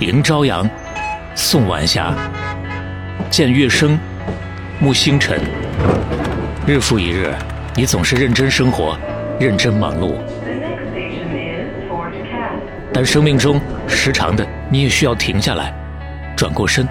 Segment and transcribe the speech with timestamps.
[0.00, 0.66] 迎朝阳，
[1.34, 2.16] 送晚霞，
[3.28, 3.98] 见月升，
[4.82, 5.38] 沐星辰。
[6.66, 7.34] 日复一日，
[7.74, 8.98] 你总是认真生活，
[9.38, 10.14] 认真忙碌。
[12.94, 15.70] 但生命中时常的，你也需要停下来，
[16.34, 16.88] 转过身，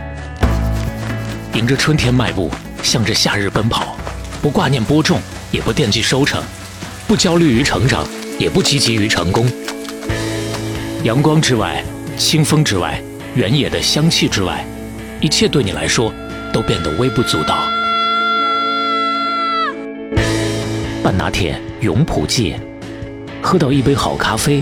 [1.56, 2.52] 迎着春天迈步，
[2.84, 3.98] 向着夏日奔跑，
[4.40, 5.20] 不挂念播种，
[5.50, 6.44] 也不惦记收成，
[7.08, 8.06] 不焦虑于成长，
[8.38, 9.52] 也不积极于成功。
[11.02, 11.84] 阳光之外，
[12.20, 13.02] 清风之外，
[13.34, 14.66] 原野的香气之外，
[15.22, 16.14] 一切对你来说
[16.52, 17.58] 都变得微不足道。
[21.02, 22.58] 半拿铁，永璞记，
[23.42, 24.62] 喝到一杯好咖啡，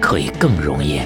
[0.00, 1.00] 可以更容易。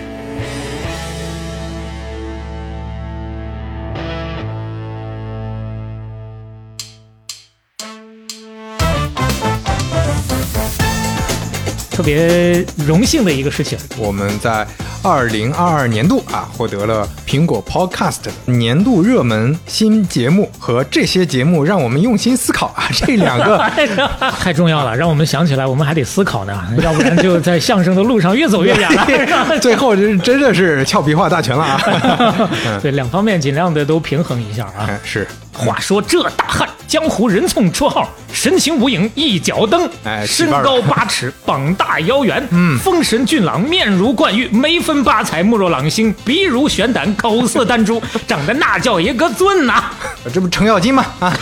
[11.91, 14.66] 特别荣幸的一个事情，我们在
[15.09, 23.56] 二零二二年度啊获得了苹果 Podcast 年度热门新节目和这些节目让我们用心思考啊，这两个
[24.41, 29.56] 太重要了，让我们想起来，我们还得思考呢， 要不然就在相声的路上越走越远了。
[29.62, 32.50] 最后真真的是俏皮话大全了啊！
[32.83, 34.91] 对，两方面尽量的都平衡一下啊。
[35.05, 35.25] 是。
[35.56, 49.84] 话说这大汉，江湖人送绰号“神情无影一脚蹬”，哎，身高八尺， 膀大腰圆，嗯，丰神俊朗，面如冠玉，眉分八彩，目若朗星，鼻如悬胆，口似丹珠， 长得那叫一个俊呐！
[50.32, 51.06] 这不程咬金吗？
[51.20, 51.32] 啊，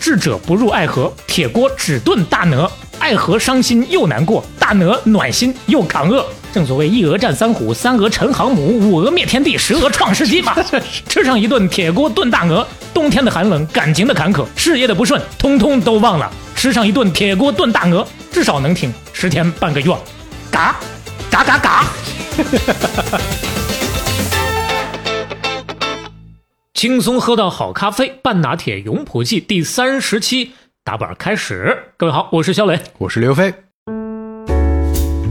[0.00, 6.24] 智者不入爱河，铁锅只炖大鹅，爱河伤心又难过，大鹅暖心又扛饿。
[6.52, 10.56] 正所谓一鹅战三虎，三鹅成航母，五鹅灭天地，十鹅创世纪嘛。
[11.08, 16.30] 吃上一顿铁锅炖大鹅，冬天的寒冷，感情的坎坷，事业的不顺，通通都忘了。
[16.56, 19.94] 吃上一顿铁锅炖大鹅，至少能挺十天半个月。
[20.50, 20.76] 嘎，
[21.30, 21.84] 嘎嘎嘎。
[26.74, 30.52] 轻松喝到好咖啡，半拿铁永璞记第三十期
[30.82, 31.84] 打板开始。
[31.96, 33.69] 各位好，我是肖磊，我是刘飞。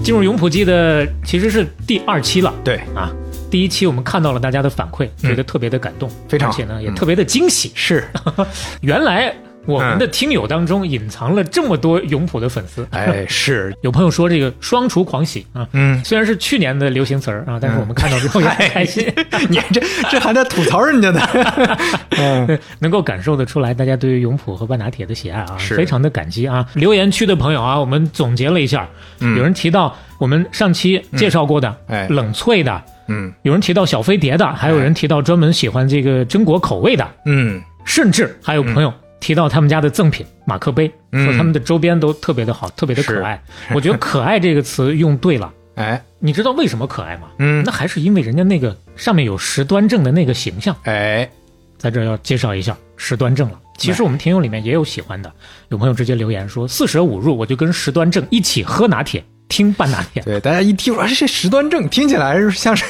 [0.04, 2.78] 进入永璞记的其实是第二期了，对。
[2.96, 3.12] 啊，
[3.52, 7.72] 第一期我们看到了大家的反馈，觉得特别的感动，非常，而且呢也特别的惊喜。
[7.76, 8.04] 是，
[8.82, 9.34] 原来
[9.66, 12.88] 我们的听友当中隐藏了这么多永璞的粉丝。
[12.92, 13.74] 哎， 是。
[13.82, 19.06] 有朋友说这个双厨狂喜啊，嗯，虽然是去年的流行词儿啊，但是我们看到之后也很开心。
[19.50, 21.22] 你这这还在吐槽人家呢？
[22.18, 25.76] 嗯，能够感受得出来，大家对于永璞和半拿铁的喜爱啊，是。
[25.76, 26.66] 非常的感激啊。
[26.74, 28.88] 留言区的朋友啊，我们总结了一下，
[29.20, 43.42] 有人提到我们上期介绍过的，哎，冷萃的，嗯，有人提到小飞碟的，还有人提到专门喜欢这个榛果口味的，嗯，甚至还有朋友提到他们家的赠品马克杯，说他们的周边都特别的好，特别的可爱。
[43.74, 45.54] 我觉得“可爱”这个词用对了。
[45.76, 47.30] 哎，你知道为什么可爱吗？
[47.38, 50.76] 嗯，那还是因为人家那个上面有石端正的那个形象。
[50.84, 51.30] 哎，
[51.78, 53.60] 在这要介绍一下石端正了。
[53.78, 55.32] 其实我们听友里面也有喜欢的，
[55.70, 62.86] 有朋友直接留言说：“四舍五入，我就跟石端正一起喝拿铁，听半拿铁。”对，大家一听说这石端正，听起来像是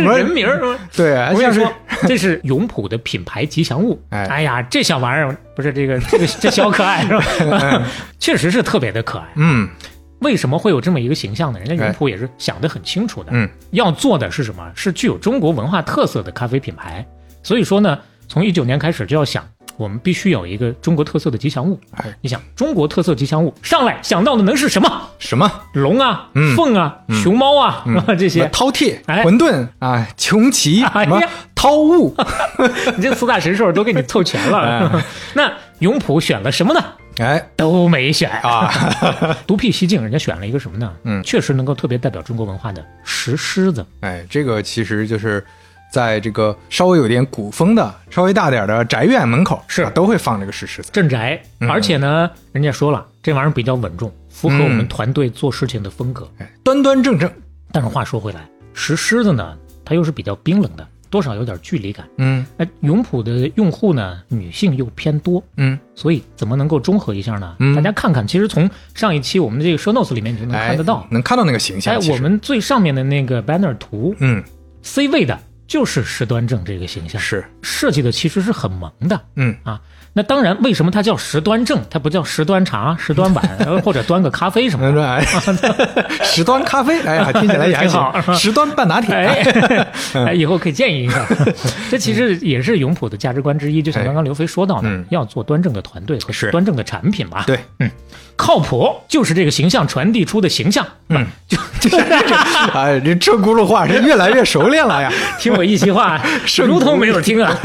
[0.00, 0.76] 人名儿。
[0.96, 1.72] 对，我跟你说，
[2.08, 4.02] 这是永璞的品牌吉祥物。
[4.10, 7.86] 哎，哎呀，这小玩意儿不是这个这个这小可爱是吧？
[8.18, 9.28] 确实是特别的可爱。
[9.36, 9.68] 嗯。
[10.20, 11.58] 为什么会有这么一个形象呢？
[11.58, 13.30] 人家永璞也是想得很清楚的。
[13.32, 14.70] 嗯，要做的是什么？
[14.72, 17.04] 是具有中国文化特色的咖啡品牌。
[17.42, 17.98] 所以说呢，
[18.28, 19.44] 从一九年开始就要想，
[19.76, 21.78] 我们必须有一个中国特色的吉祥物。
[21.96, 25.08] 哎，你想中国特色吉祥物上来想到的能是什么？
[25.18, 25.50] 什么？
[25.74, 27.84] 龙啊，凤啊，熊猫啊，
[28.18, 28.46] 这些。
[28.48, 29.66] 饕餮、馄饨？
[29.78, 30.80] 啊，穷奇？
[30.80, 31.20] 什么？
[31.54, 32.14] 涛物，
[32.96, 35.02] 你这四大神兽都给你凑全了。
[35.34, 36.84] 那永璞选了什么呢？
[37.18, 38.30] 哎，都没选。
[38.40, 38.72] 啊！
[39.46, 40.92] 独辟蹊径，人家选了一个什么呢？
[41.04, 43.84] 嗯，确实能够特别代表中国文化的石狮子。
[44.00, 45.44] 哎，这个其实就是
[45.92, 51.38] 在这个稍微有点古风的、稍微大点的宅院门口是啊都会放这个石狮子镇宅。
[51.68, 57.30] 而且呢，人家说了，这玩意儿比较稳重，符合我们团队做事情的风格，哎，端端正正。
[57.70, 58.40] 但是话说回来，
[58.72, 59.54] 石狮子呢，
[59.84, 60.88] 它又是比较冰冷的。
[61.10, 67.54] 多少有点距离感，嗯，哎，永璞的用户呢，女性又偏多，嗯，所以怎么能够中和一下呢？
[67.58, 71.94] 嗯，大家看看，其实从上一期我们的这个 show notes 里面你就能看得到，能看到那个形象。
[71.94, 74.42] 哎，我们最上面的那个 banner 图，嗯
[74.82, 75.38] ，C 位的
[75.72, 79.18] 就是石端正这个形象，是，设计的其实是很萌的。
[79.36, 79.56] 嗯。
[79.62, 79.80] 啊，
[80.14, 85.22] 那当然，为什么它叫石端正，它不叫石端茶、石端碗，呃 或者端个咖啡什么
[86.22, 88.34] 十 端咖啡，哎呀，听起来也还挺好行。
[88.34, 89.86] 十端半拿铁，哎，
[90.26, 91.26] 哎，以后可以建议一下。
[91.90, 97.44] 这其实也是永璞的价值观之一，就像刚刚刘飞说到的，嗯要做端正的团队和是端正的产品吧。
[97.46, 97.58] 对，
[98.36, 100.86] 靠谱就是这个形象传递出的形象。
[101.08, 105.10] 嗯，就就哎，这车轱辘话是越来越熟练了呀。
[105.38, 107.56] 听我一席话，圣如同没有听啊。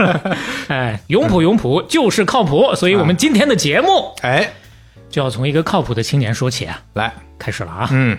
[0.68, 4.52] 哎，永璞永璞就是靠谱，所以我们今天的节目哎，
[5.10, 6.82] 就要从一个靠谱的青年说起啊。
[6.94, 8.18] 来，开始了啊，嗯。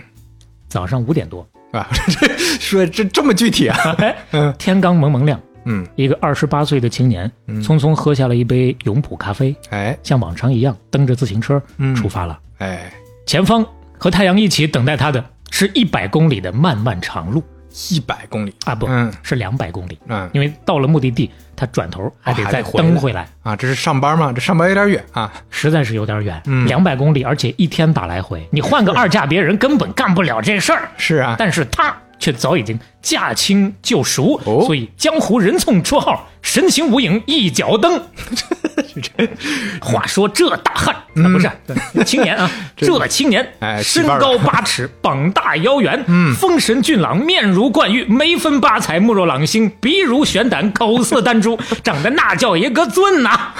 [0.67, 1.87] 早上五点多，啊，
[2.19, 2.27] 这
[2.59, 3.95] 说这这么具体啊？
[3.97, 11.95] 哎嗯，天刚蒙蒙亮，嗯，一个二十八岁的青年匆匆喝下了一杯永璞咖啡，哎，像往常一样蹬着自行车嗯。
[11.95, 12.39] 出发了。
[12.59, 12.93] 哎，
[13.25, 13.65] 前方
[13.97, 17.43] 和太阳一起等待他的是一百公里的漫漫长路
[17.91, 24.31] 一百公里，啊，不、嗯是两百公里，嗯因为到了目的地，他转头还得再蹬回来蹬回来，啊，这是上班吗？
[24.33, 25.31] 这上班有点远啊。
[25.49, 30.89] 实在是有点远，嗯两百公里，而且一天打来回，你换个二价，别人根本干不了这事儿。
[30.97, 34.63] 是啊，但是他却早已经驾轻就熟，哦。
[34.65, 37.99] 所以江湖人送绰号“神行无影一脚蹬”。
[39.81, 41.49] 话说这大汉、啊，不是
[42.03, 46.35] 青年啊， 这青年，身高八尺， 膀大腰圆，嗯。
[46.35, 53.53] 风神俊朗，面如冠玉，眉分八彩，目若朗星，鼻如悬胆，口似丹珠，长得那叫一个俊呐、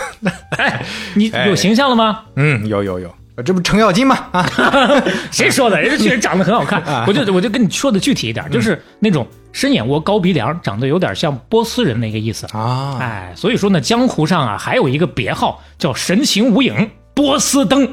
[0.58, 0.84] 哎，
[1.16, 1.48] 你哎。
[1.48, 2.24] 有形象了吗？
[2.36, 4.28] 嗯，有有有，这不程咬金吗？
[4.32, 4.46] 啊，
[5.32, 5.80] 谁说的？
[5.82, 6.82] 人家确实长得很好看。
[7.08, 12.48] 我就我就跟你说的具体一点，就是那种深眼窝、高鼻梁，长得有点像波斯人那个意思。
[12.52, 17.88] 啊，哎，所以说呢，江湖上啊还有一个别号叫神行无影波斯登。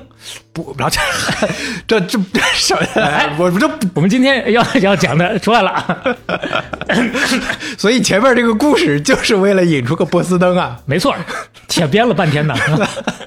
[0.53, 0.99] 不，不要这
[1.87, 2.81] 这这这什么？
[3.01, 6.05] 哎我这我们今天要要讲的出来了啊，
[7.79, 10.81] 所以前面这个故事就是为了引出个波司登啊。
[10.85, 11.15] 没错，
[11.69, 12.55] 且编了半天呢。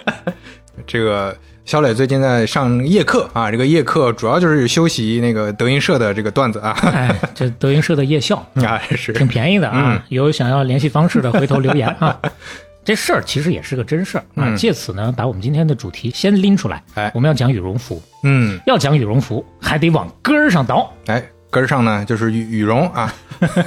[0.85, 1.37] 这个
[1.69, 6.71] 肖磊最近在上夜课啊，这个夜课主要就是修习那个德云社的这个段子啊。
[6.81, 9.13] 哎， 这德云社的夜校啊，是。
[9.13, 10.01] 挺便宜的啊，嗯。
[10.09, 12.19] 有想要联系方式的，回头留言啊。
[12.83, 14.55] 这事儿其实也是个真事儿啊，嗯。
[14.55, 16.83] 借此呢，把我们今天的主题先拎出来。
[16.95, 17.11] 哎。
[17.13, 23.13] 我们要讲羽绒服，嗯，要讲羽绒服，还得往根儿上倒，哎，根儿上呢就是羽羽绒啊，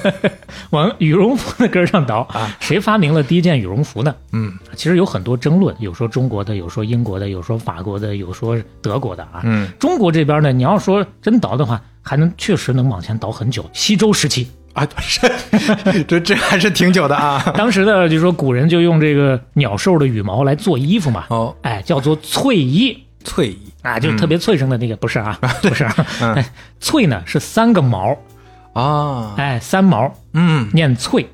[0.70, 2.56] 往羽绒服的根儿上倒啊。
[2.60, 4.14] 谁发明了第一件羽绒服呢？
[4.32, 9.40] 嗯其实有很多争论，有说中国的，有说英国的，有说法国的，有说德国的啊。
[9.44, 13.68] 嗯中国这边呢，你要说真倒的话，还能确实能往前倒很久。
[13.72, 15.20] 西周时期，啊，是，
[16.06, 17.42] 这这还是挺久的啊。
[17.56, 26.34] 当时的就说古人就用这个鸟兽的羽毛来做衣服嘛，哦，哎，叫做翠衣翠衣啊，就是特别脆生的那个，不是啊， 不是、啊，嗯。
[26.34, 26.46] 哎，
[26.80, 28.16] 翠呢是三个毛，
[28.74, 30.68] 啊，哎，三毛嗯。
[30.72, 31.28] 念翠。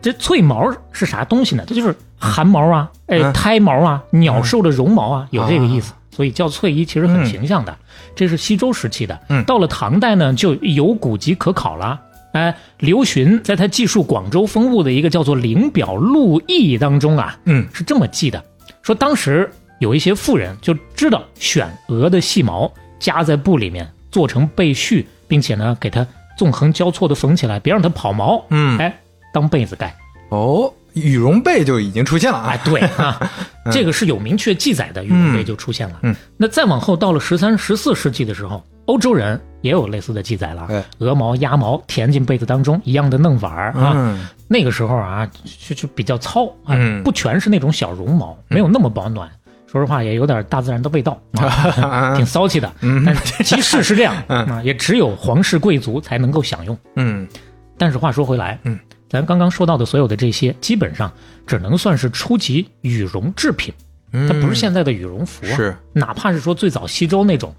[0.00, 1.64] 这翠毛是啥东西呢？
[1.66, 3.32] 这就是汗毛啊，哎，嗯。
[3.32, 5.92] 胎毛啊，鸟兽的绒毛啊，有这个意思。
[6.10, 7.76] 所以叫翠衣其实很形象的。
[8.16, 9.18] 这是西周时期的。
[9.28, 9.44] 嗯。
[9.44, 12.00] 到了唐代呢，就有古籍可考了。
[12.32, 17.66] 哎，刘询在他记述广州风物的一个叫做《灵表录异》当中啊，嗯。
[17.72, 18.44] 是这么记的：
[18.82, 28.44] 说当时有一些富人就知道选鹅的细毛夹在布里面做成被絮，并且呢给它纵横交错的缝起来，别让它跑毛。
[28.50, 28.98] 嗯，哎，
[29.32, 29.94] 当被子盖。
[30.30, 32.60] 哦，羽绒被就已经出现了啊哎，。
[32.64, 33.30] 对啊，
[33.70, 36.00] 这个是有明确记载的，羽绒被就出现了。
[36.02, 40.66] 嗯，那再往后到了十三、十四世纪的时候，欧洲人也有类似的记载了。
[40.70, 43.92] 哎鹅毛、鸭毛填进被子当中，一样的弄法儿啊。
[43.94, 45.28] 嗯那个时候啊，
[45.66, 49.30] 就就比较糙啊，嗯不全是那种小绒毛，没有那么保暖。
[49.70, 52.72] 说实话，也有点大自然的味道，啊、 挺骚气的。
[52.80, 56.76] 嗯但是其事是这样 嗯啊，也只有皇室贵族才能够享用。
[56.96, 57.28] 嗯
[57.76, 58.78] 但是话说回来，嗯，
[59.08, 61.12] 咱刚刚说到的所有的这些，基本上
[61.46, 63.72] 只能算是初级羽绒制品，
[64.12, 65.54] 嗯，它不是现在的羽绒服啊。
[65.54, 67.54] 是哪怕是说最早西周那种，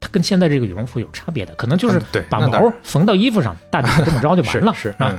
[0.00, 4.72] 它跟现在这个羽绒服有差别的，可能就是把毛缝到衣服上，大体这么着就完了。
[4.74, 5.18] 是是啊嗯。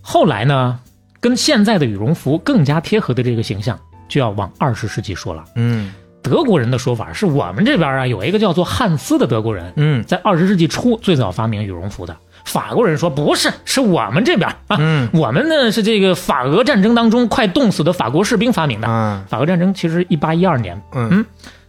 [0.00, 0.80] 后来呢，
[1.20, 5.44] 跟现在的羽绒服更加贴合的这个形象，就要往二十世纪说了。
[5.54, 12.14] 嗯德国人的说法是我们这边啊有一个叫做汉斯的德国人，嗯在二十世纪初最早发明羽绒服的。
[12.44, 18.88] 法国人说不是，是我们这边啊，嗯我们呢是这个法俄战争当中快冻死的法国士兵发明的。
[18.88, 21.26] 嗯法俄战争其实一八一二年，嗯嗯，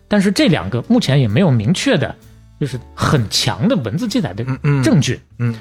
[0.08, 2.14] 但是这两个目前也没有明确的，
[2.60, 5.20] 就是很强的文字记载的嗯嗯证据。
[5.38, 5.54] 嗯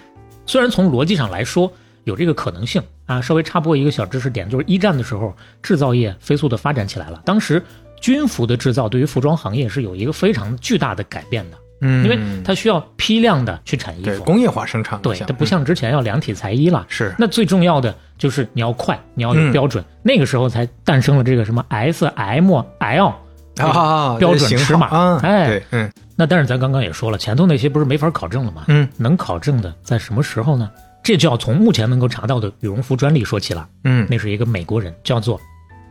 [0.47, 1.70] 虽然从逻辑上来说
[2.08, 7.62] 有这个可能性啊，稍微插播一个小知识点，就是一战的时候制造业飞速的发展起来了，当时
[8.00, 11.56] 军服的制造对于服装行业是有一个非常巨大的改变的。
[11.80, 16.84] 嗯，因为它需要批量的去产衣服，对工业化生产，对，它不像之前要量体裁衣了。
[16.88, 23.12] 是那最重要的就是你要快，你要有嗯标准，那个时候才诞生了这个什么 S、M、L。
[23.58, 28.64] 啊，标准尺码号啊，哎对，嗯那但是咱刚刚也说了，前头那些不是没法考证了吗？
[28.68, 30.70] 嗯能考证的在什么时候呢？
[31.08, 33.66] 这就要从目前能够查到的羽绒服专利说起了。
[33.84, 35.40] 嗯那是一个美国人，叫做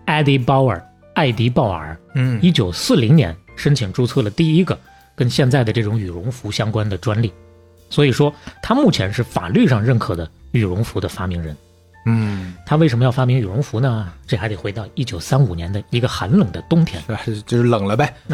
[0.05, 0.79] Eddie Bauer，
[1.15, 4.77] 艾迪鲍尔，嗯一九四零年申请注册了第一个
[5.15, 7.33] 跟现在的这种羽绒服相关的专利，
[7.89, 8.31] 所以说
[8.61, 11.57] 他目前是法律上认可的羽绒服的发明人。
[12.05, 14.09] 嗯，他为什么要发明羽绒服呢？
[14.27, 17.01] 这还得回到一九三五年的一个寒冷的冬天。
[17.25, 18.13] 是就是冷了呗，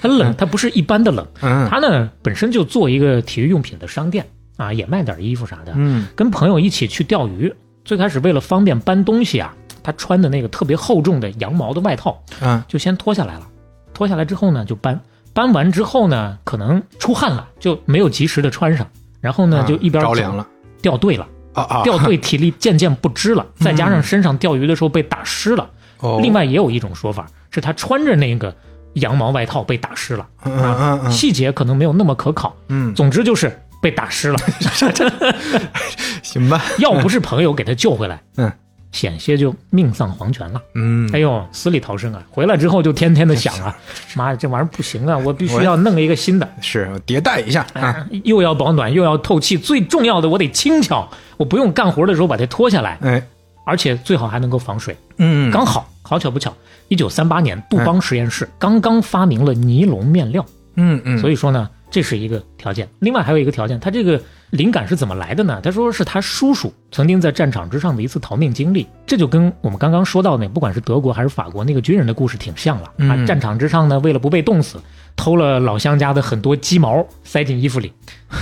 [0.00, 4.24] 它冷，他不是一般的冷，嗯他呢本身就做一个体育用品的商店
[4.60, 5.72] 啊，也卖点衣服啥的。
[5.74, 7.52] 嗯跟朋友一起去钓鱼，
[7.84, 13.48] 最开始为了方便搬东西啊，他穿的那个特别厚重的羊毛的外套嗯就先脱下来了。
[13.94, 15.00] 脱下来之后呢，就搬，
[15.32, 18.86] 搬完之后呢，可能出汗了，就没有及时的穿上，
[19.20, 20.46] 然后呢啊就一边走着凉了
[20.80, 25.68] 掉队了，啊啊，掉队体力渐渐不支了，再加上身上钓鱼的时候被打湿了。
[25.98, 28.54] 哦，另外也有一种说法是他穿着那个
[28.94, 32.56] 羊毛外套被打湿了，嗯嗯嗯嗯细节可能没有那么可考。
[32.68, 34.38] 嗯，总之就是被打湿了，
[36.22, 38.50] 行吧， 要不是朋友给他救回来，嗯。
[38.92, 40.60] 险些就命丧黄泉了。
[40.74, 41.08] 嗯。
[41.12, 42.20] 哎呦，死里逃生啊！
[42.28, 43.76] 回来之后就天天的想啊，
[44.16, 53.24] 妈呀，这玩意儿不行啊，我必须要弄一个新的，是迭代一下啊，啊，又要保暖又要透气，最重要的我得轻巧，我不用干活的时候把它脱下来，哎，
[53.64, 54.96] 而且最好还能够防水。
[55.18, 56.52] 嗯，刚好，好巧不巧，
[56.88, 60.44] 一九三八年杜邦实验室刚刚发明了尼龙面料，
[60.74, 62.88] 嗯嗯，所以说呢，这是一个条件。
[63.00, 64.20] 另外还有一个条件，他这个
[64.50, 65.60] 灵感是怎么来的呢？
[65.62, 73.14] 他说是他叔叔曾经在战场之上的一次逃命经历，这就跟我们刚刚说到那不管是德国还是法国那个军人的故事挺像了啊。
[73.16, 74.80] 嗯战场之上呢，为了不被冻死，
[75.16, 77.92] 偷了老乡家的很多鸡毛塞进衣服里，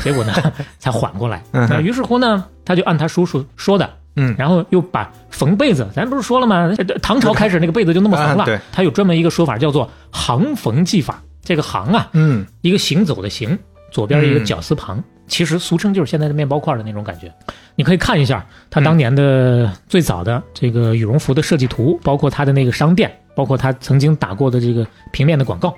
[0.04, 0.32] 结果呢
[0.78, 1.42] 才缓过来。
[1.52, 3.88] 嗯那于是乎呢，他就按他叔叔说的。
[4.20, 6.74] 嗯然后又把缝被子，咱不是说了吗？
[6.76, 8.42] 呃唐朝开始那个被子就那么缝了。
[8.42, 11.22] 啊对他有专门一个说法叫做行缝技法。
[11.48, 13.58] 这个行啊，嗯一个行走的行，
[13.90, 17.32] 左边一个嗯绞丝旁，其实俗称就是现在的面包块的那种感觉。
[17.74, 25.74] 你可以看一下他当年的最早的这个羽绒服的设计图，包括他的那个商店，包括他曾经打过的这个平面的广告。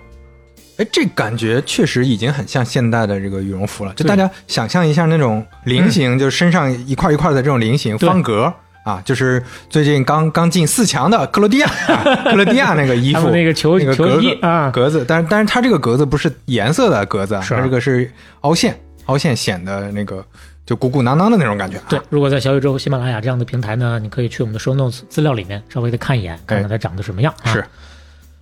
[0.79, 3.95] 哎，这感觉确实已经很像现代的这个羽绒服了。
[3.95, 8.53] 就大家想象一下那种菱形，就是身上一块一块的这种菱形方格
[8.91, 20.25] 啊，就是最近刚刚进四强的克罗地亚，啊、 克罗地亚那个衣服，那个球球那个格子衣啊，格子，但是但是它这个格子不是颜色的格子啊，它这个是凹陷，凹陷显得那个
[20.67, 21.85] 就鼓鼓囊囊的那种感觉、啊。
[21.89, 27.33] 对，，如果在小宇宙、喜马拉雅这样的平台呢，你可以去我们的 show notes 资料里面稍微的看一眼，看看它长得什么样。
[27.43, 27.65] 啊是，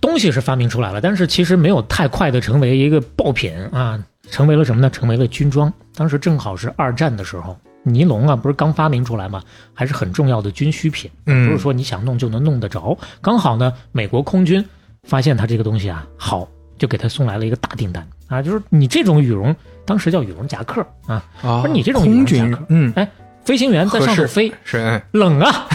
[0.01, 3.99] 东西是发明出来了，但是其实没有太快的成为一个爆品啊，
[4.31, 4.89] 成为了什么呢？
[4.89, 5.71] 成为了军装。
[5.95, 9.41] 当时正好是二战的时候，尼龙啊不是刚发明出来吗？
[9.73, 12.97] 还是很重要的军需品，不是说你想弄就能弄得着。
[13.21, 14.63] 刚好呢，美国空军
[15.03, 19.55] 发现它这个东西啊好，就给他送来了一个大订单啊，就是你这种羽绒，
[19.85, 23.09] 当时叫羽绒夹克啊，啊，不是你这种羽绒夹克，嗯，哎，
[23.43, 25.67] 飞行员在上头飞，是，冷啊，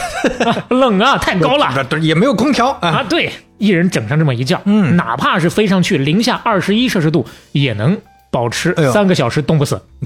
[0.69, 1.85] 冷啊，太高了。
[1.85, 3.03] 不也没有空调啊。
[3.03, 7.99] 对，一人整上这么一件，嗯哪怕是飞上去零下二十一摄氏度，也能
[8.35, 9.81] 保持三个小时冻不死。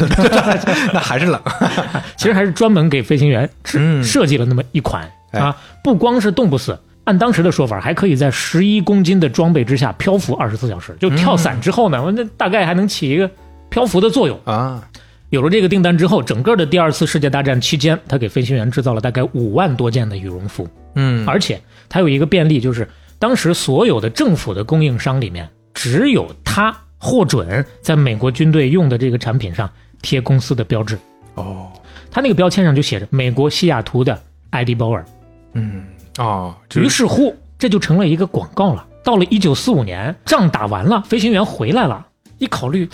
[0.93, 1.41] 那还是冷，
[2.19, 6.79] 其实还是专门给飞行员嗯设计了那么一款哎啊，不光是冻不死。
[7.05, 10.95] 按当时的说法，还可以在十一公斤的装备之下漂浮二十四小时。
[11.01, 13.31] 就跳伞之后呢，那大概还能起一个
[13.71, 14.39] 漂浮的作用。
[14.45, 14.83] 啊，
[15.31, 20.69] 有了这个订单之后，整个的第二次世界大战期间，他给飞行员制造了大概五万多件的羽绒服。
[20.97, 21.59] 嗯，而且
[21.89, 22.87] 它有一个便利，就是
[23.19, 29.71] 当时所有的政府的供应商里面，只有它获准在美国军队用的这个产品上
[30.03, 30.99] 贴公司的标志。
[31.35, 31.71] 哦，
[32.11, 35.05] 他那个标签上就写着“美国西雅图的艾迪鲍尔
[35.53, 35.85] 嗯，
[36.19, 38.85] 哦，”，就于是乎这就成了一个广告了。
[39.05, 42.07] 到了一九四五年，仗打完了，飞行员回来了，
[42.39, 42.89] 一考虑，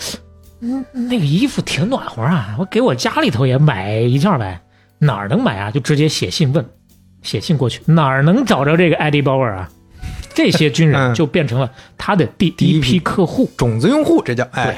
[0.61, 4.61] 嗯，那个衣服挺暖和啊，我给我家里头也买一件呗，
[4.99, 5.71] 哪儿能买啊？
[5.71, 6.65] 就直接写信问，
[7.21, 9.69] 写信过去，哪儿能找着这个艾迪鲍尔啊？
[10.35, 11.15] 这些军人嗯。
[11.15, 14.77] 就变成了他的第一第一批批客户，种子用户，这叫哎，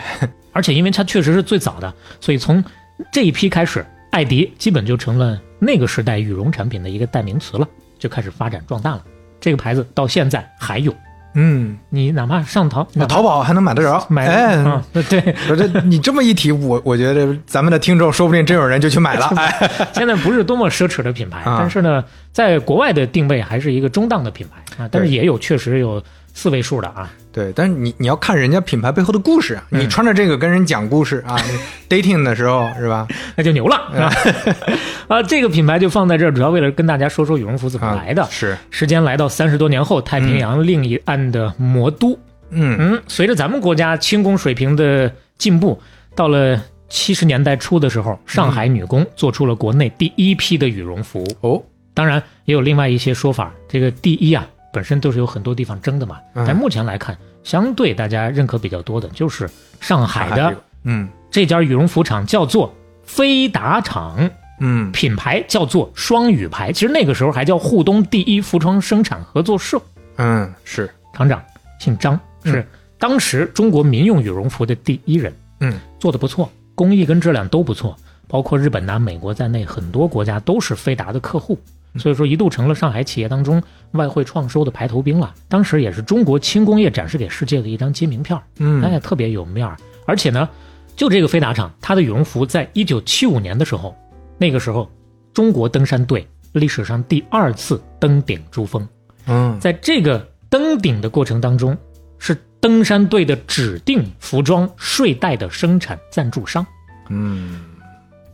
[0.54, 2.64] 而且因为他确实是最早的，所以从
[3.12, 7.68] 这一批开始，艾迪基本就成了那个时代羽绒产品的一个代名词了，
[8.00, 9.04] 就开始发展壮大了。
[9.40, 10.94] 这个牌子到现在还有，
[11.40, 21.58] 嗯，你哪怕上淘那淘宝还能买得着，买哎，嗯，对，我这你这么一提，我我觉得咱们的听众说不定真有人就去买了， 哎，现在不是多么奢侈的品牌，啊。
[21.60, 26.02] 但是呢，在国外的定位还是一个中档的品牌啊，但是也有确实有
[26.34, 31.38] 四位数的啊，对，但是你你要看人家品牌背后的故事你穿着这个跟人讲故事啊，
[31.88, 33.08] dating 的时候是吧？
[33.36, 34.12] 那就牛了啊！
[35.08, 38.26] 啊，这个品牌就放在这儿，主要为了跟大家说说羽绒服怎么啊，来的。
[38.32, 42.18] 是，时间来到三十多年后，太平洋另一岸的魔都。
[42.50, 45.80] 嗯嗯，随着咱们国家轻工水平的进步，
[46.16, 51.24] 到了七十年代初的时候，上海女工做出了国内第一批的羽绒服。
[51.42, 51.62] 哦，
[51.94, 56.20] 当然，也有另外一些说法，这个第一啊，本身都是有很多地方争的嘛。
[56.36, 56.46] 嗯。
[56.46, 59.50] 但目前来看，相对大家认可比较多的就是
[59.82, 61.10] 上海的嗯。
[61.32, 62.72] 这家羽绒服厂，叫做
[63.04, 64.30] 飞达厂。
[64.60, 64.92] 嗯。
[64.92, 69.82] 品牌叫做双羽牌，其实那个时候还叫沪东第一服装生产合作社。
[70.18, 71.44] 嗯是，厂长
[71.80, 72.64] 姓张，是
[73.00, 75.80] 当时中国民用羽绒服的第一人，嗯。
[76.00, 81.58] 做的不错，工艺跟质量都不错，包括日本呐、美国在内，很多国家都是飞达的客户，
[81.98, 83.62] 所以说一度成了上海企业当中
[83.92, 85.34] 外汇创收的排头兵了。
[85.48, 89.78] 当时也是中国轻工业展示给世界的一张金名片儿，嗯哎，特别有面儿。
[90.06, 90.48] 而且呢，
[90.96, 93.96] 就这个飞达厂，它的羽绒服在一九七五年的时候，
[94.38, 94.90] 那个时候
[95.34, 98.88] 中国登山队历史上第二次登顶珠峰。
[99.26, 101.78] 嗯在这个登顶的过程当中，
[102.20, 106.66] 是登山队的指定服装睡袋的生产赞助商。
[107.10, 107.62] 嗯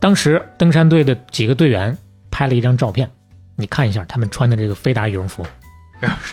[0.00, 1.96] 当时登山队的几个队员
[2.30, 3.10] 拍了一张照片，
[3.56, 5.46] 你看一下他们穿的这个飞达羽绒服，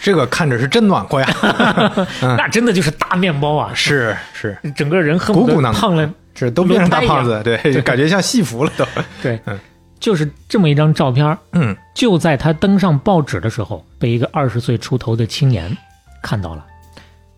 [0.01, 1.27] 这个看着是真暖和呀，
[2.21, 2.35] 嗯。
[2.35, 4.57] 那真的就是大面包啊，是是。
[4.75, 6.09] 整个人恨不得鼓鼓囊囊胖了。
[6.33, 8.85] 这都变成大胖子，对，就感觉像戏服了都，
[9.21, 9.59] 对嗯，
[9.99, 11.75] 就是这么一张照片，嗯。
[11.93, 15.75] 就在他登上报纸的时候，被一个二十岁出头的青年
[16.23, 16.65] 看到了。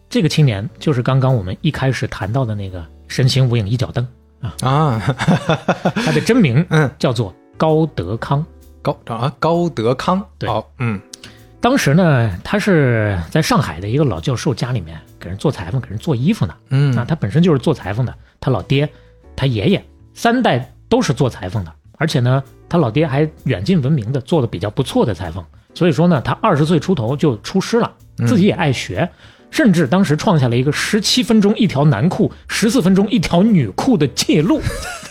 [0.09, 4.07] 这个青年就是刚刚我们一开始谈到的那个神行无影一脚蹬，
[4.61, 5.01] 啊，
[6.05, 6.89] 他的真名嗯。
[6.99, 8.45] 叫做高德康。
[8.83, 10.47] 高啊高德康，对。
[10.47, 11.01] 好，嗯。
[11.59, 16.53] 当时呢，他是在上海的一个老教授家里面给人做裁缝，给人做衣服呢。
[16.69, 16.95] 嗯。
[16.95, 18.87] 啊，嗯他本身就是做裁缝的，他老爹、
[19.35, 25.43] 他爷爷三代都是做裁缝的，而且呢，他老爹还远近闻名的做的比较不错的裁缝。
[25.73, 27.91] 所以说呢，他二十岁出头就出师了，
[28.27, 29.09] 自己也爱学，
[29.53, 34.60] 甚至当时创下了一个十七分钟一条男裤、十四分钟一条女裤的记录。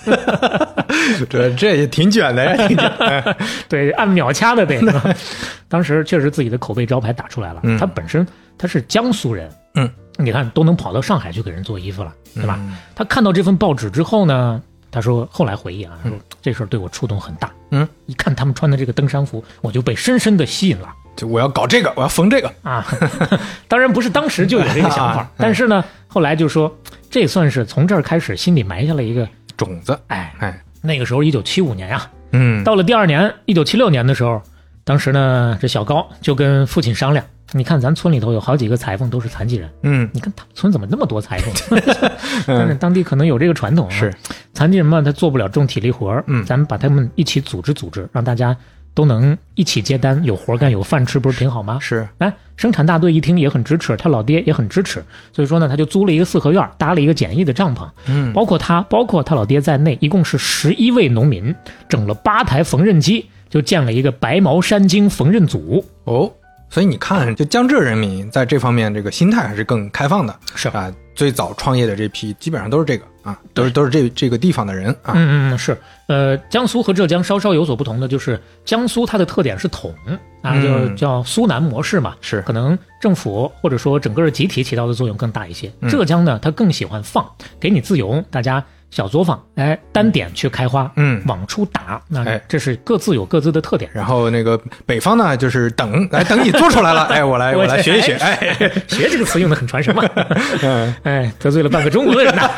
[1.31, 3.37] 这这也挺卷的呀， 挺卷，哎
[3.69, 4.81] 对，按秒掐的得。
[5.69, 7.61] 当时确实自己的口碑招牌打出来了。
[7.63, 8.27] 嗯他本身
[8.59, 12.57] 他是江苏人，嗯，你看都能跑到上海去给人做衣服了，对吧？
[12.61, 16.11] 嗯他看到这份报纸之后呢，他说后来回忆啊，说
[16.43, 17.49] 这事儿对我触动很大。
[17.71, 22.87] 嗯，一看他们穿的这个登山服，我就被深深的吸引了就我要搞这个，我要缝这个，啊。
[23.68, 26.75] 当然不是当时就有这个想法 啊，但是呢，后来就说
[27.11, 32.64] 这算是从这儿开始心里埋下了一个，种子，哎，哎，那个时候一九七五年呀、嗯。
[32.64, 34.40] 到了第二年，一九七六年的时候，
[34.85, 40.09] 当时呢，这小高就跟父亲商量，你看咱村里头有好几个裁缝都是残疾人，嗯。
[40.12, 41.81] 你看他们村怎么那么多裁缝？
[42.46, 44.12] 但是当地可能有这个传统啊，是。
[44.55, 46.44] 残疾人嘛，他做不了重体力活儿嗯。
[46.44, 48.57] 咱们把他们一起组织组织，让大家
[48.94, 51.78] 都能一起接单，有活干有饭吃，不是挺好吗？
[51.81, 55.02] 是，哎，生产大队一听也很支持，他老爹也很支持，
[55.33, 58.33] 所以说呢，他就租了一个四合院，搭了一个简易的帐篷，嗯。
[58.33, 61.55] 包括他，包括他老爹在内，一共是十一位农民，
[61.88, 65.85] 整了八台缝纫机，就建了一个白毛山精缝纫组。
[66.05, 66.31] 哦，
[66.68, 70.68] 所以你看，就江浙人民在这方面这个心态还是更开放的，是。
[70.68, 75.77] 啊，最早创业的这批基本上都是这个啊，都是都是这这个地方的人啊，嗯嗯是，
[76.09, 79.95] 呃，江苏和浙江稍稍有所不同的就是，江苏它的特点是统
[80.43, 80.97] 啊，就嗯。
[80.97, 82.43] 叫苏南模式嘛，是。
[82.43, 85.73] 可能政府或者说整个集体起到的作用更大一些。
[85.81, 85.89] 嗯。
[85.89, 87.25] 浙江呢，它更喜欢放，
[87.61, 93.90] 给你自由，大家小作坊，哎，单点去开花，嗯往出打，那哎这是各自有各自的特点。
[93.94, 98.55] 然后那个北方呢，就是等，哎等你做出来了， 哎，我来我来学一学，哎，
[98.87, 100.05] 学这个词用的很传神嘛，
[100.62, 102.50] 嗯哎，得罪了半个中国人呐。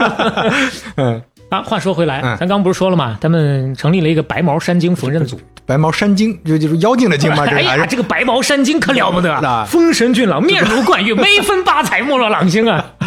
[0.96, 3.16] 嗯，啊，话说回来，嗯咱刚不是说了吗？
[3.20, 5.40] 他们成立了一个白毛山精缝纫组。
[5.66, 7.46] 白毛山精就就是妖精的精嘛？
[7.46, 9.66] 这 哎呀，这个白毛山精可了不得啊啊！
[9.68, 12.85] 风神俊朗， 面如冠玉，眉分八彩，目若朗星啊！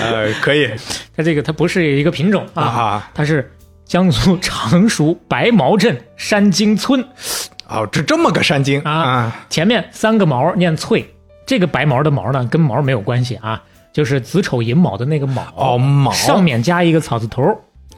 [0.00, 0.70] 呃可以
[1.16, 3.52] 它这个它不是一个品种啊，啊，它是
[3.84, 7.04] 江苏常熟白毛镇山精村，
[7.68, 11.04] 哦，这这么个山精啊啊，前面三个毛念翠，
[11.46, 13.60] 这个白毛的毛呢跟毛没有关系啊，
[13.92, 17.42] 就是子丑寅卯的那个卯哦卯上面加一个草字头，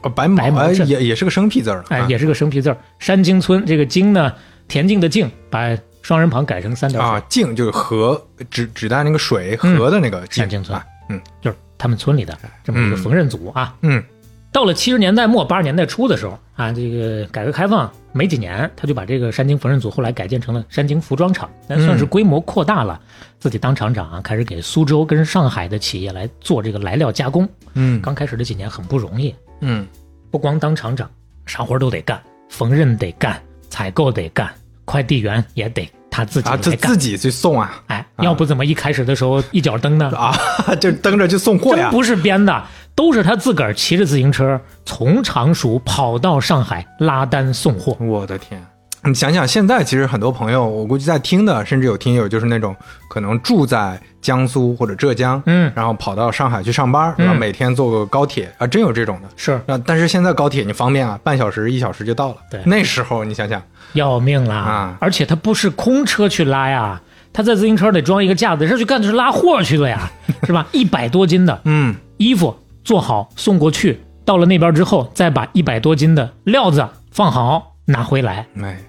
[0.03, 2.77] 哦白毛镇也也是个生僻字儿，哎，啊也是个生僻字儿。
[2.99, 4.31] 山精村这个精呢，
[4.67, 13.75] 田径的径，把双人旁改成三点水，啊，径就是河，指指代那个水河的那个静山精村啊，嗯就是他们村里的这么一个缝纫组啊。
[13.81, 14.03] 嗯
[14.51, 23.01] 到了七十年代末八十年代初的时候啊，这个改革开放没几年，他就把这个山京缝纫组后来改建成了山京服装厂，但算是规模扩大了，
[23.39, 27.49] 自己当厂长啊，开始给苏州跟上海的企业来做这个来料加工。
[27.73, 29.87] 嗯刚开始这几年很不容易，嗯
[30.29, 31.09] 不光当厂长，
[31.45, 34.49] 啥活都得干，缝纫得干，采购得干，
[34.85, 36.67] 快递员也得他自己啊，来干。
[36.67, 40.11] 自自己去送啊哎，要不怎么一开始的时候一脚蹬呢？
[40.15, 40.35] 啊，
[40.81, 41.83] 就蹬着去送货呀。
[41.83, 42.63] 真不是编的，
[42.95, 47.95] 都是他自个儿骑着自行车从常熟跑到上海拉单送货。
[47.99, 48.63] 我的天！
[49.05, 52.73] 你想想，现在其实很多朋友，我估计在听的，甚至有听友就是那种
[53.13, 59.29] 可能住在江苏或者浙江，嗯然后跑到上海去上班，然后每天坐个高铁啊，真有这种的。
[59.35, 62.37] 是那但是现在高铁你方便啊，半小时一小时就到了。
[62.49, 63.61] 对那时候你想想，
[63.93, 64.55] 要命啦！
[64.55, 66.99] 啊而且他不是空车去拉呀，
[67.31, 70.09] 他在自行车得装一个架子，这去干的是拉货去的呀，
[70.47, 70.65] 是吧？
[70.71, 78.47] 一百多斤的嗯，衣服做好送过去，到了那边之后，再把一百多斤的料子放好拿回来。
[78.59, 78.79] 哎，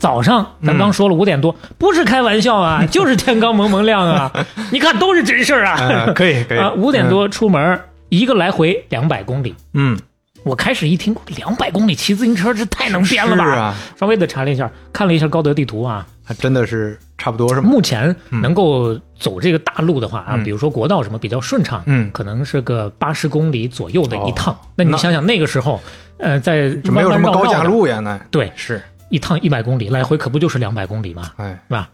[0.00, 4.32] 早上咱刚说了五点多，不是开玩笑啊， 就是天刚蒙蒙亮啊！
[4.72, 5.76] 你看都是真事儿啊！
[5.78, 9.54] 呃可以可以啊，五点多出门，一个来回两百公里。
[9.74, 9.96] 嗯，
[10.42, 13.44] 我开始一听两百公里骑自行车，这太能编了吧？
[13.44, 17.68] 是啊，稍微的查了一下，看了一下高德地图啊，还真的是差不多是吗？
[17.68, 24.54] 目前能够走这个大路的话啊，嗯比如说国道什么比较顺畅，嗯可能是个八十公里左右的一趟。
[24.54, 25.78] 哦那那你想想那个时候，
[26.16, 31.32] 呃，在就没有什么高架路呀，那对，是，一趟一百公里，来回可不就是两百公里吗？
[31.36, 31.90] 哎，是吧？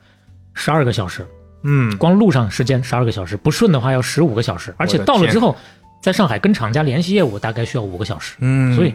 [0.55, 1.27] 十二个小时，
[1.65, 5.57] 嗯，光路上时间十二个小时，不顺的话要十五个小时，而且到了之后，
[6.01, 8.95] 在上海跟厂家联系业务大概需要五个小时，嗯，所以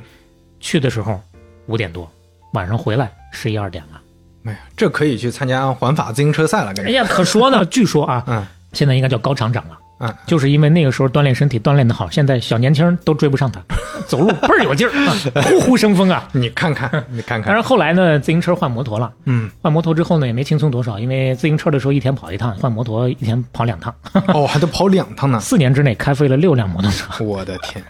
[0.60, 1.21] 去的时候
[1.67, 2.10] 五点多，
[2.53, 4.01] 晚上回来十一二点了。
[4.45, 8.47] 哎呀，这可以去参加环法自行车赛了，感觉，哎呀，可说呢， 据说啊，嗯。
[8.73, 9.77] 现在应该叫高厂长了。
[10.01, 13.61] 嗯，就是因为那个时候锻炼身体锻炼的好，现在小年轻都追不上他，
[14.07, 15.13] 走路倍儿有劲儿，啊
[15.45, 16.27] 呼呼生风啊！
[16.31, 23.93] 你看看，你看看，但是后来呢，自行车换摩托了，嗯，换摩托之后呢也没轻松多少，因为自行车的时候一天跑一趟，换摩托一天跑两趟，
[24.33, 27.83] 哦，还得跑两趟呢， 四年之内开废了六辆摩托车，我的天，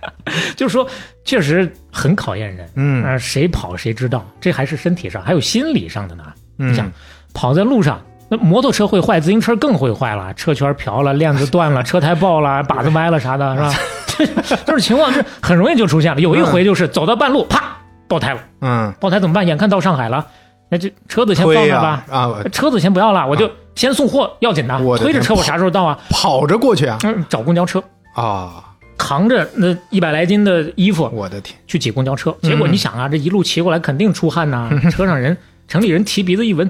[0.58, 0.86] 就是说
[1.24, 2.70] 确实很考验人。
[2.76, 3.04] 嗯。
[3.04, 6.24] 啊，谁跑谁知道，这还是身体上还有心理上的呢。
[6.58, 6.72] 嗯。
[6.72, 6.92] 你想，
[7.34, 13.74] 跑在路上，那摩托车会坏，自行车更会坏了，车圈瓢了，链子断了， 车胎爆了，把子歪了啥的，是吧？
[14.08, 16.22] 这这种情况是很容易就出现了。
[16.22, 17.62] 有一回就是走到半路，啪
[18.08, 19.46] 爆胎了，嗯，爆胎怎么办？
[19.46, 20.26] 眼看到上海了，
[20.70, 26.00] 那这车子先放推呀那吧，啊，我车子先不要了，我就先送货要紧的，我推着车我啥时候到啊？
[26.10, 27.84] 跑着过去啊，嗯，找公交车，
[28.16, 28.64] 啊，
[28.98, 32.72] 扛着那一百来斤的衣服，我的天，去挤公交车，结果嗯。
[32.72, 35.36] 你想啊，这一路骑过来肯定出汗呐、 车上人
[35.68, 36.70] 城里人提鼻子一闻，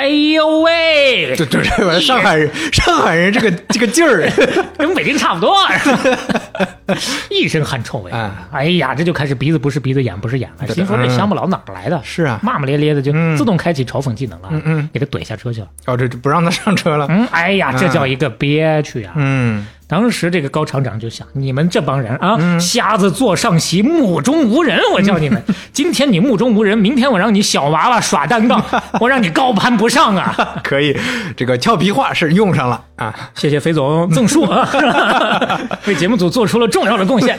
[0.00, 4.26] 哎呦喂，这这这玩上海人，上海人这个这个劲儿，
[4.78, 5.54] 跟北京差不多，
[7.28, 8.10] 一身汗臭味。
[8.10, 11.10] 哎哎呀，这就开始鼻子不是鼻子，眼不是眼了，对心说这嗯。
[11.14, 12.00] 乡巴佬哪儿来的？
[12.02, 13.36] 是啊，骂骂咧咧的就嗯。
[13.36, 15.66] 自动开启嘲讽技能了，嗯嗯，给他怼下车去了。
[15.84, 19.10] 哦，这这不让他上车了，嗯，哎呀，这叫一个憋屈呀！
[19.16, 24.78] 嗯，当时这个高厂长就想，你们这帮人啊，嗯瞎子坐上席，目中无人。
[24.94, 25.42] 我叫你们，
[25.74, 28.64] 今天你目中无人，明天我让你小娃娃耍单杠，
[29.00, 30.60] 我让你高攀不上啊！
[30.62, 30.96] 可以，
[31.36, 34.68] 这个俏皮话是用上了啊，谢谢肥总赠书啊，
[35.86, 37.36] 为节目组做出了重要的贡献。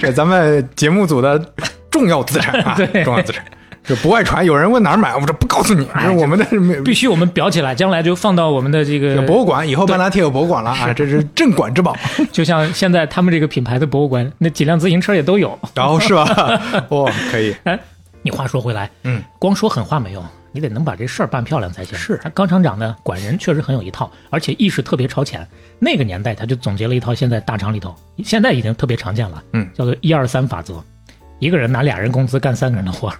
[0.00, 1.38] 这咱们节目组的
[1.90, 2.74] 重要资产啊，
[3.04, 3.44] 重要资产。
[3.84, 11.96] 这不外传，有人问哪儿买，我说不告诉你，哎我们的没必须我们裱起来，将来就放到我们的这个博物馆，以后半拉铁有博物馆了啊，这是镇馆之宝。
[12.30, 15.58] 就像现在他们这个品牌的博物馆，那几辆自行车也都有。
[15.74, 16.24] 然后是吧？
[16.90, 17.78] 哦，可以，哎，
[18.22, 21.98] 你话说回来，嗯，光说狠话没用，你得能把这事儿办漂亮才行。
[21.98, 25.44] 是他高厂长呢，管人确实很有一套，而且意识特别超前。
[25.80, 27.92] 那个年代他就总结了一套，现在大厂里头
[28.22, 30.82] 现在已经特别常见了，嗯，叫做一二三法则。
[31.42, 33.12] 一个人拿俩人工资干三个人的活，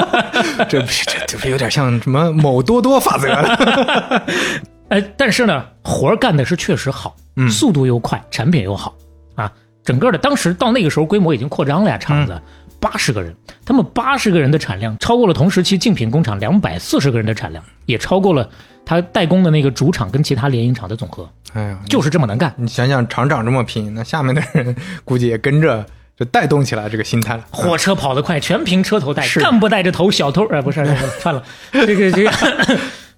[0.70, 4.24] 这这这不有点像什么某多多法则了？
[4.88, 8.96] 哎，但是呢，活儿干的是确实好，嗯速度又快，产品又好
[9.34, 9.52] 啊。
[9.84, 12.40] 整个的当时到那个时候规模已经扩张了呀，厂嗯子
[12.80, 18.48] 八十个人，他们八十个人的产量超过了同时期竞品工厂两百四十个人的产量，也超过了
[18.86, 22.50] 他代工的那个主厂跟其他联营厂的总和，哎呀，就是这么能干。
[22.56, 25.84] 你想想，厂长这么拼，那下面的人估计也跟着
[26.18, 27.44] 就带动起来这个心态了。
[27.50, 30.84] 火车跑得快，全凭车头带，是干部带着头，小偷呃不是
[31.20, 32.30] 串 了，这个这个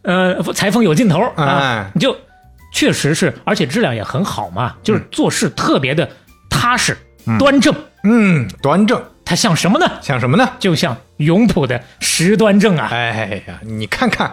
[0.03, 2.15] 呃裁缝有劲头啊哎，你就
[2.75, 6.09] 确实是，而且质量也很好嘛，就是做事特别的
[6.51, 6.97] 踏实
[7.39, 7.75] 端正。
[8.03, 9.87] 嗯，端正，它像什么呢？
[10.01, 10.49] 像什么呢？
[10.59, 12.89] 就像永璞的石端正啊。
[12.91, 14.31] 哎呀，你看看，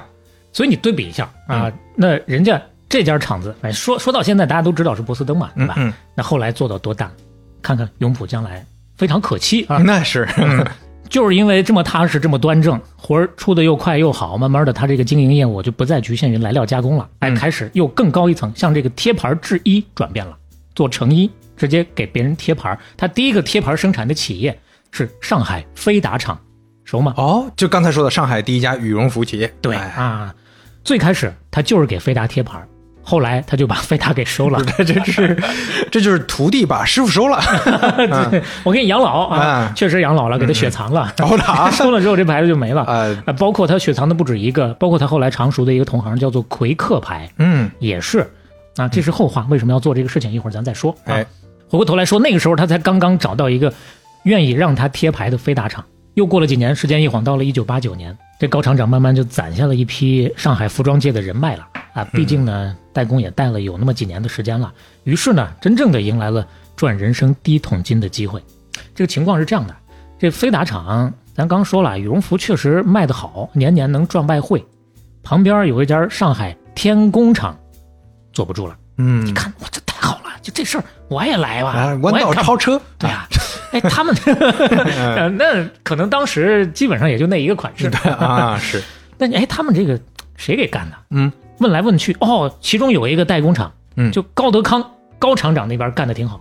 [0.54, 5.74] 所以你对比一下啊，那人家这家厂子，反正说说到现在，大家都知道是波司登嘛，对吧？
[5.78, 7.12] 嗯嗯那后来做到多大？
[7.62, 8.66] 看看永璞将来
[8.96, 9.78] 非常可期啊。
[9.86, 10.28] 那是，
[11.10, 20.38] 就是因为这么踏实、这么端正，活儿出的又快又好，慢慢的，他这个经营业务就不再局限于来料加工了，哎，开始又更高一层，向这个贴牌制衣转变了，
[20.76, 22.78] 做成衣，直接给别人贴牌。
[22.98, 24.58] 他第一个贴牌生产的企业
[24.92, 26.38] 是上海飞达厂，
[26.84, 27.14] 熟吗？
[27.18, 30.36] 哦，就刚才说的上海第一家羽绒服企业，对哎啊，
[30.84, 32.62] 最开始他就是给飞达贴牌，
[33.10, 34.62] 后来他就把飞达给收了。
[34.78, 35.42] 这 这是
[35.90, 37.40] 这就是徒弟把师傅收了，
[38.30, 41.14] 对我给你养老啊，嗯确实养老了，给他雪藏了。
[41.72, 42.86] 收了之后，这牌子就没了。
[43.40, 48.30] 包括他雪藏的不止一个，包括他后来常熟的一个同行叫做魁克牌，嗯，也是
[48.76, 49.48] 啊，这是后话。
[49.50, 50.30] 为什么要做这个事情？
[50.30, 50.92] 一会儿咱再说。
[51.06, 51.26] 啊哎，
[51.70, 53.74] 回过头来说，那个时候他才刚刚找到一个
[54.24, 55.82] 愿意让他贴牌的飞达厂。
[56.16, 62.04] 又过了几年，时间一晃到了一九八九年，这高厂长慢慢就攒下了一批上海服装界的人脉了啊。
[62.14, 64.72] 毕竟呢，代工也带了有那么几年的时间了，
[65.04, 66.46] 于是呢，真正的迎来了
[66.76, 68.44] 赚人生第一桶金的机会。
[68.94, 69.76] 这个情况是这样的，
[70.20, 74.64] 这飞达厂咱刚说了，羽绒服确实卖得好，年年能赚外汇。
[75.24, 77.58] 旁边有一家上海天工厂，
[78.32, 78.78] 坐不住了。
[78.98, 83.28] 嗯，看哇，这太好了，就这事儿我也来吧，啊，我也干超车，对啊，
[83.74, 84.16] 哎，他们
[85.16, 87.88] 呃那可能当时基本上也就那一个款式
[88.20, 88.82] 啊，是，
[89.18, 90.00] 那哎，他们这个
[90.36, 90.96] 谁给干的？
[91.12, 96.40] 嗯，问来问去，哦，其中有一个代工厂，嗯就高德康高厂长那边干的挺好，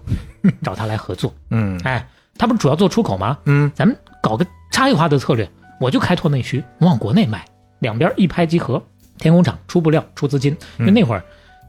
[0.63, 1.33] 找他来合作。
[1.51, 2.07] 嗯哎，
[2.39, 3.39] 他不是主要做出口吗？
[3.47, 5.49] 嗯咱们搞个差异化的策略，
[5.81, 7.45] 我就开拓内需，往国内卖，
[7.81, 8.83] 两边一拍即合。
[9.19, 11.25] 天工厂出布料、出资金，因为那会儿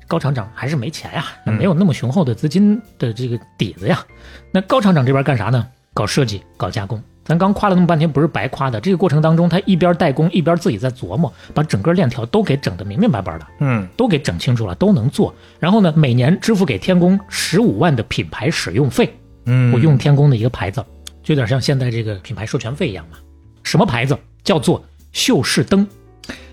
[0.08, 4.04] 高厂长还是没钱呀，那没有那么雄厚的资金的这个底子呀。
[4.52, 5.68] 那高厂长这边干啥呢？
[5.94, 7.02] 搞设计、搞加工。
[7.26, 8.80] 咱刚夸了那么半天，不是白夸的。
[8.80, 13.46] 这个过程当中，他一边代工，一边自己在琢磨，把整个链条都给整得明明白白的。
[13.60, 15.36] 嗯都给整清楚了，都能做。
[15.60, 19.14] 然后呢，每年支付给天工十五万的品牌使用费。
[19.46, 20.82] 嗯，我用天工的一个牌子，
[21.22, 23.18] 就有点像现在这个品牌授权费一样嘛。
[23.64, 24.18] 什么牌子？
[24.44, 25.86] 叫做秀士灯。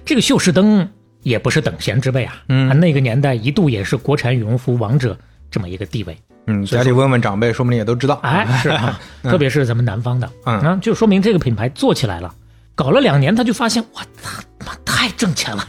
[0.04, 0.88] 这个秀士登
[1.24, 5.18] 也不是等闲之辈啊，嗯啊，那个年代一度也是国产羽绒服王者
[5.50, 6.16] 这么一个地位。
[6.46, 8.20] 嗯，家里问问长辈，说不定也都知道。
[8.22, 12.32] 哎，是啊， 特别是咱们南方的，嗯啊，就说明这个品牌做起来了。
[12.76, 15.64] 搞了两年，他就发现哇，他妈太挣钱了，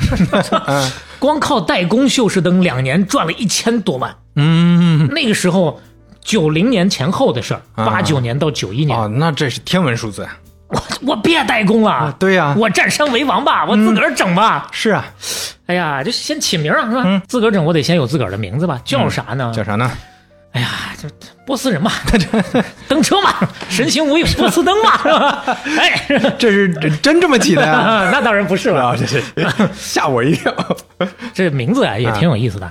[0.67, 4.13] 嗯 光靠代工秀士灯两年赚了一千多万。
[4.35, 5.79] 嗯 那个时候，
[6.19, 10.37] 九零年前后的事儿，啊八九年到九一年，哦，那这是天文数字啊！
[10.67, 14.67] 我我别代工了，对呀，我占山为王吧，我自个儿整吧。
[14.71, 15.05] 是啊，
[15.67, 17.21] 哎呀，就先起名啊，是吧？
[17.27, 19.51] 自个儿整，我得先有自个儿的名字吧，叫啥呢？
[19.55, 19.91] 叫啥呢？
[20.53, 20.69] 哎呀，
[21.01, 21.07] 这
[21.45, 21.91] 波斯人嘛，
[22.87, 23.33] 登车嘛，
[23.69, 25.43] 神行无影波斯登嘛，是吧？
[25.77, 26.01] 哎，
[26.39, 28.07] 这是真真这么起的呀？
[28.11, 29.21] 那当然不是了，啊，这是
[29.75, 30.53] 吓我一跳。
[31.33, 32.69] 这名字啊也挺有意思的。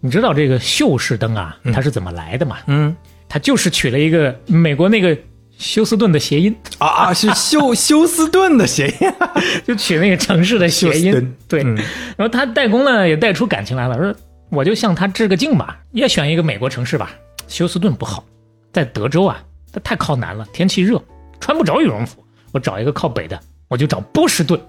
[0.00, 2.56] 你知道这个秀士登啊，它是怎么来的吗？
[2.68, 2.94] 嗯
[3.28, 5.16] 它就是取了一个美国那个
[5.58, 9.12] 休斯顿的谐音，啊啊， 是休休斯顿的谐音。
[9.64, 11.36] 就取那个城市的谐音。
[11.48, 11.76] 对，嗯
[12.16, 14.14] 然后他代工呢也带出感情来了，说
[14.50, 17.10] 我就向他致个敬吧，也选一个美国城市吧。
[17.48, 18.24] 休斯顿不好，
[18.72, 21.02] 在德州啊，它太靠南了，天气热，
[21.40, 22.24] 穿不着羽绒服。
[22.52, 23.38] 我找一个靠北的，
[23.68, 24.60] 我就找波士顿，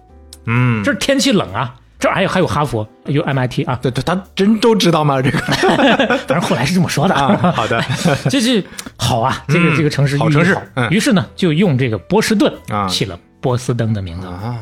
[0.45, 1.75] 嗯，这天气冷啊。
[2.05, 5.19] 这还有还有哈佛，有 MIT 啊，对对，他真都知道吗？
[5.23, 5.39] 这个
[6.27, 7.15] 反正后来是这么说的。
[7.15, 7.83] 啊，好的，
[8.29, 8.63] 这是
[8.95, 14.27] 好啊，这个、嗯这个城市好城市嗯于是呢就用这个波士顿啊起了波司登的名字。
[14.27, 14.55] 啊，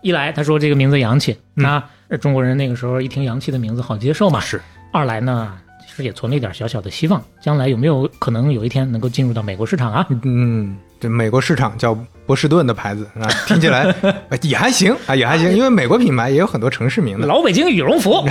[0.00, 1.84] 一来他说这个名字洋气，嗯啊，
[2.22, 4.40] 中国人那个时候一听洋气的名字好接受嘛。
[4.40, 4.58] 是。
[4.92, 5.65] 二来呢，其
[5.96, 10.06] 实也存了一点小小的希望，将来有没有可能有一天能够进入到美国市场啊？
[10.22, 13.94] 嗯，这美国市场叫波士顿的牌子啊，听起来
[14.42, 18.22] 也还行啊，也还行，因为美国品牌也有很多城市名的，老北京羽绒服。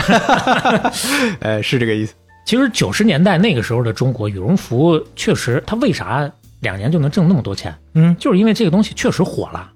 [1.41, 2.13] 呃，是这个意思。
[2.45, 7.75] 其实九十年代那个时候的中国羽绒服，确实它为啥两年就能挣那么多钱？
[7.95, 9.71] 嗯，就是因为这个东西确实火了。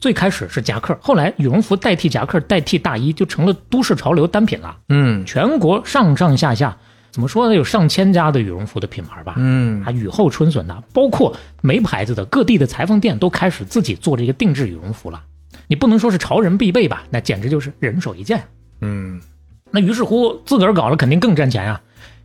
[0.00, 4.74] 最开始是夹克，后来羽绒服代替夹克，代替大衣，就成了都市潮流单品了。
[4.88, 6.74] 嗯全国上上下下，
[7.10, 7.54] 怎么说呢？
[7.54, 9.34] 有上千家的羽绒服的品牌吧。
[9.36, 15.22] 嗯啊，雨后春笋的，包括没牌子的各地的裁缝店都开始自己做这个定制羽绒服了。
[15.66, 17.04] 你不能说是潮人必备吧？
[17.10, 18.42] 那简直就是人手一件。
[18.80, 19.20] 嗯
[19.70, 21.80] 那于是乎自个儿搞了，肯定更赚钱呀、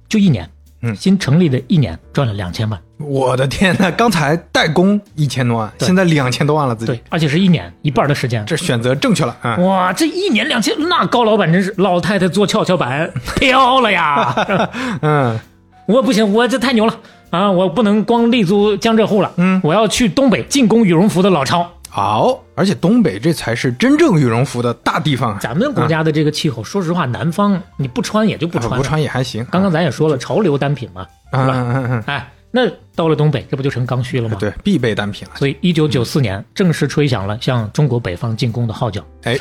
[0.08, 0.50] 就一年，
[0.86, 8.46] 嗯新成立的一年赚了两千万，我的天呐，刚才代工一千多万，现在两千多万了，自己对，而且是一年一半的时间。
[8.46, 9.56] 这选择正确了啊！
[9.58, 14.36] 哇，这一年两千，那高老板真是老太太坐跷跷板 飘了呀！
[15.02, 15.40] 嗯
[15.88, 16.96] 我不行，我这太牛了
[17.32, 17.52] 啊！
[17.52, 21.70] 我不能光立足江浙沪了，嗯我要去东北进攻羽绒服的老巢。
[21.96, 29.46] 好，而且东北这才是真正羽绒服的大地方啊，咱们国家的这个气候，说实话，南方你不穿也就不穿了，不穿也还行。
[29.50, 34.36] 刚刚咱也说了，潮流单品嘛，嗯嗯嗯嗯，哎，那到了东北，这不就成刚需了吗？
[34.38, 35.36] 对，必备单品了。
[35.38, 39.02] 所以，一九九四年正式吹响了向中国北方进攻的号角。
[39.24, 39.40] 哎，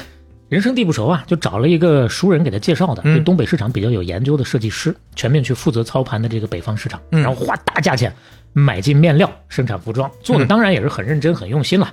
[0.49, 8.15] 人生地不熟啊，就找了一个熟人给他介绍的，嗯对东北市场比较有研究的设计师，全面去负责操盘的这个北方市场，嗯然后花大价钱
[8.53, 11.93] 买进面料，生产服装，做的嗯当然也是很认真、很用心了。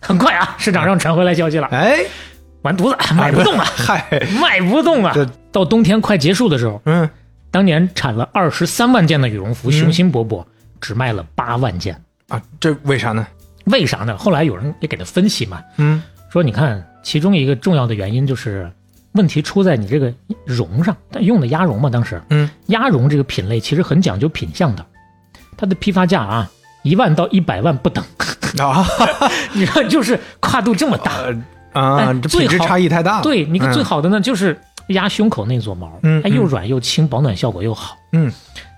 [0.00, 2.00] 很快啊，市场上传回来消息了，哎，
[2.62, 4.04] 完犊子，买不动了， 嗨，
[4.40, 5.12] 卖不动啊。
[5.14, 5.26] 这！
[5.52, 7.08] 到冬天快结束的时候，嗯，
[7.50, 10.44] 当年产了二十三万件的羽绒服，雄心勃勃，
[10.80, 12.00] 只卖了八万件。
[12.28, 13.26] 啊，这为啥呢？
[13.64, 14.16] 为啥呢？
[14.16, 16.02] 后来有人也给他分析嘛，嗯。
[16.30, 18.70] 说你看，其中一个重要的原因就是
[19.12, 20.14] 问题出在你这个
[20.46, 22.22] 绒上，但用的鸭绒嘛，当时。
[22.30, 24.86] 嗯，鸭绒这个品类其实很讲究品相的，
[25.56, 26.50] 它的批发价啊，
[26.82, 28.04] 一万到一百万不等，
[28.58, 28.86] 啊
[29.52, 31.12] 你看，就是跨度这么大。
[31.72, 33.22] 啊，哎这品质最好差异太大了。
[33.22, 37.96] 对，你最好的呢，就是压胸口那撮毛，嗯哎，又嗯软又轻，保暖效果又好。
[38.12, 38.32] 嗯，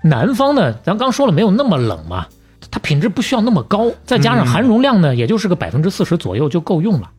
[0.05, 2.27] 南方呢，咱刚说了没有那么冷嘛，
[2.71, 7.11] 它品质不需要那么高，再加上嗯含绒量呢，也就是个百分之四十左右就够用了。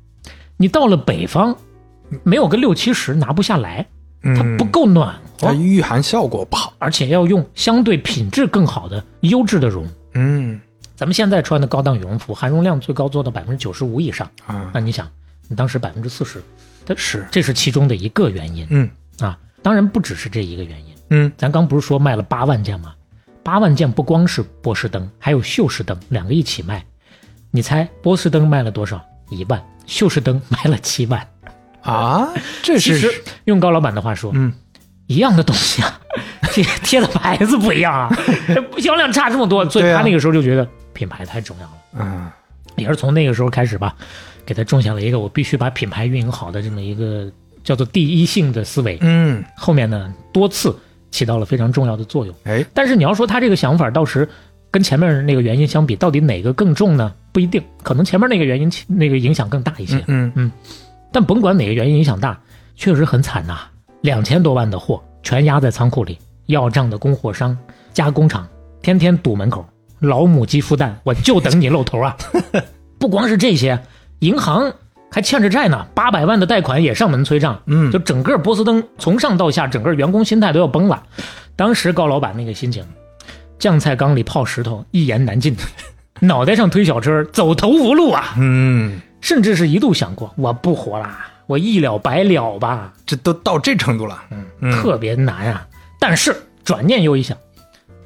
[0.57, 1.55] 你到了北方，
[2.21, 3.83] 没有个六七十拿不下来，
[4.21, 6.71] 嗯，它不够暖和，它御寒效果不好。
[6.77, 9.87] 而且要用相对品质更好的优质的绒。
[10.13, 10.61] 嗯
[11.03, 15.05] 咱们现在穿的高档羽绒服，含绒量最高做到百分之九十五以上，啊，那你想，
[15.49, 16.41] 你当时百分之四十，
[16.85, 18.89] 它是，这是其中的一个原因嗯
[19.19, 19.37] 啊。
[19.61, 22.95] 当然不只是这一个原因，嗯咱刚不是说卖了八万件吗？
[23.43, 26.85] 八万件不光是波士登，还有秀士登两个一起卖。
[27.51, 29.05] 你猜波士登卖了多少？
[29.29, 29.61] 一万。
[29.85, 31.27] 秀士登卖了七万。
[31.81, 32.29] 啊，
[32.63, 33.11] 这是
[33.43, 34.53] 用高老板的话说，嗯
[35.13, 35.99] 一样的东西啊，
[36.51, 38.09] 贴贴的牌子不一样啊，
[38.79, 41.73] 销量差这么多，所以他那个时候就觉得品牌太重要了。
[41.99, 42.29] 嗯
[42.75, 43.95] 也是从那个时候开始吧，
[44.47, 47.31] 给他种下了一个我必须把品牌运营好的这么一个
[47.63, 48.97] 叫做第一性的思维。
[49.01, 50.75] 嗯，后面呢，多次
[51.11, 52.33] 起到了非常重要的作用。
[52.45, 54.27] 哎，但是你要说他这个想法，到时
[54.71, 57.13] 跟前面那个原因相比，到底哪个更重呢？
[57.31, 60.03] 不一定，可能前面那个原因那个影响更大一些。
[60.07, 60.51] 嗯嗯
[61.11, 62.35] 但甭管哪个原因影响大，
[62.75, 63.59] 确实很惨呐、
[64.03, 67.57] 两千多万的货全压在仓库里，要账的供货商、
[67.93, 68.45] 加工厂
[68.81, 69.65] 天天堵门口，
[69.99, 72.17] 老母鸡孵蛋，我就等你露头啊！
[72.99, 73.81] 不光是这些，
[74.19, 74.73] 银行
[75.09, 77.61] 还欠着债呢，八百万的贷款也上门催账。
[77.65, 81.01] 嗯就整个波司登从上到下，整个员工心态都要崩了。
[81.55, 82.85] 当时高老板那个心情，
[83.57, 85.55] 酱菜缸里泡石头，一言难尽，
[86.19, 88.35] 脑袋上推小车，走投无路啊！
[88.37, 94.23] 嗯，甚至是一度想过，我不活啦，我一了百了吧，这都到这程度了。
[94.61, 95.65] 嗯特别难啊。
[95.99, 97.37] 但是转念又一想，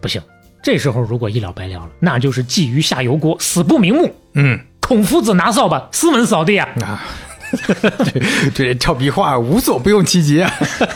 [0.02, 0.22] 不行，
[0.62, 4.16] 这时候如果一了百了了，那就是觊觎下油锅，死不瞑目。
[4.34, 7.04] 嗯孔夫子拿扫把，斯文扫地啊，啊，
[8.56, 10.52] 对 这，俏皮话无所不用其极啊。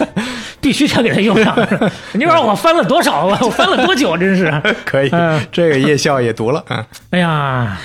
[0.62, 1.58] 必须得给他用上。
[2.14, 3.40] 你说我翻了多少啊？
[3.42, 4.16] 我翻了多久？
[4.16, 4.52] 真是。
[4.86, 6.64] 可以嗯，这个夜校也读了。
[6.68, 7.80] 啊，哎呀，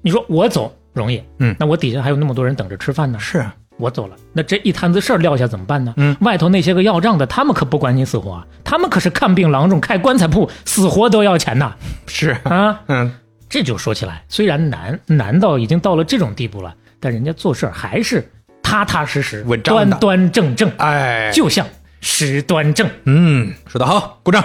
[0.00, 3.18] 你说我走容易，嗯那我底下还有那么多人等着吃饭呢。
[3.18, 5.94] 是啊，我走了，那这一摊子事儿撂下怎么办呢？
[5.96, 11.74] 嗯，外头那些个要账的，他们可不管你死活啊，他们可是看病郎中、开棺材铺，死活都要钱呐！
[12.06, 13.14] 是啊，啊，嗯
[13.48, 18.30] 这就说起来，虽然难难到已经到了这种地步了，但人家做事儿还是
[18.62, 21.66] 踏踏实实、稳当的端端正正，哎，就像
[22.00, 22.88] 石端正。
[23.06, 24.44] 嗯，说得好，鼓掌。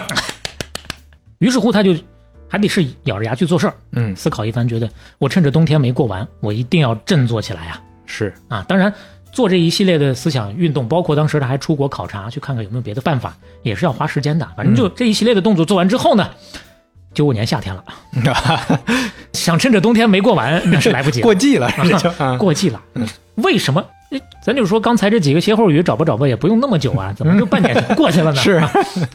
[1.39, 1.93] 于是乎，他就
[2.50, 7.82] 还得是咬着牙去做事儿，嗯，思考一番，觉得我趁着冬天没过完，我一定要振作起来啊！
[8.08, 8.91] 是，啊，当然
[9.36, 14.48] 做这一系列的思想运动，包括当时他还出国考察，去看看有没有别的办法，也是要花时间的。
[14.56, 16.30] 反正就这一系列的动作做完之后呢，
[17.13, 17.84] 九五年夏天了，
[19.34, 22.82] 想趁着冬天没过完，那是来不及了，过季了，这就啊，过季了。
[23.36, 23.84] 为什么？
[24.41, 28.39] 咱就说刚才这几个歇后语找吧找吧也不用那么久啊，怎么就半年就过去了呢？
[28.41, 28.63] 是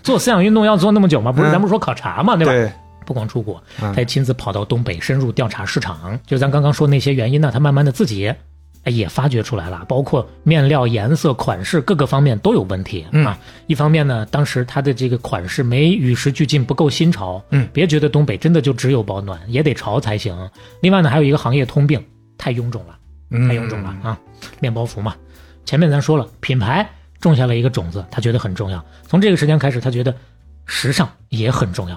[0.02, 1.32] 做思想运动要做那么久吗？
[1.32, 2.52] 不是，嗯咱不是说考察嘛，对吧？
[2.52, 2.70] 对，
[3.06, 6.18] 不光出国，嗯他也亲自跑到东北，深入调查市场。
[6.26, 8.36] 就咱刚刚说那些原因呢，他慢慢的自己哎
[8.86, 13.38] 也发掘出来了，包括面料、颜色、款式各个方面都有问题、嗯啊。
[13.66, 17.42] 一方面呢，当时它的这个款式没与时俱进，不够新潮。
[17.50, 20.50] 嗯，别觉得东北真的就只有保暖，也得潮才行。
[20.80, 22.02] 另外呢，还有一个行业通病，
[22.38, 22.96] 太臃肿了。
[23.32, 24.18] 嗯太臃肿了啊！
[24.58, 25.14] 面包服嘛，
[25.64, 26.84] 前面咱说了，品牌
[27.20, 28.84] 种下了一个种子，他觉得很重要。
[29.06, 30.12] 从这个时间开始，他觉得
[30.66, 31.96] 时尚也很重要，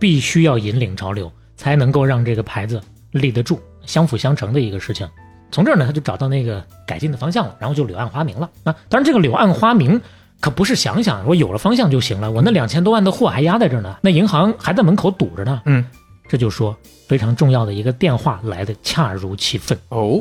[0.00, 2.80] 必须要引领潮流，才能够让这个牌子
[3.12, 5.08] 立得住，相辅相成的一个事情。
[5.52, 8.50] 从这儿呢，他就找到那个改进的方向了，然后就柳暗花明了。
[8.64, 10.00] 啊，当然这个柳暗花明
[10.40, 15.62] 可不是想想我有了方向就行了，我那两千多万的货还压在这儿呢，那银行还在门口堵着呢。
[15.66, 15.84] 嗯，
[16.26, 19.78] 这就说非常重要的一个电话来的恰如其分。
[19.90, 20.20] 哦，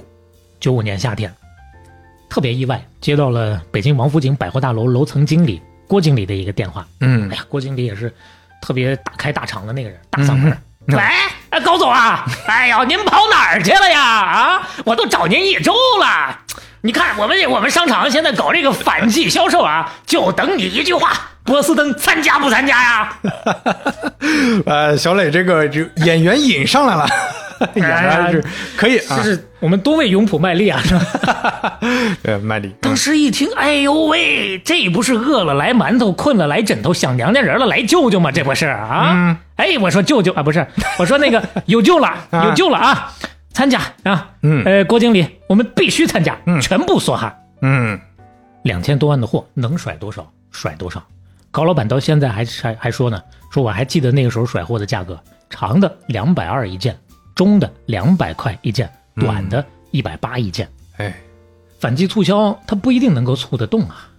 [0.59, 1.33] 九五年夏天，
[2.29, 6.85] 特别意外，接到了北京王府井百货大楼楼层经理郭经理的一个电话。
[6.99, 8.13] 嗯哎呀，郭经理也是
[8.61, 10.97] 特别大开大敞的那个人，大嗓门儿，喂，
[11.51, 14.01] 哎，高总啊，哎呀，您跑哪儿去了呀？
[14.01, 16.39] 啊，我都找您一周了。
[16.83, 21.11] 你看，我们我们商场现在搞这个反季销售啊，就等你一句话，
[21.43, 23.13] 波司登参加不参加呀？
[24.65, 27.05] 呃，小磊这个就演员瘾上来了，
[27.75, 28.43] 演的还是
[28.75, 29.23] 可以啊就。
[29.23, 31.79] 是我们多为永普卖力啊，是吧？
[32.23, 38.31] 呃，卖力，当时一听，哎呦喂，这不是饿了来馒头，困了来枕头，想娘家人了来舅舅吗？
[38.31, 39.13] 这不是啊？
[39.15, 40.65] 嗯哎，我说舅舅啊，不是，
[40.97, 43.13] 我说那个 有救了，啊有救了啊！
[43.53, 47.35] 参加啊，嗯呃，郭经理，我们必须参加，嗯全部梭哈。
[47.61, 47.99] 嗯，
[48.63, 51.03] 两千多万的货能甩多少甩多少。
[51.51, 56.97] 高老板到现在还还还说呢，说我还记得那个时候甩货的价格，长的两百二一件，
[57.35, 60.67] 中的两百块一件，短的一百八一件。
[60.97, 61.15] 哎，
[61.79, 64.09] 反季促销它不一定能够促得动啊，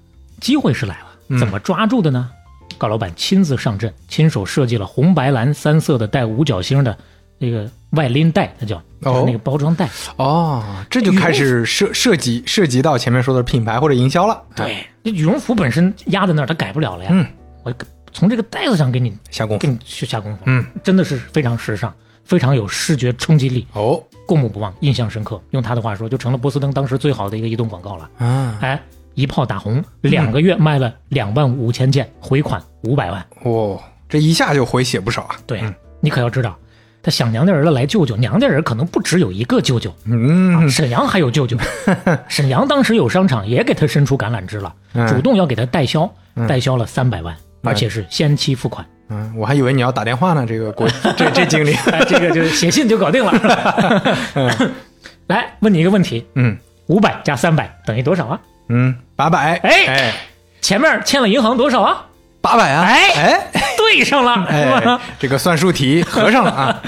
[0.41, 2.31] 机会是来了，怎么抓住的呢？
[2.79, 6.97] 高老板亲自上阵，亲手设计了红白蓝三色的带五角星的
[7.39, 9.89] 那个外拎袋，那叫就是那个包装袋。
[10.17, 14.43] 哦，这就开始涉涉及涉及到前面说的品牌或者营销了。
[14.57, 17.11] 哎，对，这羽绒服本身压在那儿，它改不了了呀。
[17.13, 17.25] 嗯，
[17.63, 17.73] 我
[18.13, 19.61] 从这个袋子上给你下功夫。
[19.61, 21.95] 给你去下功夫，嗯，真的是非常时尚，
[22.25, 25.41] 非常有视觉冲击力，哦，过目不忘，印象深刻。
[25.51, 28.11] 用他的话说，就成了波司登当时最好的一个移动广告了。
[28.19, 28.81] 啊，哎，
[29.15, 33.25] 一炮打红，两个月卖了两万五千件，回款五百万。
[33.45, 35.37] 哦，这一下就回血不少啊。
[35.47, 35.63] 对、
[36.01, 36.57] 你可要知道，
[37.03, 41.57] 他想娘家人了来舅舅，娘家人可能不只有一个舅舅，嗯，沈阳还有舅舅。
[42.29, 46.11] 沈阳当时有商场也给他伸出橄榄枝了，嗯主动要给他代销，
[46.49, 48.87] 代销了三百万，而且是先期付款。
[49.13, 50.47] 嗯，我还以为你要打电话呢。
[50.49, 53.33] 这个国 这这经理，哎，这个就写信就搞定了。
[53.33, 54.71] 是吧
[55.29, 56.57] 来问你一个问题：嗯
[56.87, 58.41] 五百加三百等于多少啊？
[58.69, 60.15] 嗯，八百，哎哎，
[60.61, 62.07] 前面欠了银行多少啊？
[62.41, 66.83] 八百啊，哎哎 对上了，这个算术题合上了啊。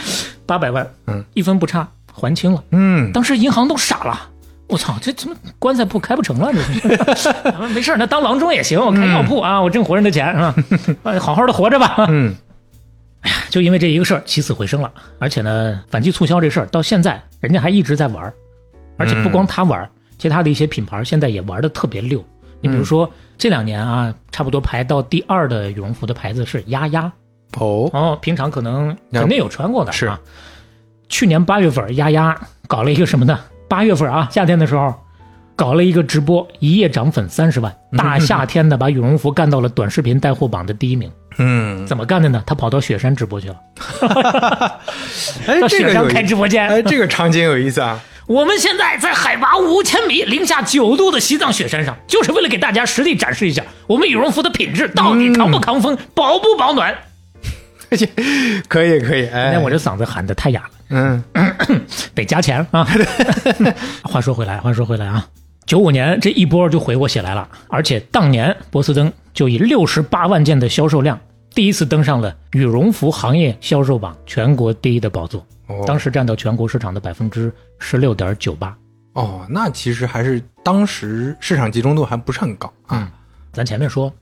[0.46, 2.62] 八百万，嗯，一分不差还清了。
[2.70, 4.28] 嗯，当时银行都傻了。
[4.66, 6.50] 我操，这怎么棺材铺开不成了？
[6.52, 7.28] 这是
[7.74, 10.54] 没事儿，那当郎中也行，我开药铺啊，我挣活人的钱是吧？
[11.04, 12.06] 哎 好好的活着吧。
[12.08, 12.34] 嗯，
[13.50, 18.32] 就因为这一个事儿起死回生了，而且呢，反季促销这事儿到现在人家还一直在玩儿，
[18.96, 19.88] 而且不光他玩儿，
[20.18, 22.24] 其他的一些品牌现在也玩的特别溜。
[22.60, 27.12] 你比如说这两年啊，差不多排到第二的羽绒服的牌子是丫丫
[27.58, 30.18] 哦，哦，平常可能肯定有穿过的是啊。
[31.10, 32.34] 去年八月份，丫丫
[32.66, 33.38] 搞了一个什么呢？
[33.74, 34.94] 八月份啊，夏天的时候，
[35.56, 41.10] 搞了一个直播，一夜涨粉三十万， 大夏天的把羽绒服干到了短视频带货榜的第一名。
[41.38, 42.40] 嗯，怎么干的呢？
[42.46, 43.56] 他跑到雪山直播去了，
[45.48, 46.68] 哎，到雪山这个开直播间。
[46.68, 48.00] 哎，这个场景有意思啊。
[48.28, 56.94] 我们现在在海拔五千米、零下九度的西藏雪山上，就是为了给大家实地展示一下我们羽绒服的品质到底抗不抗风、保不保暖。
[58.68, 60.70] 可以可以，哎，那我这嗓子喊的太哑了。
[60.90, 61.22] 嗯
[62.14, 62.86] 得加钱啊！
[64.04, 65.26] 话说回来，话说回来啊，
[65.66, 71.18] 九五年这一波就回过血来了，而且当年波司登就以六十八万件的销售量，
[71.54, 78.76] 第一次登上了羽绒服行业销售榜全国第一的宝座，哦当时占到全国市场的百分之十六点九八。
[79.14, 83.10] 哦，那其实还是当时市场集中度还不是很高啊，
[83.52, 84.12] 咱前面说，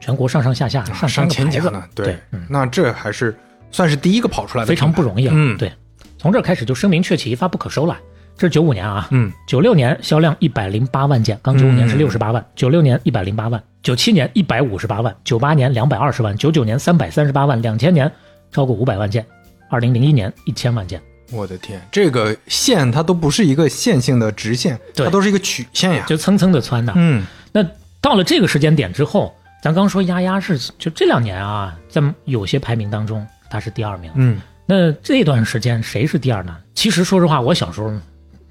[0.00, 3.36] 全国上上下下上上千个呢，对，嗯，那这还是
[3.70, 5.32] 算是第一个跑出来的，非常不容易啊。
[5.36, 5.72] 嗯，，对，
[6.16, 7.96] 从这儿开始就声名鹊起，一发不可收了。
[8.36, 18.10] 这是九五年啊，嗯，九六年销量一百零八万件，刚九五年是嗯六十八万，九六年一百零八万，九七年一百五十八万，九八年两百二十万，九九年三百三十八万，两千年
[18.52, 19.26] 超过五百万件，
[19.68, 21.02] 二零零一年一千万件。
[21.32, 25.04] 我的天，这个线它都不是一个线性的直线，对。
[25.04, 26.92] 它都是一个曲线呀，就蹭蹭的窜的。
[26.94, 27.26] 嗯。
[27.50, 27.62] 那
[28.00, 34.10] 到了这个时间点之后，咱刚说丫丫是就这两年啊，在有些排名当中她是第二名。
[34.14, 34.40] 嗯
[34.70, 36.56] 那这段时间谁是第二呢？
[36.74, 37.90] 其实说实话，我小时候，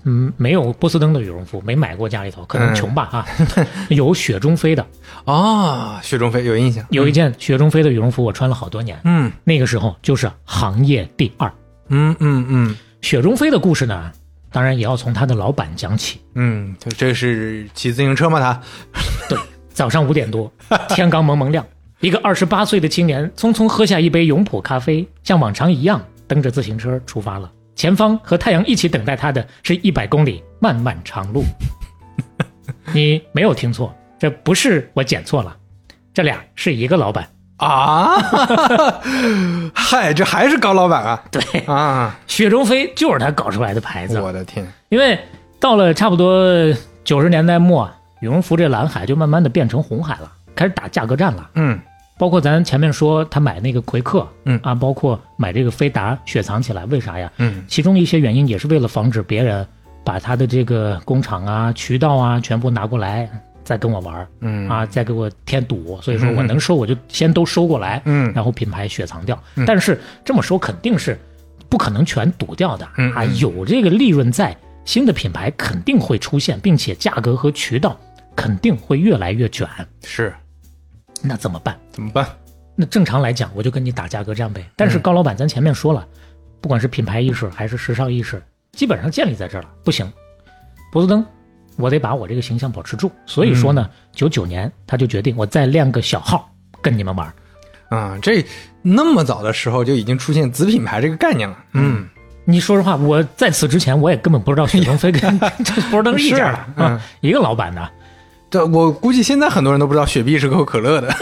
[0.04, 3.26] 嗯，没有波司登的羽绒服，没买过家里头，可能穷吧哈、
[3.90, 4.84] 有雪中飞的，
[5.26, 9.00] 啊，雪中飞有印象，有一件雪中飞的羽绒服，我穿了好多年。
[9.04, 11.54] 嗯那个时候就是行业第二。
[11.90, 14.12] 嗯嗯嗯雪中飞的故事呢，
[14.52, 16.20] 当然也要从他的老板讲起。
[16.34, 18.40] 嗯，这这是骑自行车吗？
[18.40, 18.60] 他
[19.30, 19.38] 对，
[19.78, 20.52] 早上五点多，
[20.90, 21.64] 天刚蒙蒙亮，
[22.00, 27.48] 一个二十八岁的青年匆匆喝下一杯永璞咖啡，像往常一样蹬着自行车出发了。
[27.76, 31.44] 前方和太阳一起等待他的是一百公里漫漫长路。
[32.92, 35.56] 你没有听错，这不是我剪错了，
[36.12, 37.30] 这俩是一个老板。
[37.58, 38.20] 啊，
[39.76, 42.20] 嗨，这还是高老板啊对，啊！
[42.26, 44.20] 雪中飞就是他搞出来的牌子。
[44.20, 45.20] 我的天，因为
[45.60, 46.44] 到了差不多
[47.04, 47.88] 九十年代末，
[48.22, 51.50] 羽绒服这蓝海就慢慢的变成红海了，开始打价格战了。
[51.56, 51.80] 嗯
[52.20, 57.32] 包括咱前面说他买那个魁克，嗯啊，包括买这个飞达雪藏起来，为啥呀？
[57.38, 59.64] 嗯其中一些原因也是为了防止别人
[60.04, 63.30] 把他的这个工厂啊、渠道啊全部拿过来，
[63.64, 66.00] 再跟我玩儿嗯啊，再给我添堵。
[66.02, 69.40] 所以说我能收我就先都收过来，嗯然后品牌雪藏掉。
[69.54, 71.16] 嗯但是这么说肯定是
[71.70, 77.96] 不可能全堵掉的啊，有这个利润在，新的品牌肯定会出现，并且价格和渠道
[78.38, 79.68] 肯定会越来越卷。
[80.06, 80.34] 是
[81.22, 81.78] 那怎么办？
[81.92, 82.26] 怎么办？
[82.76, 84.64] 那正常来讲，我就跟你打价格战呗。
[84.76, 86.08] 但嗯是高老板，咱前面说了，
[86.62, 88.42] 不管是品牌意识还是时尚意识，
[88.74, 89.70] 基本上建立在这儿了。
[89.84, 90.10] 不行，
[90.92, 91.26] 波司登，
[91.78, 93.12] 我得把我这个形象保持住。
[93.26, 96.48] 所以说嗯呢，九九、年他就决定我再亮个小号
[96.80, 97.34] 跟你们玩。
[97.90, 98.46] 啊，这
[98.84, 101.58] 那么早的时候就已经出现子品牌这个概念了。
[101.74, 102.08] 嗯，
[102.46, 107.92] 你说实话，我在此之前我也根本不知道雪中飞跟 这博斯登是一家 的一个老板的。
[108.50, 111.14] 这我估计现在很多人都不知道雪碧是可口可乐的。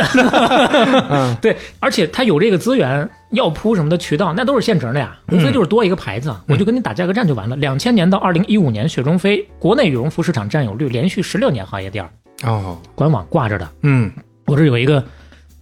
[1.41, 7.55] 对，而且它有这个资源，药铺什么的渠道，那都是现成的呀，无非就是多一个牌子，我就跟你打价格战就完了。
[7.55, 12.09] 两千年到二零一五年，雪中飞国内羽绒服市场占有率连续十六年行业第二，
[12.43, 13.67] 哦，官网挂着的。
[13.81, 14.11] 嗯
[14.45, 15.03] 我这有一个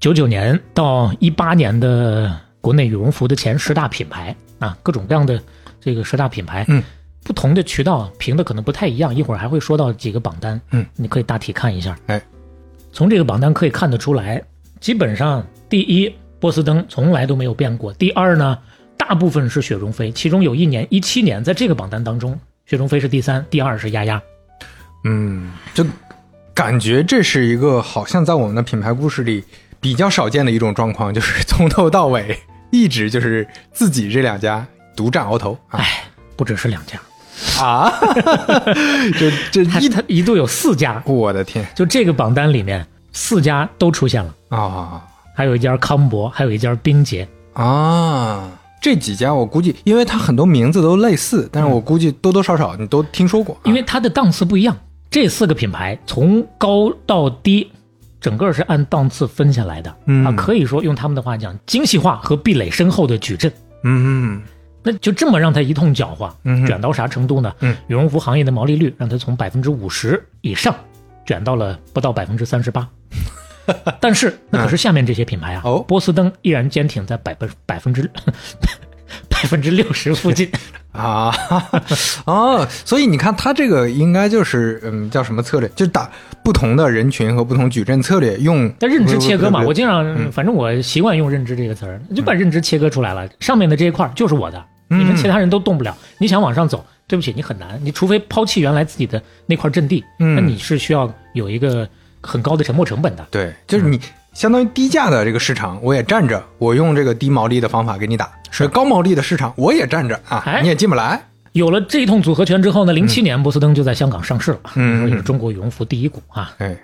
[0.01, 5.41] 九九年到一八年的国内羽绒服的前十大品牌啊，各种各样的
[5.79, 6.83] 这个十大品牌，嗯，
[7.23, 11.97] 不同的渠道评的可能不太一样，一会儿还会说到几个榜单，嗯，你可以大体看一下。
[12.07, 12.21] 哎，
[12.91, 14.43] 从这个榜单可以看得出来，
[14.79, 18.59] 基本上第一波司登从来都没有变过，第二呢，
[18.97, 24.21] 大部分是雪中飞，其中有一年一七年在这个榜单当中，雪中飞是第三，第二是丫丫。
[25.05, 25.85] 嗯，就
[26.53, 29.43] 感觉这是一个好像在我们的品牌故事里
[29.79, 32.37] 比较少见的一种状况，就是从头到尾
[32.71, 34.65] 一直就是自己这两家
[34.95, 36.03] 独占鳌头啊哎，
[36.35, 36.99] 不只是两家，
[37.59, 37.91] 啊！
[39.19, 45.01] 就这一，它它一度有四家，我的天就这个榜单里面四家都出现了，啊
[45.35, 47.27] 还有一家康博，还有一家冰洁。
[47.53, 48.49] 啊！
[48.81, 54.75] 这几家我估计，因为它很多名字都类似，但是我估计多多少少你都听说过啊，因为它的档次不一样。
[55.09, 57.71] 这四个品牌从高到低，
[58.19, 63.51] 整个是按档次分下来的、嗯啊，可以说用他们的话讲，精细化和壁垒深厚的矩阵。
[63.83, 64.41] 嗯
[64.83, 67.53] 那就这么让他一通搅和，嗯卷到啥程度呢？
[67.61, 70.75] 嗯，羽绒服行业的毛利率让他从百分之五十以上
[71.25, 72.87] 卷到了不到百分之三十八。
[74.01, 78.09] 但是那可是下面这些品牌啊，哦波司登依然坚挺在百分百分之
[79.29, 80.49] 百分之六十附近。
[80.93, 81.33] 啊
[82.25, 85.67] 哦，所以你看，他这个应该就是嗯，叫什么策略？
[85.69, 86.07] 就是打
[86.43, 93.27] 不同的人群和不同矩阵策略，用但认知切割嘛，我经常，反正我习惯用认知这个词儿，就把认知切割出来了。
[93.39, 94.63] 上面的这一块就是我的，嗯
[94.97, 95.95] 你们其他人都动不了。
[96.17, 97.79] 你想往上走，对不起，你很难。
[97.83, 101.87] 你除非抛弃原来自己的那块阵地，嗯那你是需要有一个
[102.21, 103.27] 很高的沉没成本的。
[103.31, 103.99] 对，就是你
[104.33, 111.21] 相当于低价的这个市场，我也站着，我用这个低毛利的方法给你打；是高毛利的市场，我也站着啊，哎你也进不来。
[111.51, 116.51] 有了这一通组合拳之后呢，零七年波司登就在香港上市了，也是中国羽绒服第一股啊。
[116.57, 116.75] 哎，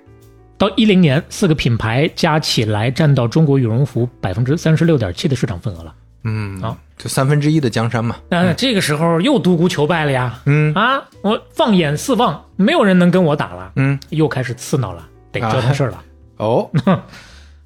[0.60, 5.92] 到一零年，四个品牌加起来占到中国羽绒服百分之三十六点七的市场份额了。
[6.24, 8.18] 嗯，好就三分之一的江山嘛。
[8.30, 10.40] 那这个时候又独孤求败了呀！
[10.46, 16.04] 嗯啊，我放眼四望，没有人能跟我打了，嗯，又开始刺挠了，得折腾事儿了。
[16.38, 16.70] 哦，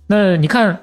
[0.08, 0.80] 那你看，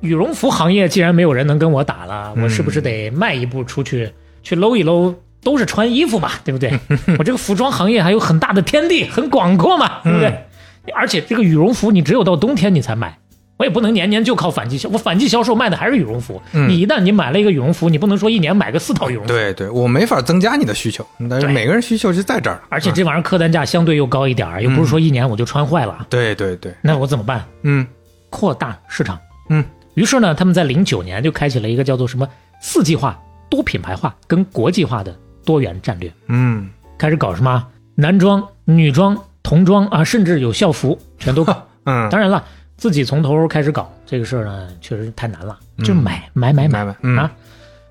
[0.00, 5.14] 羽绒服行业既然没有人能跟我打了，嗯我是不是得迈一步出去，去搂一搂？
[5.42, 6.76] 都是穿衣服嘛，对不对？
[7.18, 10.44] 我这个服装行业还有很大的天地，很广阔嘛，对不对？
[10.92, 13.16] 而且这个羽绒服你只有到冬天你才买，
[13.58, 16.40] 我也不能年年就靠反季销，我反季销售卖的还是羽绒服。
[16.52, 22.62] 嗯你一旦你买了一个羽绒服，你不能说一年买个四套羽绒服，对对，我没法增加你的需求，但是每个人需求就在这儿。
[22.68, 27.44] 而且这玩意儿客单价相对又高一点儿，又不是说一年我就穿坏了，对对对，那我怎么办？
[27.62, 27.86] 嗯
[28.28, 29.18] 扩大市场。
[29.48, 32.28] 嗯，于是呢，他们在零九年就开启了一个叫做什么
[32.60, 41.66] 四季化、多品牌化跟国际化的多元战略，嗯，开始搞什么男装、女装、童装啊，甚至有校服，全都搞。
[41.88, 42.44] 嗯，当然了，
[42.76, 45.84] 自己从头开始搞这个事儿呢，确实太难了，嗯。
[45.84, 47.16] 就是买买买买买嗯。
[47.16, 47.30] 啊。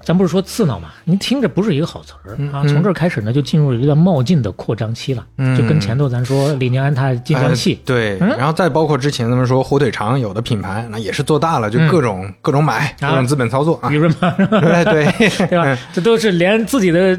[0.04, 2.62] 咱不是说刺挠嘛，你听着不是一个好词儿啊。
[2.64, 2.68] 嗯。
[2.68, 5.58] 从这儿开始呢，就进入了一个冒进的扩张期了，嗯。
[5.58, 8.30] 就跟前头咱说李宁安踏金江系哎，对，嗯？
[8.38, 13.90] 然后再包括之前咱们说火腿肠有的品牌，那也是做大了，就嗯各种、各种买，各啊种资本操作啊。
[13.90, 15.30] 雨，润嘛，对对。
[15.50, 15.76] 对吧？
[15.92, 17.18] 这都是连自己的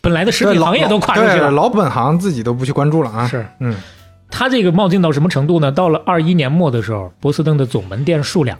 [0.00, 1.52] 本来的食品行业都跨出去对了。
[1.52, 3.28] 老本行自己都不去关注了啊。
[3.28, 3.46] 是。
[3.60, 3.76] 嗯
[4.36, 5.70] 他这个冒进到什么程度呢？
[5.70, 8.58] 到了二一年末的时候，波司登的总门店数量，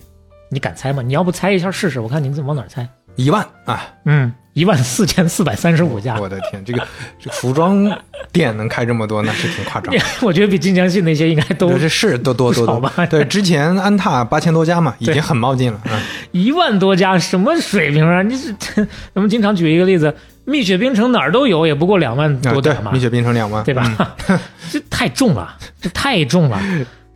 [0.49, 1.03] 你敢猜吗？
[1.03, 1.99] 你要不猜一下试试？
[1.99, 2.89] 我看你怎么往哪儿猜？
[3.16, 6.81] 一万啊，嗯，一万四千四百三十五家，我的天，这个
[7.18, 7.91] 这服装
[8.31, 9.93] 店能开这么多，那是挺夸张。
[10.22, 15.81] 我觉得比晋江系那些应该都这是多多多多吧对，之前安踏八千多家嘛，已经很冒进了。
[15.87, 16.01] 嗯，
[16.31, 18.22] 一万多家，什么水平啊？
[18.22, 18.55] 你是
[19.12, 20.14] 咱们经常举一个例子，
[20.45, 24.17] 蜜雪冰城哪儿都有，也不过两万多点，嘛，蜜雪冰城两万，对吧？
[24.71, 26.61] 这太重了，这太重了。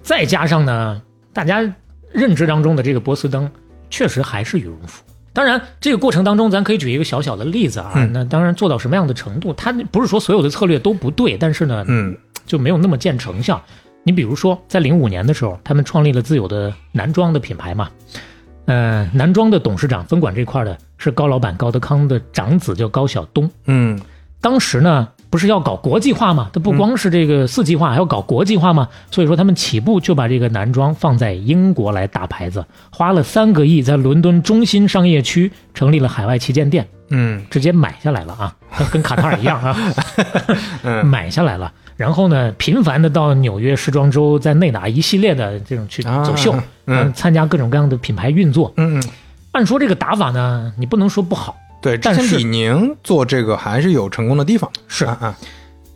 [0.03, 1.03] 再加上呢，
[1.33, 1.61] 大家
[2.11, 3.51] 认知当中的这个波司登，
[3.91, 5.03] 确实还是羽绒服。
[5.35, 7.93] 当然，这个过程当中，咱可以举一个小小的例子啊。
[7.95, 12.17] 嗯那当然做到什么样的程度，它不是说所有的策略都不对，但是呢，嗯
[12.47, 13.63] 就没有那么见成效。
[14.05, 17.91] 你比如说，在零五年的时候，他们创立了自有的男装的品牌嘛。
[18.65, 23.51] 呃，男装的董事长分管这块的是高老板高德康的长子，叫高晓东。
[23.65, 23.99] 嗯
[24.41, 26.49] 当时呢，不是要搞国际化嘛？
[26.53, 28.89] 他不光是这个四季化，还要搞国际化嘛。
[29.11, 38.55] 所以说，他们起步就把这个男装放在英国来打牌子，花了三个亿在伦敦中心商业区成立了海外旗舰店，嗯直接买下来了啊，
[38.93, 39.77] 跟卡塔尔一样啊，
[40.85, 41.73] 嗯买下来了。
[41.97, 46.55] 然后呢，频繁的到纽约时装周，在内打一系列的这种去啊走秀，
[46.87, 48.73] 嗯参加各种各样的品牌运作。
[48.77, 49.03] 嗯嗯，
[49.59, 54.71] 按说这个打法呢，你不能说不好，对，但是李宁做这个还是有成功的地方。
[54.87, 55.37] 是啊啊，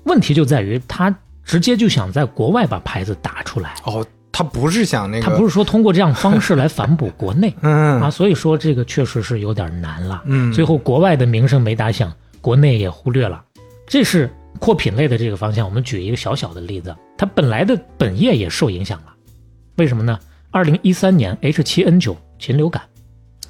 [0.03, 3.77] 问题就在于他直接就想在国外把牌子打出来。
[3.85, 10.21] 哦，他不是想那个，他不是说通过这样方式来反哺国内 嗯啊，所以说这个确实是有点难了。
[10.27, 13.41] 嗯，最后国外的名声没打响，国内也忽略了，
[13.87, 15.65] 这是扩品类的这个方向。
[15.65, 19.13] 我们举一个小小的例子，它本来的本业也受影响了，
[19.77, 20.19] 为什么呢？
[20.51, 22.83] 二零一三年 H 七 N 九禽流感，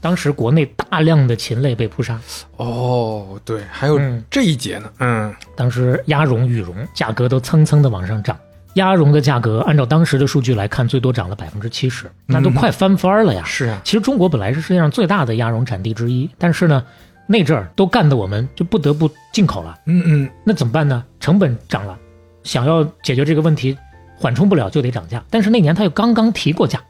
[0.02, 2.20] 当时国内大量的禽类被扑杀，
[2.56, 4.90] 哦，对，还有嗯这一节呢。
[4.98, 8.36] 嗯当时鸭绒、羽绒价格都蹭蹭的往上涨。
[8.74, 13.44] 鸭绒的价格按照当时的数据来看，最多涨了百分之七十，那都快翻番了呀！
[13.44, 16.82] 是啊，其实中国本来是世界上最大的鸭绒产地之一，但是呢，
[17.26, 19.78] 那阵儿都干的我们就不得不进口了。
[19.84, 21.04] 嗯嗯那怎么办呢？
[21.20, 21.96] 成本涨了，
[22.44, 23.76] 想要解决这个问题，
[24.16, 25.22] 缓冲不了就得涨价。
[25.30, 26.80] 但是那年他又刚刚提过价，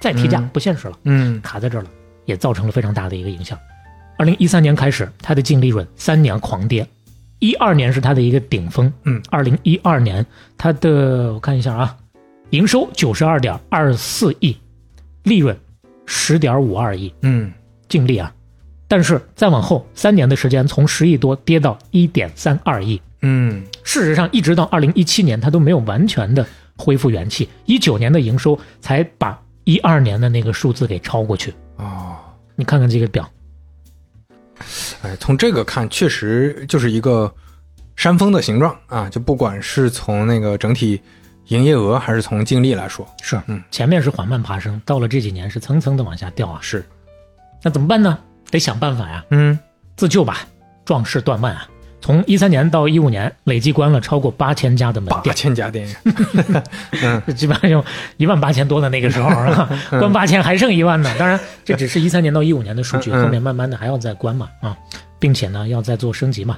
[0.00, 1.90] 再提价嗯不现实了，嗯卡在这儿了，
[2.26, 3.58] 也造成了非常大的一个影响。
[4.18, 6.86] 二零一三年开始，它的净利润三年狂跌，
[7.38, 10.24] 一二年是它的一个顶峰，嗯，二零一二年
[10.58, 11.96] 它的我看一下啊，
[12.50, 14.56] 营收九十二点二四亿，
[15.22, 15.56] 利润
[16.06, 17.52] 十点五二亿，嗯
[17.88, 18.32] 净利啊，
[18.88, 23.00] 但是再往后三年的时间，从十亿多跌到一点三二亿。
[23.22, 26.46] 嗯事实上，一直到二零一七年，它都没有完全的
[26.76, 27.48] 恢复元气。
[27.64, 31.52] 一九年的营收才把一二年的那个数字给超过去。
[31.76, 32.16] 哦，
[32.54, 33.28] 你看看这个表，
[35.02, 37.32] 哎，从这个看，确实就是一个
[37.96, 39.08] 山峰的形状啊！
[39.08, 41.00] 就不管是从那个整体
[41.48, 46.58] 营业额，还是从净利来说，是，嗯，前面是缓慢爬升，到了这几年是蹭蹭的往下掉啊。
[46.60, 46.84] 是，
[47.62, 48.18] 那怎么办呢？
[48.50, 49.58] 得想办法呀，嗯
[49.96, 50.46] 自救吧，
[50.84, 51.68] 壮士断腕啊。
[52.06, 55.84] 从一三年到一五年，累计关了超过八千家的门八店，千家店，
[57.02, 57.84] 嗯基本上有
[58.16, 61.12] 一万八千多的那个时候啊， 关八千还剩一万呢。
[61.18, 64.76] 当然，这只是一三年到一五年的数据，后面慢慢的还要再关嘛啊，
[65.18, 66.56] 并且呢要再做升级嘛。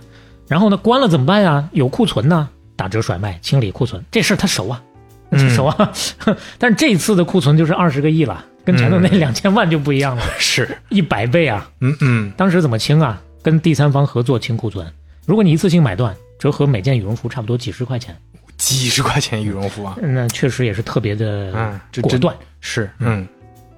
[0.49, 1.67] 然后呢，关了怎么办呀？
[1.73, 2.47] 有库存呢，
[2.77, 4.83] 打折甩卖，清理库存，这事儿他熟啊，
[5.31, 5.91] 嗯熟啊。
[6.59, 11.67] 但是这次的库存就是二十个亿了，跟前头那两千万就不一样了，是，一百倍啊！
[11.81, 13.19] 嗯嗯当时怎么清啊？
[13.43, 14.87] 跟第三方合作清库存，
[15.29, 18.17] 如果你一次性买断，折合每件羽绒服差不多几十块钱，
[18.57, 22.35] 几十块钱羽绒服啊，那确实也是特别的果断。
[22.63, 23.29] 是，嗯。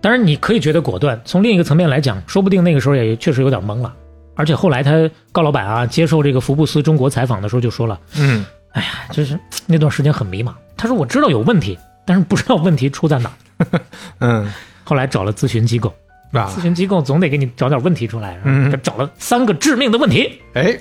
[0.01, 3.93] 当然，你可以觉得果断，从另一个层面来讲，说不定那个时候也确实有点懵了。
[4.37, 9.37] 而且后来他高老板啊接受这个福布斯中国采访的时候就说了，嗯哎呀，就是
[9.67, 10.55] 那段时间很迷茫。
[10.77, 11.77] 他说我知道有问题，
[12.07, 13.29] 但是不知道问题出在哪
[13.59, 13.81] 儿。
[14.21, 14.49] 嗯。
[14.85, 15.93] 后来找了咨询机构，
[16.33, 16.47] 啊。
[16.57, 18.71] 咨，询机构总得给你找点问题出来，嗯。
[18.71, 20.41] 他找了三个致命的问题。
[20.55, 20.79] 哎，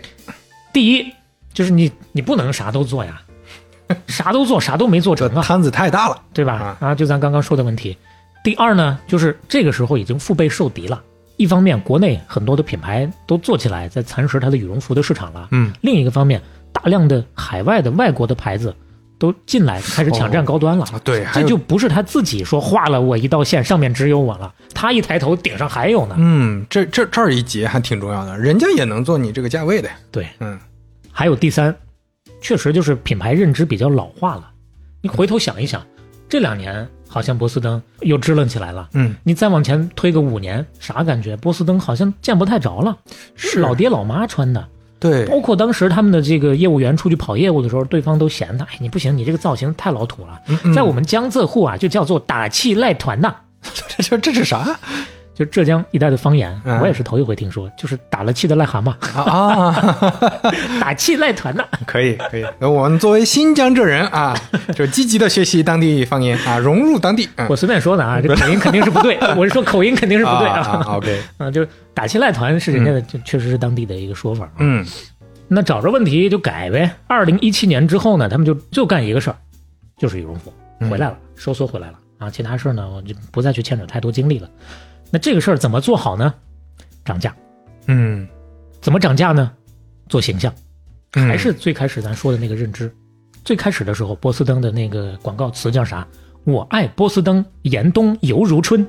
[0.73, 1.13] 第一
[1.53, 3.21] 就是你你不能啥都做呀，
[4.07, 6.77] 啥都做啥都没做成啊，摊子太大了，对吧？
[6.79, 7.97] 啊，就咱刚刚说的问题。
[8.43, 11.01] 第二呢，就是这个时候已经腹背受敌了。
[11.37, 16.41] 一方面，国内很多的品牌都做起来，在蚕食它的羽绒服的市场了；嗯另一个方面，
[16.71, 18.75] 大量的海外的外国的牌子
[19.19, 20.85] 都进来，开始抢占高端了。
[20.85, 24.51] 啊，对，这就不是他自己说画了我一道线，上面只有我了。
[24.73, 26.15] 他一抬头，顶上还有呢。
[26.17, 30.57] 嗯，这这这儿一节还挺重要的，人家也能做你这个价位的呀，对，嗯
[31.11, 31.75] 还有第三，
[32.41, 34.49] 确实就是品牌认知比较老化了。
[35.01, 35.85] 你回头想一想，
[36.29, 38.87] 这两年好像波司登又支棱起来了。
[38.93, 41.35] 嗯，你再往前推个五年，啥感觉？
[41.35, 42.97] 波司登好像见不太着了，
[43.35, 44.65] 是老爹老妈穿的。
[44.99, 50.39] 对，包括当时他们的这个业务员出去跑业务的时候，对方都嫌他，哎，你不行，你这个造型太老土了。
[50.47, 53.33] 嗯嗯在我们江浙沪啊，就叫做打气赖团呐。
[53.61, 54.79] 这这这是啥？
[55.39, 60.11] 就浙江一带的方言，嗯我也是头一回听说，就是打了气的癞蛤蟆，啊啊，
[60.81, 61.63] 打气赖团呐。
[61.87, 62.45] 可以可以。
[62.59, 64.35] 那我们作为新疆浙人啊，
[64.75, 67.29] 就积极的学习当地方言啊，融入当地。
[67.37, 74.51] 嗯我随便说的啊，这口音肯定是不对， 我是说口音肯定是不对啊 OK，啊，就打气赖团是人家的，就确实是当地的一个说法啊。
[74.59, 74.85] 嗯
[75.47, 76.91] 那找着问题就改呗。
[77.07, 79.35] 二零一七年之后呢，他们就就干一个事儿，
[79.97, 80.53] 就是羽绒服
[80.89, 82.29] 回来了，收缩回来了啊。
[82.29, 84.47] 其他事儿呢，我就不再去牵扯太多精力了。
[85.11, 86.33] 那这个事儿怎么做好呢？
[87.03, 87.35] 涨价，
[87.87, 88.27] 嗯，
[88.81, 89.51] 怎么涨价呢？
[90.07, 90.53] 做形象，
[91.13, 92.93] 嗯还是最开始咱说的那个认知。
[93.43, 96.07] 最开始的时候，波司登的那个广告词叫啥？
[96.43, 98.85] 我爱波司登，严冬犹如春。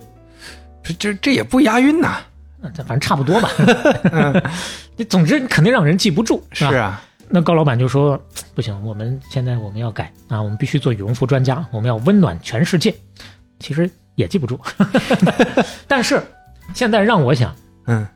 [0.83, 2.19] 这这这也不押韵呐。
[2.87, 3.51] 反正差不多吧。
[4.97, 6.45] 你总之肯定让人记不住，吧？
[6.53, 8.21] 是啊，那高老板就说
[8.55, 12.95] ：“不行，我们现在我们要改啊，我们必须做羽绒服专家，我们要温暖全世界。”
[13.61, 13.91] 其实
[14.21, 14.59] 也记不住，
[15.89, 16.23] 但是
[16.75, 17.55] 现在让我想，
[17.87, 18.07] 嗯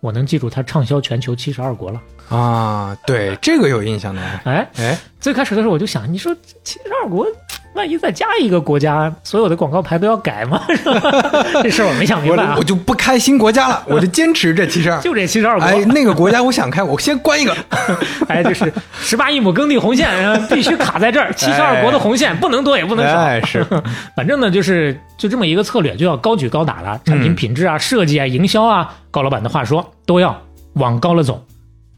[0.00, 2.00] 我能记住它畅销全球七十二国了。
[2.28, 4.20] 啊，对这个有印象的。
[4.44, 6.34] 哎，哎，最开始的时候我就想，你说
[6.64, 7.24] 七十二国，
[7.74, 10.60] 万一再加一个国家，所有的广告牌都要改吗？
[11.62, 12.64] 这事儿我没想明白啊我我。
[12.64, 15.00] 就不开新国家了， 我就坚持这七十二。
[15.00, 17.56] 就这七十二国，哎，那个国家我想开，我先关一个。
[18.28, 21.32] 哎，就是十八亿亩耕地红线，呃必须卡在这儿。
[21.34, 23.18] 七十二国的红线不能多也不能少。
[23.18, 23.66] 哎，是，
[24.16, 27.00] 反正呢，就是就这么一个策略，就要高举高打了。
[27.04, 30.40] 产品品质啊、设计啊、营销啊，高老板的话说都要
[30.74, 31.44] 往高了走，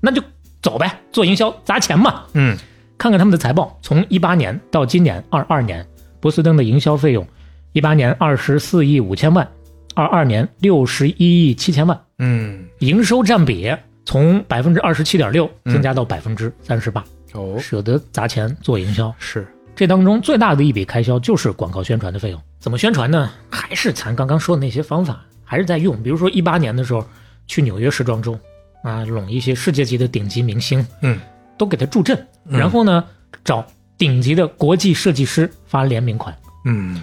[0.00, 0.22] 那就
[0.62, 2.22] 走呗，做营销砸钱嘛。
[2.32, 2.56] 嗯
[2.96, 5.86] 看看他们的财报，从一八年到今年二二年，
[6.20, 7.26] 波司登的营销费用，
[7.72, 9.46] 一八年二十四亿五千万，
[9.94, 13.70] 二二年六十一亿七千万，嗯，营收占比
[14.04, 19.14] 从百分之二十七点六增加到百分之三十八，哦，舍得砸钱做营销。
[19.18, 22.40] 是，这当中最大的一笔开销就是广告宣传的费用。
[22.58, 23.30] 怎么宣传呢？
[23.50, 26.02] 还是咱刚刚说的那些方法，还是在用。
[26.02, 27.04] 比如说一八年的时候，
[27.46, 28.38] 去纽约时装周
[28.82, 31.18] 啊，拢一些世界级的顶级明星，嗯，
[31.56, 33.04] 都给他助阵，然后呢，
[33.44, 33.64] 找
[33.96, 37.02] 顶级的国际设计师发联名款，嗯。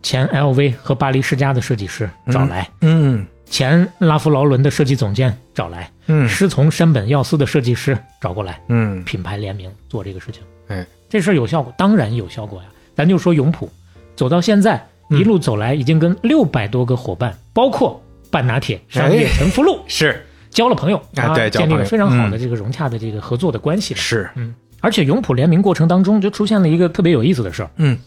[0.00, 3.26] 前 LV 和巴黎世家的设计师找来，嗯。
[3.50, 6.28] 前拉夫劳伦的设计总监找来，嗯。
[6.28, 10.42] 师从山本耀司的设计师找过来，嗯，品牌联名做这个事情。
[10.68, 12.68] 哎，这事儿有效果，当然有效果呀。
[12.94, 13.68] 咱就说永璞，
[14.14, 19.32] 走到现在一路走来，已经跟六百多个伙伴，包括半拿铁、商业哎。
[19.36, 24.00] 陈福路是交了朋友啊对建立了非常好的嗯这个融洽的这个合作的关系了。
[24.00, 27.98] 是，嗯，而且永璞联名过程当中就出现了一个特别有意思的事儿，嗯，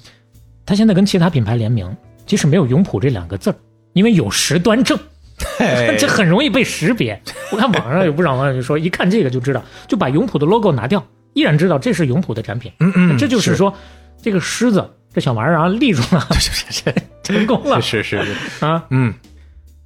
[0.65, 3.55] 他现在跟其他品牌联名，即使没有永璞这两个字儿，
[3.93, 4.97] 因为有实端正，
[5.97, 7.19] 这很容易被识别。
[7.51, 12.71] 我看网上有不少网友就说，一看这个就知道，就把永璞的 logo 拿掉，依然知道这是永璞的产品。
[12.79, 13.55] 嗯嗯，这就是。
[13.55, 13.73] 说，
[14.21, 16.27] 这个狮子这小玩意儿啊立住了，
[17.23, 17.81] 成功了。
[17.81, 18.85] 是是是，啊。
[18.89, 19.13] 嗯。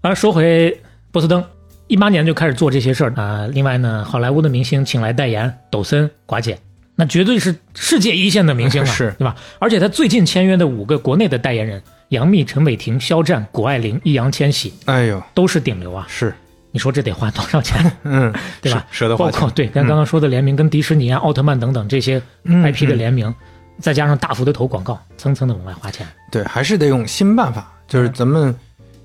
[0.01, 0.13] 啊！
[0.13, 0.79] 说回
[1.11, 1.43] 波司登，
[1.87, 3.47] 一八年就开始做这些事儿啊。
[3.51, 6.57] 另外呢，好莱坞的明星请来代言，抖森、寡姐，
[6.95, 9.35] 那绝对是世界一线的明星了，是对吧？
[9.59, 16.05] 而且他最近签约的五个国内的代言人，杨幂、陈伟霆、肖战、谷爱凌、易烊千玺，哎呦，都是顶流啊！
[16.09, 16.33] 是，
[16.71, 17.91] 你说这得花多少钱？
[18.03, 23.33] 嗯，对吧舍得花钱包括，对，跟刚刚说的联名，跟迪士尼啊、奥特曼等等这些嗯 IP 的联名，
[23.79, 26.07] 再加上大幅的投广告，蹭蹭的往外花钱。
[26.31, 27.71] 对，还是得用新办法。
[27.87, 28.53] 就是咱们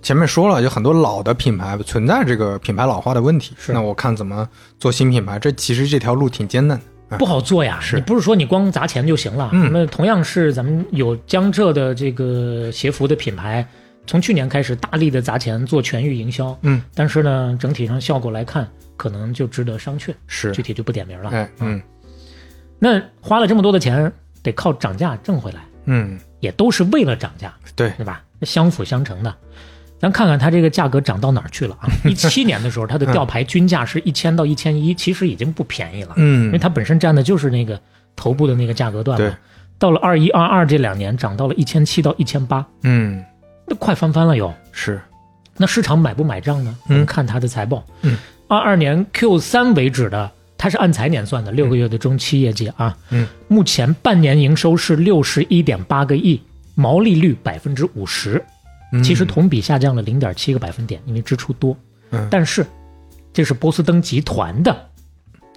[0.03, 3.55] 前面说了，有很多老的品牌存在这个品牌老化的问题。
[3.59, 4.49] 是那我看怎么
[4.79, 6.85] 做新品牌，这其实这条路挺艰难的。
[6.85, 9.51] 啊不好做呀，是你不是说你光砸钱就行了。
[9.53, 13.67] 嗯那么同样是咱们有江浙的这个鞋服的品牌，
[14.07, 21.31] 从去年开始大力的砸钱做全域营销，嗯，但是呢，整体上效果来看，可能就值得商榷，是具，体就不点名了。
[21.31, 21.83] 哎，嗯
[22.79, 24.11] 那花了这么多的钱，
[24.43, 28.23] 得靠涨价挣回来，嗯，也都是为了涨价，对，对吧？
[28.43, 29.35] 相辅相成的。
[30.01, 31.89] 咱看看它这个价格涨到哪儿去了啊？
[32.09, 36.15] 一七年的时候，它的吊牌均价是一千到一千一，其实已经不便宜了。
[36.17, 37.79] 嗯因为嗯，它本身占的就是那个
[38.17, 39.37] 头部的那个价格段对嘛。
[39.79, 43.25] 到了二一、二二这两年，涨到了一千七到一千八，嗯，
[43.67, 44.53] 那快翻番了又。
[44.73, 45.01] 是，
[45.57, 46.75] 那市场买不买账呢？
[46.89, 56.41] 我嗯们看它的财报，嗯，二二年 Q 三为止的，它是按财年算的，六个月的中期业绩啊，嗯，目前半年营收是六十一点八个亿，
[56.75, 58.45] 毛利率百分之五十，嗯
[59.03, 61.77] 其实同比下降了零点七个百分点，因为支出多。
[62.11, 62.67] 嗯但是
[63.33, 64.77] 这是波司登集团的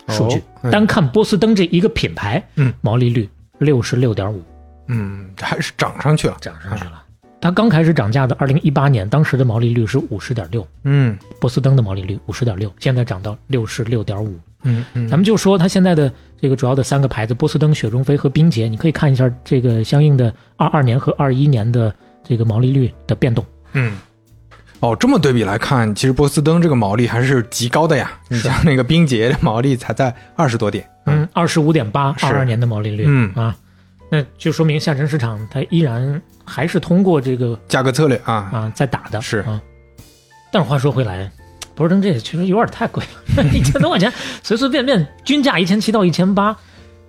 [0.10, 3.28] 数据，哦嗯单看波司登这一个品牌，嗯，毛利率
[3.58, 4.42] 六十六点五，
[4.88, 6.38] 嗯，还是涨上去了。
[6.40, 7.02] 涨上去了。
[7.42, 14.40] 它刚开始涨价的二零一八年，当时的毛利率是五十点六，嗯波司登的毛利率五十点六，现在涨到六十六点五。
[14.62, 16.10] 嗯嗯，咱们就说它现在的
[16.40, 21.94] 这个主要的三个牌子，波司登、雪中飞和冰洁，你可以看一下这个相应的二二年和二一年的
[22.24, 23.46] 这个毛利率的变动。
[23.74, 23.98] 嗯，
[24.80, 28.12] 哦，这么对比来看，其实波司登这个毛利还是极高的呀。
[28.30, 33.56] 你像那个冰洁的毛利才在二十多点，嗯，二十五点八，是二二年的毛利率，嗯啊，
[34.10, 39.40] 那就说明下沉市场它依然还是通过这个价格策略啊，啊在打的，是。
[39.40, 39.62] 啊。
[40.52, 41.32] 但是话说回来，
[41.74, 43.04] 博士登这个确实有点太贵
[43.36, 44.14] 了， 一千多块钱，
[44.44, 46.56] 随随便便均价一千七到一千八，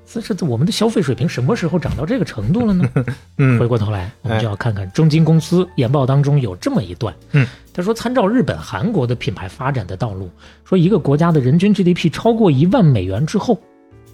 [0.07, 2.89] 这是我们的消费水平什么时候涨到这个程度了呢？
[3.39, 3.59] 嗯。
[3.59, 10.31] 回过头来，我们就要看看中金公司研报当中有这么一段，嗯，他说参照日本、韩国的品牌发展的道路，
[10.65, 13.59] 说一个国家的人均 GDP 超过一万美元之后，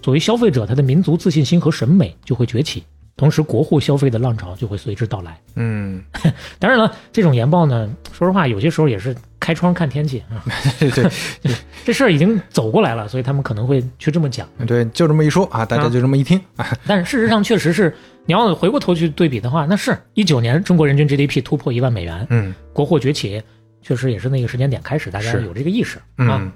[0.01, 2.83] 作为消费者，他的民族自信心和审美就会崛起，
[3.21, 5.39] 同时国货消费的浪潮就会随之到来。
[5.53, 6.03] 嗯，
[6.57, 10.43] 当然了，这种研报呢，说实话，有些时候也是开窗看天气啊。
[10.79, 11.05] 对对
[11.85, 14.49] 这事儿已经走过来了，所以他们可能会去这么讲。
[14.65, 17.95] 对，就这么一说啊，大家就这么一听啊，但是事实上，确实是
[18.25, 23.39] 你要回过头去对比的话，那是一九年中国人均 GDP 突破一万美元，嗯国货崛起，
[23.83, 26.41] 确实也是那个时间点开始，大家有这个意识啊。
[26.41, 26.51] 嗯，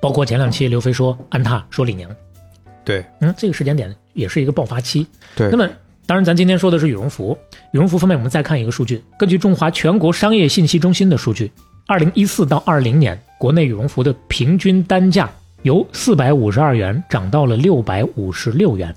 [0.00, 2.08] 包括前两期刘飞说安踏，说李宁，
[2.82, 5.06] 对嗯，这个时间点也是一个爆发期。
[5.36, 5.68] 对那，么，
[6.08, 7.36] 当然咱今天说的是羽绒服，
[7.74, 11.52] 羽绒服方面，我们再看一个数据，根据中华全国商业信息中心的数据，
[11.86, 15.30] 二零一四到二零年，国内羽绒服的平均单价
[15.64, 18.96] 由四百五十二元涨到了六百五十六元，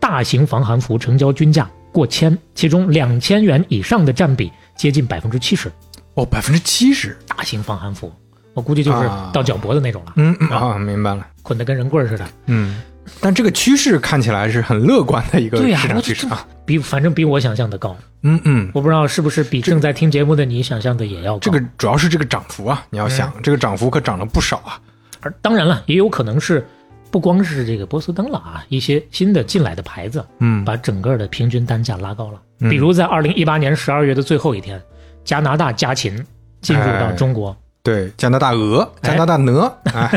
[0.00, 5.70] 大型防寒服成交均价过千，其中两千元以上的占比接近百分之七十。
[6.14, 8.10] 哦，百分之七十，大型防寒服，
[8.54, 9.30] 我估计就是啊。
[9.34, 12.26] 到脚脖子那种了，嗯嗯啊，明白了，捆得跟人棍儿似的。
[12.46, 12.80] 嗯，
[13.20, 21.38] 但这个趋势看起来是很乐观的一个、市场趋势啊，比反正比我想象的高，嗯嗯，我不知道是不是比正在听节目的你想象的也要高。
[21.40, 24.80] 这个主要是这个涨幅啊，你要想这个涨幅可涨了不少啊，
[25.20, 26.66] 而当然了，也有可能是
[27.10, 30.64] 不光是这个波司登了啊，一些新的进来的牌子，嗯。
[30.64, 32.40] 把整个的平均单价拉高了。
[32.60, 32.68] 嗯。
[32.68, 34.80] 比如在二零一八年十二月的最后一天，
[35.24, 36.22] 加拿大家禽
[36.60, 37.56] 进入到中国，
[37.88, 39.10] 对，加拿大鹅，哎。
[39.10, 39.62] 加拿大鹅，
[39.94, 40.10] 啊，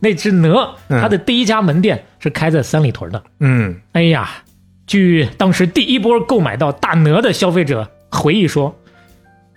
[0.00, 1.00] 那只鹅，嗯。
[1.00, 3.22] 它的第一家门店是开在三里屯的。
[3.40, 3.80] 嗯。
[3.92, 4.28] 哎呀，
[4.86, 8.76] 据当时第一波购买到大鹅的消费者回忆说，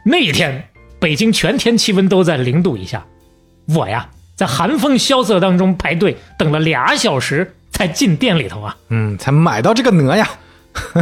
[0.05, 0.69] 那一天
[0.99, 3.05] 北京全天气温都在零度以下，
[3.75, 8.77] 我呀在寒风萧瑟当中排队等了俩小时才进店里头啊！
[8.87, 10.29] 嗯，才买到这个鹅呀，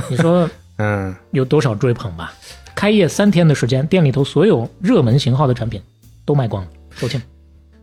[0.09, 0.49] 你说
[0.80, 1.15] 嗯。
[1.32, 2.34] 有多少追捧吧？
[2.73, 5.82] 开业三天的时间，店里头所有热门型号的产品
[6.26, 7.21] 都卖光了，售罄。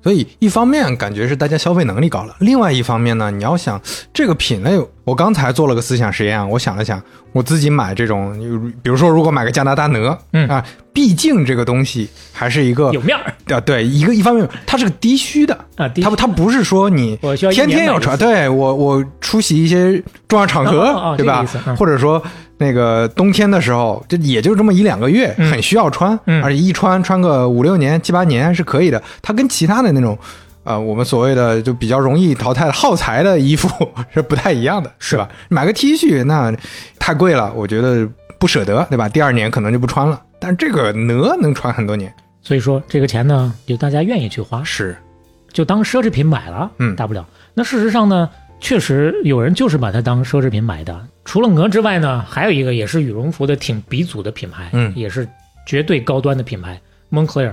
[0.03, 3.81] 所以一方面感觉是大家消费能力高了，另外一方面呢，你要想
[4.13, 8.37] 这个品类，我刚才做了个思想实验啊，我想了想，我自己买这种，
[8.83, 10.49] 比如说如果买个加拿大鹅，嗯。
[10.49, 13.33] 啊，毕竟这个东西还是一个有面儿。
[13.55, 17.17] 啊，对，一个一方面它是个低需的，它不它不是说你
[17.53, 21.47] 天天要穿，对我我出席一些重要场合，对吧？
[21.79, 22.21] 或者说
[22.63, 29.03] 那个冬天的时候，这也就这么一两个月，嗯很需要穿，嗯而且一穿穿个五六年、七八年是可以的。
[29.21, 30.17] 它跟其他的那种。
[30.65, 33.69] 呃，我们所谓的就比较容易淘汰的耗材的衣服
[34.15, 35.29] 是不太一样的，是吧？
[35.49, 36.55] 买个 T 恤那
[37.01, 38.09] 太贵了，我觉得
[38.39, 39.09] 不舍得，对吧？
[39.09, 40.23] 第二年可能就不穿了。
[40.39, 44.97] 但这个呢能穿很多年，所以说这个钱呢，就大家愿意去花，是，
[45.53, 47.27] 就当奢侈品买了，嗯大不了。
[47.55, 48.31] 那事实上呢，
[48.63, 51.07] 确实有人就是把它当奢侈品买的。
[51.25, 54.93] 除了鹅之外呢，还有一个也是羽绒服的挺鼻祖的品牌，嗯。
[54.95, 55.29] 也是
[55.67, 57.53] 绝对高端的品牌，Moncler。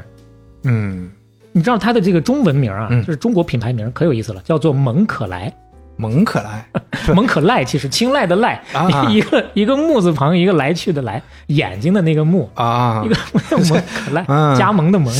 [0.64, 1.10] 嗯，
[1.52, 3.04] 你知道它的这个中文名啊，嗯。
[3.04, 5.52] 就是中国品牌名可有意思了，叫做蒙可莱。
[5.98, 6.66] 蒙可莱，
[7.14, 8.88] 蒙可赖其实青睐的赖，啊。
[9.10, 13.04] 一个一个木字旁，一个来去的来，眼睛的那个木，啊。
[13.04, 13.18] 一，个
[13.58, 14.56] 蒙可赖，嗯。
[14.56, 15.12] 加盟的盟，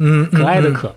[0.00, 0.92] 嗯，可爱的嗯，可。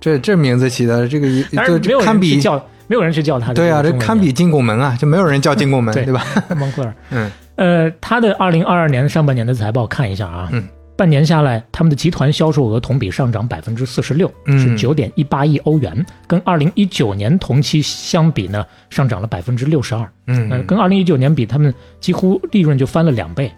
[0.00, 6.24] 这这名字起的这个一，当然没有这堪比人叫，没有人去叫他对啊，这堪比进贡门啊，就没有人叫进贡门，对对吧？
[6.56, 6.94] 蒙克尔。
[7.10, 10.62] 嗯呃，他的二零二二年上半年的财报看一下啊，嗯，
[10.94, 20.06] 半年下来，他们的集团销售额同比上涨百分之四十六，嗯是九点一八亿欧元，跟二零一九年同期相比呢，上涨了百分之六十二。
[20.26, 23.50] 嗯呃，跟二零一九年比，他们几乎利润就翻了两倍。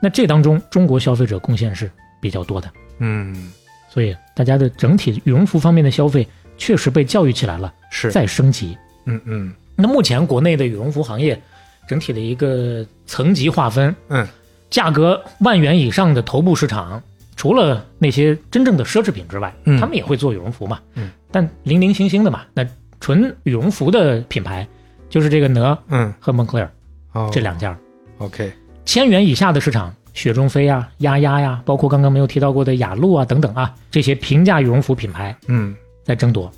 [0.00, 1.90] 那这当中，中国消费者贡献是
[2.22, 2.70] 比较多的，
[3.00, 3.52] 嗯，
[3.90, 6.26] 所以大家的整体羽绒服方面的消费
[6.56, 8.76] 确实被教育起来了，是，再升级。
[9.04, 9.52] 嗯嗯。
[9.76, 11.40] 那目前国内的羽绒服行业
[11.88, 14.26] 整体的一个层级划分，嗯，
[14.70, 17.02] 价格万元以上的头部市场，
[17.36, 19.78] 除了那些真正的奢侈品之外，嗯。
[19.80, 22.66] 他们也会做羽绒服嘛，嗯，但零零星星的嘛，那
[23.00, 24.66] 纯羽绒服的品牌
[25.08, 26.72] 就是这个呢嗯，和蒙克莱尔
[27.12, 27.76] 哦，这两家
[28.18, 28.52] ，OK，
[28.84, 29.94] 千元以下的市场。
[30.12, 35.74] 雪中飞啊、丫丫呀，包括刚刚没有提到过的雅鹿啊等等啊，这些平价羽绒服品牌嗯。
[36.02, 36.50] 在争夺。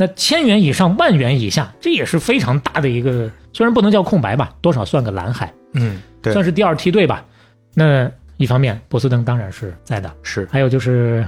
[0.00, 6.32] 那千元以上、万元以下，这也是非常大的一个，虽然不能叫空白吧，多少算个蓝海，嗯，对。
[6.32, 7.22] 算，是第二梯队吧。
[7.74, 10.48] 那一方面，波司登当然是在的，是。
[10.50, 11.22] 还有就是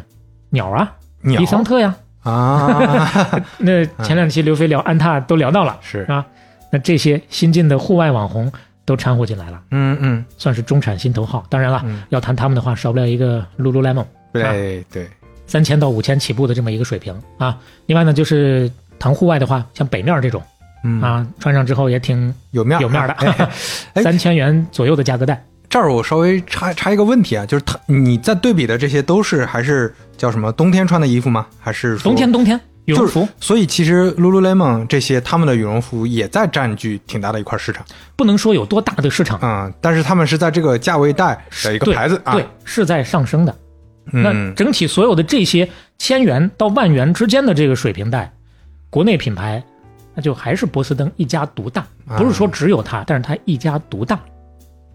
[0.48, 1.94] 鸟啊，鸟迪桑特呀。
[2.22, 6.24] 啊，那前两期刘飞聊安踏都聊到了，是啊，
[6.70, 8.50] 那这些新进的户外网红
[8.86, 11.44] 都掺和进来了，嗯嗯，算是中产心头好。
[11.50, 12.02] 当然了，嗯。
[12.08, 15.10] 要谈他们的话，少不了一个 Lululemon，对对，
[15.52, 17.58] 三千到五千起步的这么一个水平啊。
[17.84, 20.42] 另外呢，就是谈户外的话，像北面这种
[20.82, 23.50] 嗯，啊，穿上之后也挺有面儿有面儿的哎
[23.92, 25.44] 哎 三千元左右的价格带。
[25.68, 31.44] 这儿我稍微插插一个问题啊，就是它你在对比的这些都是还是叫什么冬天穿的衣服吗？
[31.60, 37.84] 还是说冬天冬天羽绒就是服所以其实 Lululemon 这些他们的羽绒服也在占据挺大的一块市场，
[38.16, 43.54] 不能说有多大的市场，嗯，但是他们是在这个价位带的一个牌子啊，对，是在上升的。
[44.04, 48.32] 那嗯，整体所有的这些千元到万元之间的这个水平带，
[48.90, 49.62] 国内品牌，
[50.14, 52.18] 那就还是波司登一家独大，啊。
[52.18, 54.18] 不是说只有它，但是它一家独大。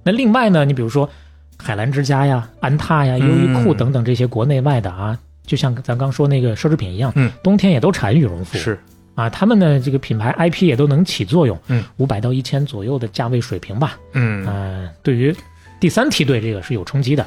[0.03, 1.09] 那另外呢，你比如说
[1.57, 8.77] 海澜之家呀、安踏呀、优衣库嗯等等这些国内外的啊，就像咱刚说那个奢侈品一样，嗯，冬天也都产羽绒服，是。
[9.15, 14.45] 啊，他们的这个品牌 IP 也都能起作用，嗯，五百到一千左右的价位水平吧，嗯。
[14.45, 15.35] 呃，对于
[15.79, 17.25] 第三梯队这个是有冲击的。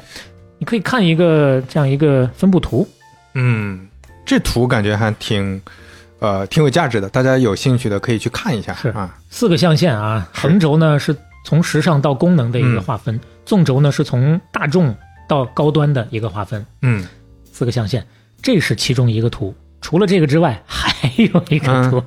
[0.61, 2.87] 你可以看一个这样一个分布图，
[3.33, 3.87] 嗯，
[4.23, 5.59] 这图感觉还挺
[6.19, 14.95] 呃挺有价值的，大家有兴趣的可以去看一下是啊，四个象限啊，横轴呢是从时尚到功能的一个嗯划分，纵轴呢是从大众
[15.27, 17.03] 到高端的一个划分，嗯。
[17.51, 18.05] 四个象限，
[18.43, 19.55] 这是其中一个图。
[19.81, 22.03] 除了这个之外，还有一个图，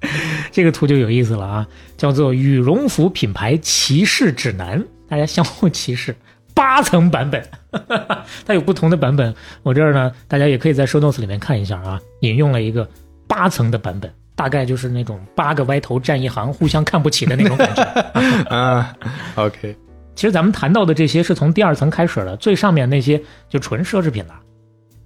[0.52, 6.14] 这个图就有意思了啊，叫做羽绒服品牌歧视指南，大家相互歧视。
[6.54, 7.44] 八层版本，
[8.46, 9.34] 它有不同的版本。
[9.62, 12.88] 我这儿呢，大家也可以在 show notes 里面看一下啊，引用了一个
[13.26, 17.82] 八层的版本，大概就是那种八个歪头站一行，互相看不起的那种感觉。
[18.54, 18.94] 啊
[19.34, 19.76] ，OK，
[20.14, 24.34] 其实咱们谈到的这些是从第二层开始的，最上面那些就纯奢侈品了。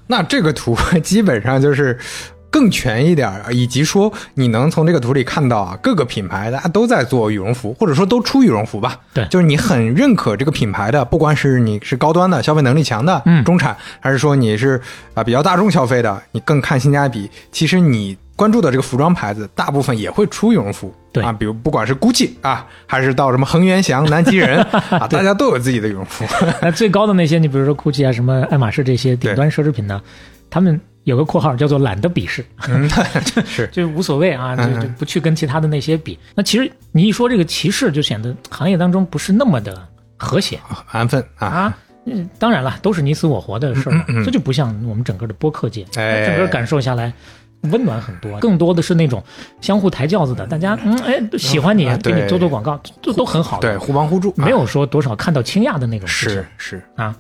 [0.06, 1.98] 那这个图 基本上就是
[2.50, 8.98] 更全一点儿，以及说你能从这个图里看到啊，各个品牌大家都在做羽绒服，或者说都出羽绒服吧。
[9.12, 14.80] 对就是你很认可这个品牌的，不管是你是高端的消费能力强的，嗯中产，还是说你是
[15.14, 17.30] 啊、比较大众消费的，你更看性价比。
[17.52, 20.94] 其实你关注的这个服装牌子，大部分也会出羽绒服。
[21.12, 26.24] 对啊，比如不管是 GUCCI 啊，还是到什么恒源祥、南极人 啊，大家都有自己的羽绒服。
[26.62, 30.00] 那最高的那些，你比如说 GUCCI 啊、什么爱马仕这些顶端奢侈品呢，
[30.48, 32.88] 他们有个括号叫做懒得鄙视，嗯，
[33.46, 36.18] 是就无所谓啊，就就不去跟其他的那些比。
[36.34, 39.88] 那其实你一说这个歧视，就显得行业当中不是那么的
[40.18, 41.46] 和谐安分啊。
[41.46, 41.78] 啊。
[42.04, 47.12] 嗯，当然了，都是你死我活的事儿这就不像我们整个的播客界，哎整个感受下来。
[47.62, 49.20] 温暖很多，更多的是那种
[49.60, 57.16] 相互抬轿子的，大家嗯哎喜欢你给你做做广告，这都很好的，对，互帮互助，啊没有说多少看到倾轧的那种事情是是，啊。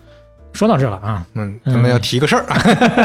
[0.52, 2.44] 说到这了啊，嗯，咱们要提个事儿。
[2.46, 2.56] 啊，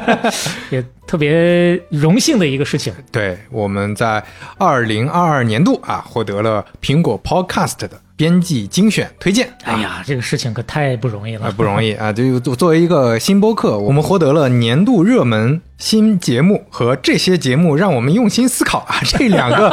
[0.71, 4.23] 也特别荣幸的一个事情，对，我们在
[4.57, 9.49] 二零二二年度啊获得了苹果 Podcast 的编辑精选推荐。
[9.63, 12.11] 哎呀，这个事情可太不容易啊，了，不容易啊！
[12.13, 19.69] 就作作为一个新播客，我们获得了年度热门新节目和这些节目让我们用心思考啊， 这两个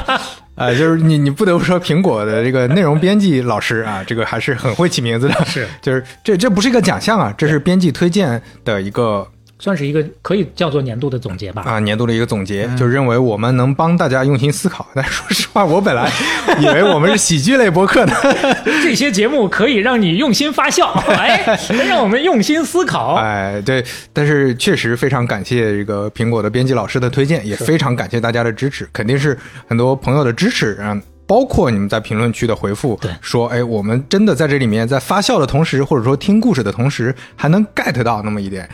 [0.54, 5.44] 呃，就是你你不得不说苹果的这个内容编辑老师啊，这个还是很会起名字的。
[5.44, 9.24] 是，就是这这不是一个奖项啊，这是编辑推荐的一个
[9.58, 11.62] 算是一个可以叫做年度的总结吧。
[11.66, 14.86] 啊年度的一个总结，嗯就认为我们能帮大家用心思考。
[14.94, 16.10] 但说实话，我本来
[16.60, 18.14] 以为我们是喜剧类播客呢。
[18.82, 23.14] 这些节目可以让你用心发笑， 哎，让我们用心思考。
[23.14, 29.36] 哎，对，但是确实非常感谢这个苹果的编辑老师的推荐，也非常感谢大家的支持，肯定是
[29.66, 31.00] 很多朋友的支持，嗯。
[31.26, 38.66] 包括你们在评论区的回复，对说，哎，我们真的在这里面，在发笑的同时，或者说听故事的同时，还能 get 到那么一点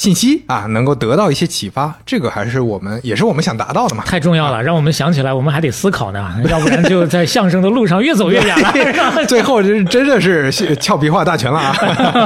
[0.00, 4.02] 信息啊，能够得到一些启发，这个还是我们，也是我们想达到的嘛。
[4.06, 8.72] 太重要了，让我们想起来，我们还得思考呢， 要不然就在相声的路上越走越远了。
[9.28, 11.76] 最后这真的是俏皮话大全了啊！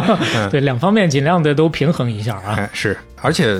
[0.53, 2.55] 对，两方面尽量的都平衡一下啊。
[2.57, 3.59] 哎，是，而且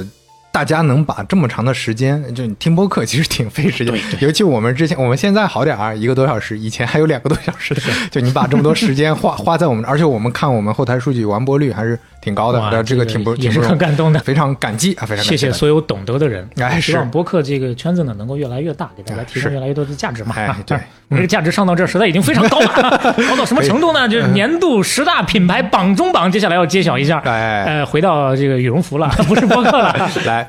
[0.55, 14.21] 大家能把这么长的时间，就你听播客其实挺费时间，尤其我们之前，我们现在好点儿，一个多小时，以前还有两个多小时的， 就你把这么多时间花花在我们，而且我们看我们后台数据完播率还是挺高的，哇这个挺不也是很感动的。
[14.21, 16.93] 非常感激啊，非常感谢谢的所有懂得的人，哎是。
[16.93, 20.37] 希望播客这个圈子呢能够越来越大，给大家提供越来越多的价值嘛。
[20.37, 20.79] 哎对。
[21.09, 24.09] 我 们这个价值上到这儿实在已经非常高了， 高到什么程度呢？
[24.09, 27.19] 就是年度十大品牌榜中榜，接下来要揭晓一下。
[27.19, 29.95] 哎，呃，回到这个羽绒服了，不是播客了。
[30.25, 30.44] 来，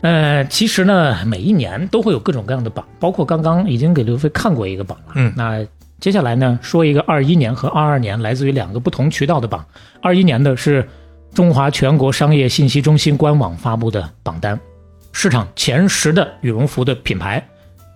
[0.00, 5.12] 呃，其实呢，每一年都会有各种各样的榜，包括刚刚已经给刘飞看过一个榜了。
[5.14, 5.64] 嗯那
[5.98, 9.64] 接下来呢，说一个二一年和二二年来自于两个不同渠道的榜。
[10.02, 10.86] 二一年的是
[11.32, 14.60] 中华全国商业信息中心官网发布的榜单，
[15.12, 17.42] 市场前十的羽绒服的品牌：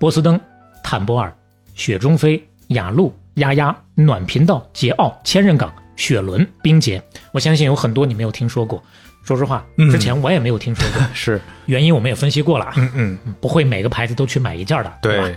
[0.00, 0.40] 波司登、
[0.82, 1.30] 坦博尔、
[1.74, 7.02] 雪中飞、雅鹿、丫丫、暖频道、桀骜、千仞岗、雪伦、冰洁。
[7.32, 8.82] 我相信有很多你没有听说过。
[9.28, 9.90] 说实话，嗯。
[9.90, 12.64] 之前我也没有听说过， 是，原因我们也分析过了。
[12.64, 14.98] 啊，嗯嗯，不会每个牌子都去买一件的，吧？
[15.02, 15.36] 对，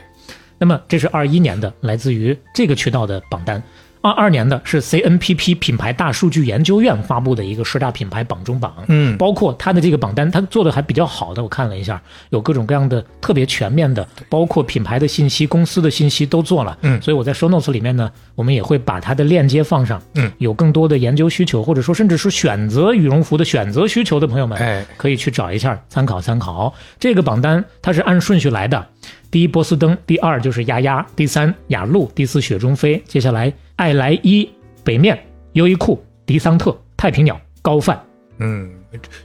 [0.58, 3.62] 那么这是二一年的，来自于这个渠道的榜单。
[4.02, 16.78] 二二年的是 CNPP 品牌大数据研究院发布的一个十大品牌榜中榜，嗯包括它的这个榜单，它做的还比较好的，我看了一下，有各种各样的特别全面的，包括品牌的信息、公司的信息都做了。
[16.82, 20.02] 嗯所以我在 show notes 里面呢，我们也会把它的链接放上。
[20.16, 26.74] 嗯，有更多的研究需求，或者说甚至是选择羽绒服的选择需求的朋友们，哎，可以去找一下参考参考。
[26.99, 28.88] 这个榜单它是按顺序来的，
[29.32, 34.47] 第一波司登，第二就是丫丫，第三雅鹿，第四雪中飞，接下来爱莱伊、
[34.84, 35.17] 北面、
[35.53, 37.97] 优衣库、迪桑特、太平鸟、高范。
[38.39, 38.69] 嗯，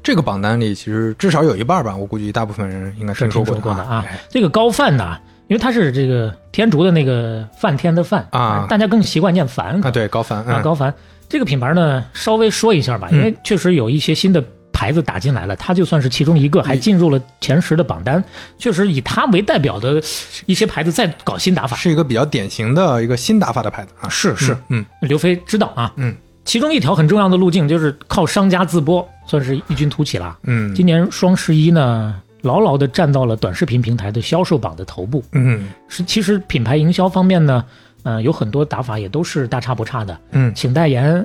[0.04, 4.04] 这个榜单里其实至少有一半吧，我估计大部分人应该是听听说过啊。
[4.08, 4.20] 哎。
[4.30, 8.64] 这个高范呢，因为它是这个天竺的那个梵天的梵啊。
[8.70, 10.94] 大家更习惯念梵啊，对，高梵，啊，嗯，高梵
[11.28, 14.40] 这个品牌呢，稍微说一下吧，因为确实有一些新的
[14.76, 18.22] 牌子打进来了，他就算是其中一个，还进入了前十的榜单。
[18.58, 20.02] 确实以他为代表的
[20.44, 24.06] 一些牌子在搞新打法，是一个比较典型的一个新打法的牌子啊。
[24.10, 26.14] 是是，嗯刘飞知道啊，嗯，
[26.44, 30.36] 其中一条很重要的路径就是靠商家自播，算是异军突起了。
[30.42, 35.24] 嗯今年双十一呢，牢牢的站到了短视频平台的销售榜的头部。
[35.32, 37.64] 嗯是，其实品牌营销方面呢，
[38.02, 40.20] 呃，有很多打法也都是大差不差的。
[40.32, 41.24] 嗯请代言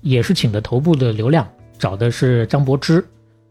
[0.00, 1.46] 也是请的头部的流量，
[1.78, 3.04] 找的是张柏芝，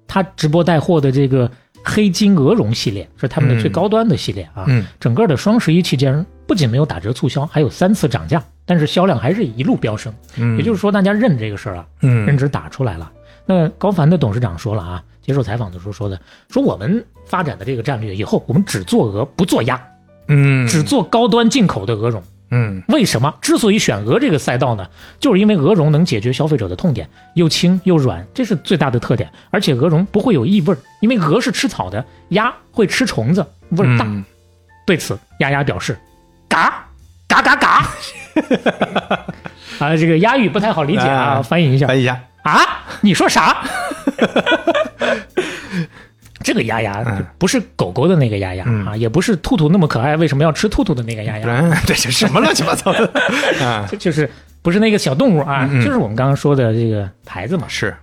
[0.08, 1.50] 他直播带货的这个
[1.84, 4.66] 黑金鹅绒系列是他们的最高端的系列啊。
[4.68, 10.14] 嗯整个的双十一期间，不仅没有打折促销，还有三次涨价，但是销量还是一路飙升。
[10.38, 13.12] 嗯，也就是说，大家认这个事儿啊，嗯认知打出来了。
[13.46, 16.20] 那高凡的董事长说了啊，接受采访的时候说的，
[16.50, 19.82] 说我们发展的这个战略，以后我们只做鹅不做鸭，
[20.28, 22.22] 嗯只做高端进口的鹅绒。
[22.50, 23.34] 嗯为什么？
[23.42, 24.88] 之所以选鹅这个赛道呢，
[25.20, 29.30] 就是因为鹅绒能解决消费者的痛点，又轻又软，这是最大的特点。
[29.50, 34.06] 而且鹅绒不会有异味，因为鹅是吃草的，鸭会吃虫子，味儿大。
[34.06, 34.24] 嗯
[34.86, 36.00] 对此，丫丫表示
[36.48, 36.86] ：“嘎
[37.28, 37.90] 嘎嘎嘎。”
[39.80, 42.62] 啊，这个押韵不太好理解啊，啊翻译一下翻译一下，啊，
[43.02, 43.58] 你说啥？
[46.48, 51.44] 这个丫丫嗯不是狗狗的那个丫丫嗯啊，也不是兔兔那么可爱，为什么要吃兔兔的那个丫丫？
[51.44, 53.12] 不然这是什么乱七八糟的
[53.60, 53.86] 啊？
[53.92, 54.30] 就就是
[54.62, 57.66] 不是那个小动物啊，就是我们刚刚说的这个牌子嘛。
[57.68, 57.94] 是，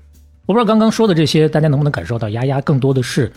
[0.44, 3.32] 我不知道刚刚说的这些，大家能不能感受到，丫丫更多的是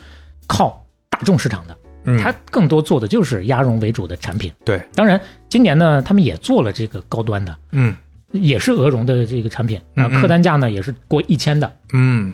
[0.46, 4.52] 靠大众市场的，嗯，它更多做的就是鸭绒为主的产品。
[4.66, 7.96] 对，当然，今年呢，他们也做了这个高端的，嗯
[8.34, 11.72] 也是鹅绒的这个产品啊，客单价呢也是过一千的。
[11.94, 12.34] 嗯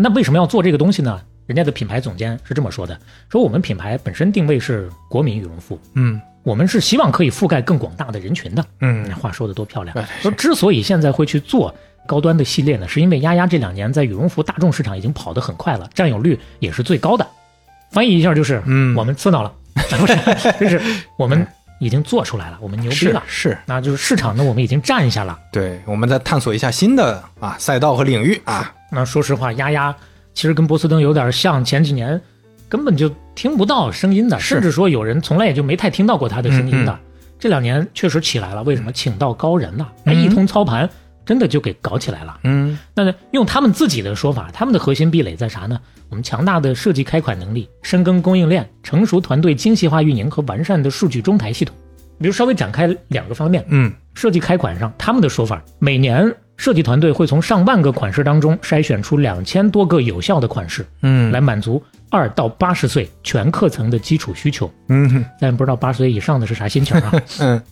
[0.00, 1.20] 那为什么要做这个东西呢？
[1.48, 2.96] 人家的品牌总监是这么说的：
[3.28, 8.64] 说我们品牌本身定位是国民羽绒服，嗯我们是希望可以覆盖更广大的人群的。
[8.80, 10.06] 嗯话说的多漂亮哎！
[10.20, 11.74] 说之所以现在会去做
[12.06, 17.26] 高端的系列呢，是因为丫丫这两年在羽绒服大众市场已经跑得很快了，占有率也是最高的。
[17.90, 20.16] 翻译一下就是，嗯我们刺挠了， 不是，
[20.60, 20.80] 就是
[21.16, 21.46] 我们
[21.80, 23.22] 已经做出来了， 我们牛逼是了。
[23.26, 25.38] 是，那就是市场呢，我们已经占下了。
[25.50, 28.74] 对，我们再探索一下新的啊赛道和领域啊。
[28.90, 29.94] 那说实话，丫丫
[30.38, 32.20] 其实跟波司登有点像，前几年
[32.68, 36.92] 根本就听不到声音的，甚至说有人从来也就没太听到过他的声音的。
[36.92, 36.98] 嗯
[37.40, 38.92] 这两年确实起来了，为什么？
[38.92, 40.88] 请到高人了，一通操盘，
[41.26, 42.38] 真的就给搞起来了。
[42.44, 45.80] 嗯那用他们自己的说法，他们的核心壁垒在啥呢？
[46.08, 51.74] 我们强大的设计开款能力、深耕供应链、成熟团队精细化运营和完善的数据中台系统。
[52.20, 64.70] 比如稍微展开两个方面，嗯设计开款上，他们的说法，每年设计团队会从上万个款式当中筛选出两千多个有效的款式，嗯来满足二到八十岁全课层的基础需求。
[64.88, 67.12] 嗯但不知道八十岁以上的是啥心情啊？
[67.40, 67.62] 嗯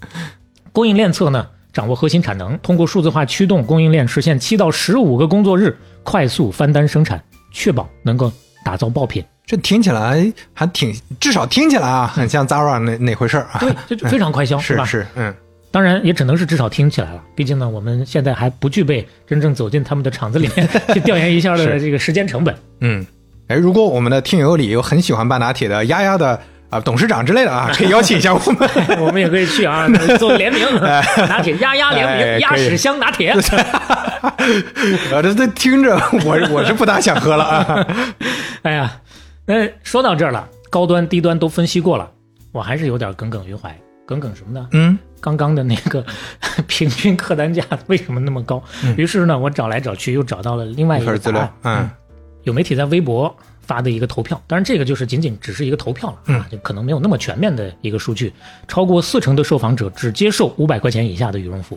[0.72, 8.32] 供应链侧呢，掌握核心产能，通过数字化驱动供应链，实现七到十五个工作日快速翻单生产，确保能够
[8.64, 9.24] 打造爆品。
[9.44, 13.58] 这听起来还挺，至少听起来啊，很像 Zara 那那回事儿啊。
[13.60, 14.84] 对，这就非常快销， 吧？
[14.84, 15.34] 是是，嗯
[15.70, 22.54] 当然也只能是至少听起来了，毕竟呢，我们现在还不具备真正走进他们的厂子里面 去调研一下的这个时间成本。
[22.80, 23.04] 嗯。
[23.48, 28.68] 哎，如果我们的听友里有很喜欢半打铁的丫丫的啊董事长之类的啊， 可以邀请一下我们。
[28.98, 29.86] 我们也可以去啊，
[30.18, 33.32] 做联名，拿铁丫丫联名，鸭屎香拿铁。
[35.12, 37.86] 呃，这这听着我我是不大想喝了啊。
[38.62, 39.00] 哎呀，
[39.46, 42.10] 那说到这儿了，高端低端都分析过了，
[42.50, 43.72] 我还是有点耿耿于怀。
[44.04, 44.68] 耿耿什么呢？
[44.72, 46.06] 嗯刚刚的那个
[46.68, 48.62] 平均客单价为什么那么高？
[48.96, 51.90] 于是呢，我找来找去又找到了另外一一份资料嗯。
[52.44, 58.32] 有媒体在微博发的一个投票，当然这个就是仅仅只是一个投票了啊，就可能没有那么全面的一个数据。
[58.68, 61.76] 超过四成的受访者只接受五百块钱以下的羽绒服，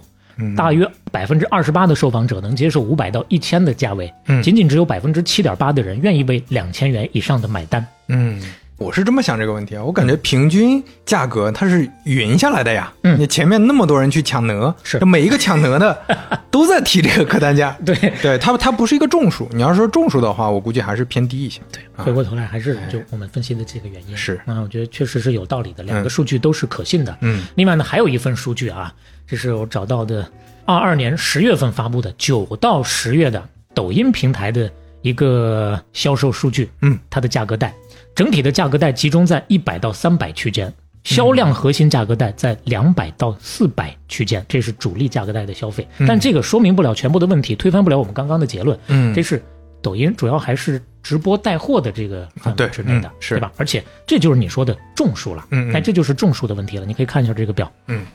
[0.55, 4.43] 大约百分之二十八的受访者能接受五百到一千的价位，嗯。
[4.43, 7.84] 仅仅只有百分之七点八的人愿意为两千元以上的买单。
[8.09, 8.39] 嗯，
[8.80, 12.91] 我是这么想这个问题啊，我感觉平均价格它是匀下来的呀。
[13.03, 16.01] 嗯你前面那么多人去抢哪，是这每一个抢哪的
[16.49, 17.76] 都在提这个客单价。
[17.85, 21.60] 对对，它它不是一个众数，你要说众数的话，我估计还是偏低一些。
[21.73, 27.18] 对，回过头来还是就我们分析的这个原因是啊，我觉得确实是有道理的，两个数据都是可信的。
[27.19, 28.93] 嗯，另外呢，还有一份数据啊，
[29.27, 30.26] 这是我找到的，
[30.64, 33.43] 二二年十月份发布的九到十月的
[33.73, 36.69] 抖音平台的一个销售数据。
[36.81, 37.73] 嗯，它的价格带，
[38.15, 40.73] 整体的价格带集中在一百到三百区间。
[41.06, 48.77] 销量核心价格带在两百到四百区间，这是主力价格带的消费，但这个说明不了全部的问题，推翻不了我们刚刚的结论。
[48.88, 49.41] 嗯这是
[49.81, 53.52] 抖音主要还是直播带货的这个范围之内的，嗯是对吧？
[53.56, 56.86] 而且这就是你说的众数了，嗯嗯哎，这就是众数的问题了。
[56.86, 58.06] 你可以看一下这个表，嗯，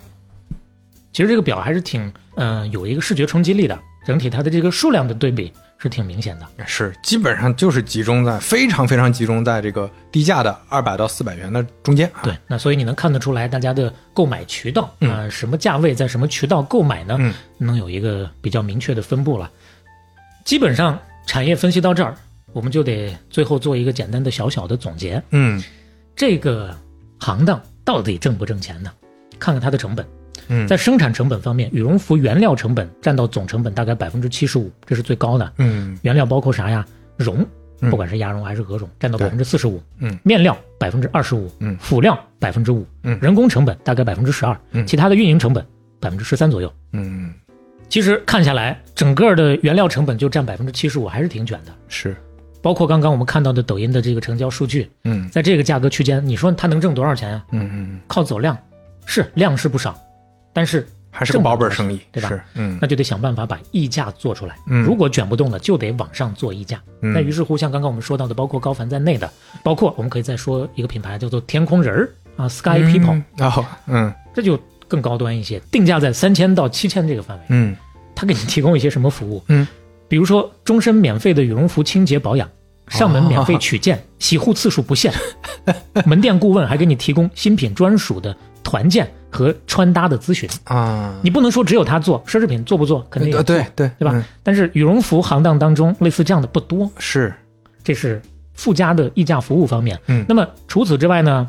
[1.11, 2.07] 其实这个表还是挺
[2.37, 3.77] 嗯、呃有一个视觉冲击力的，
[4.07, 5.51] 整体它的这个数量的对比
[5.85, 6.67] 是挺明显的。
[6.67, 12.11] 是基本上就是集中在非常非常集中在这个低价的二百到四百元的中间。
[12.15, 17.17] 啊对，那所以你能看得出来大家的购买渠道啊、什么价位在什么渠道购买呢？
[17.21, 19.51] 嗯能有一个比较明确的分布了。
[20.45, 22.17] 基本上产业分析到这儿，
[22.55, 25.23] 我们就得最后做一个简单的小小的总结。
[25.33, 25.63] 嗯
[26.17, 26.75] 这个
[27.19, 28.91] 行当到底挣不挣钱呢？
[29.39, 30.07] 看看它的成本。
[30.49, 35.53] 嗯在生产成本方面，羽绒服原料成本占到总成本大概百分之七十五，这是最高的。
[35.59, 36.85] 嗯原料包括啥呀？
[37.17, 37.47] 绒，
[37.81, 39.83] 嗯不管是鸭绒还是鹅绒，占到对百分之四十五。
[39.99, 41.51] 嗯，面料百分之二十五。
[41.61, 42.87] 嗯辅料百分之五。
[43.03, 44.59] 嗯人工成本大概百分之十二。
[44.73, 45.65] 嗯其他的运营成本
[46.01, 46.73] 百分之十三左右。
[46.93, 47.33] 嗯
[47.89, 51.73] 其实看下来，整个的原料成本就占百分之七十五，还是挺卷的。
[51.89, 52.17] 是
[52.61, 58.57] 包括刚刚我们看到的抖音的这个成交数据，嗯在这个价格区间，你说它能挣多少钱呀、嗯嗯，靠走量，
[59.05, 59.97] 是量是不少，
[60.55, 64.57] 但是还是个保本生意，对吧是嗯那就得想办法把溢价做出来。
[64.67, 66.81] 嗯如果卷不动了，就得往上做溢价。
[67.03, 69.31] 嗯那于是乎，像刚刚我们说到的，包括高凡在内的，
[69.63, 74.59] 包括我们可以再说一个品牌叫做天空人儿啊，Sky People，、嗯哦嗯这就
[74.89, 77.45] 更高端一些，定价在三千到七千这个范围。
[77.51, 77.77] 嗯
[78.17, 79.43] 他给你提供一些什么服务？
[79.49, 79.67] 嗯，
[80.09, 82.49] 比如说终身免费的羽绒服清洁保养，
[82.89, 85.13] 上门免费取件，洗护次数不限，
[86.07, 90.49] 门店顾问还给你提供新品专属的团建和穿搭的咨询。
[90.65, 94.13] 啊，你不能说只有他做，奢侈品做不做肯定也做，呃对对对吧？
[94.15, 97.33] 嗯但是羽绒服行当当中类似这样的不多，是
[97.85, 98.21] 这是
[98.55, 99.97] 附加的溢价服务方面。
[100.07, 101.47] 嗯那么除此之外呢，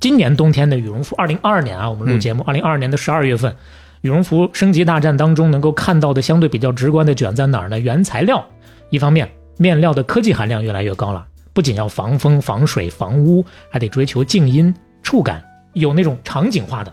[0.00, 3.54] 今年冬天的羽绒服，二零二二年啊，我们录嗯节目，二零二二年的十二月份，
[4.02, 7.78] 羽绒服升级大战当中能够看到的相对比较直观的卷在哪儿呢？
[7.78, 8.44] 原材料，
[8.90, 14.72] 一方面面料的科技含量越来越高了，不仅要防风、防水、防污，还得追求静音、
[15.02, 15.42] 触感，
[15.78, 16.92] 有那种场景化的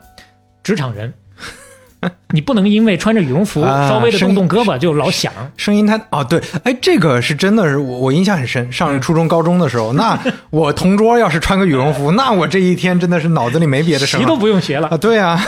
[0.63, 1.13] 职场人。
[2.29, 8.71] 你不能因为穿着羽绒服啊稍微的动动胳膊就老响，声音 太哦，对，哎，这个是真的是我我印象很深。
[8.71, 10.19] 上初中、高中的时候， 那
[10.51, 14.97] 我同桌要是穿个羽绒服，那我这一天真的是脑子里没别的声习都不用学了啊。。
[14.97, 15.41] 对啊，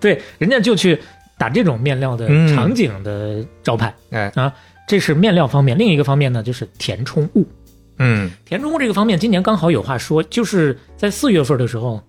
[0.00, 1.00] 对，人家就去
[1.38, 4.52] 打这种面料的嗯场景的招牌、哎，啊，
[4.88, 5.78] 这是面料方面。
[5.78, 7.46] 另一个方面呢，就是填充物。
[7.98, 12.02] 嗯填充物这个方面，今年刚好有话说，就是在四月份的时候，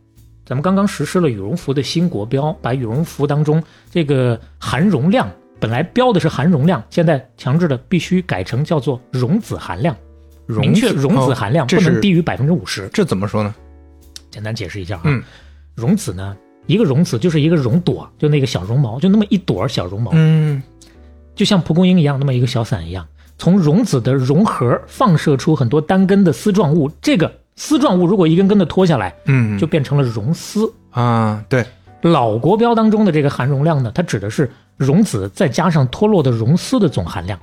[0.45, 9.95] 咱们刚刚实施了羽绒服的新国标，把羽绒服当中这个含绒量本来标的是含绒量，现在强制的必须改成叫做绒子含量，
[10.45, 12.89] 溶明确绒子哦含量不能低于百分之五十。
[12.91, 13.53] 这怎么说呢？
[14.29, 15.21] 简单解释一下啊，嗯
[15.75, 16.35] 绒子呢，
[16.65, 20.61] 一个绒子就是一个绒朵，就那个小绒毛，就那么一朵小绒毛，嗯
[21.35, 23.07] 就像蒲公英一样，那么一个小伞一样，
[23.37, 26.91] 从绒子的绒核放射出很多单根的丝状物。
[27.01, 27.31] 这个
[27.63, 30.73] 丝状物如果一根根的脱下来，嗯，就变成了绒丝。
[30.89, 31.63] 啊，对，
[32.01, 37.39] 老国标当中的这个含绒量呢，它指的是绒子再加上脱落的绒丝的总含量，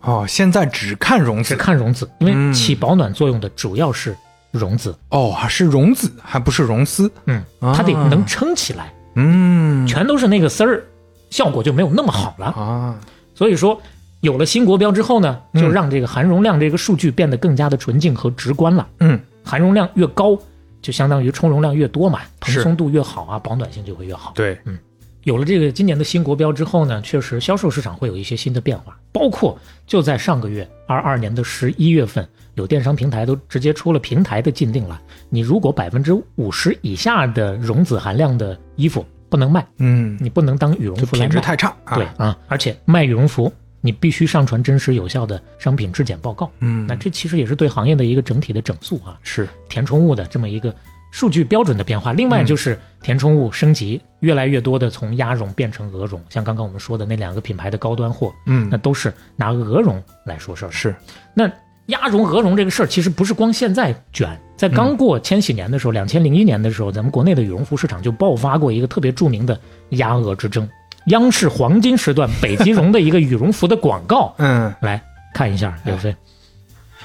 [0.00, 1.50] 哦，现在只看绒子。
[1.50, 2.50] 只，看绒子，因为嗯。
[2.50, 4.16] 起保暖作用的主要是
[4.52, 7.74] 绒子，哦，还是绒子，还不是绒丝，嗯，啊。
[7.76, 9.86] 它得能撑起来，嗯。
[9.86, 10.82] 全都是那个丝儿，
[11.28, 12.46] 效果就没有那么好了。
[12.46, 12.98] 啊，
[13.34, 13.78] 所以说，
[14.22, 15.60] 有了新国标之后呢，嗯。
[15.60, 18.88] 就让这个含绒量这个数据变得更加的纯净和直观了。
[19.00, 20.38] 嗯含绒量越高，
[20.82, 24.32] 就相当于充绒量越多嘛，蓬松度越好啊，保暖性就会越好。
[24.34, 24.78] 对，嗯
[25.24, 35.00] 有了这个今年的新国标之后呢，确实销售市场会有一些新的变化，包括就在上个月二二年的十一月份，有电商平台都直接出了平台的禁令了。
[35.28, 41.26] 你如果百分之五十以下的绒子含量的衣服，不能卖，嗯，你不能当羽绒服来卖。
[41.26, 41.96] 品质太差啊。
[41.96, 46.50] 对，啊，而且卖羽绒服你必须上传真实有效的商品质检报告。
[46.60, 49.18] 嗯，那这其实也是对行业的一个整体的整肃啊。
[49.22, 50.74] 是填充物的这么一个
[51.10, 52.12] 数据标准的变化。
[52.12, 60.70] 另外就是填充物升级，越来越多的从鸭绒变成鹅绒，像刚刚我们说的那两个品牌的高端货，嗯那都是拿鹅绒来说事儿。
[60.70, 60.94] 是
[61.32, 61.50] 那
[61.86, 69.58] 鸭绒、鹅绒这个事儿，其实不是光现在卷，在刚过千禧年的时候，两千零一年的时候，咱们国内的羽绒服市场就爆发过一个特别著名的
[69.90, 70.68] 鸭鹅之争。
[71.08, 75.02] 央视黄金时段北极绒的一个羽绒服的广告， 嗯来
[75.34, 76.14] 看一下，刘飞。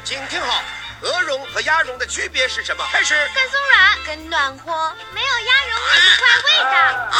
[0.03, 0.61] 请听好，
[1.01, 2.83] 鹅绒和鸭绒的区别是什么？
[2.91, 3.13] 开始。
[3.33, 4.71] 更松软，更暖和，
[5.13, 7.11] 没有鸭绒那么怪味的。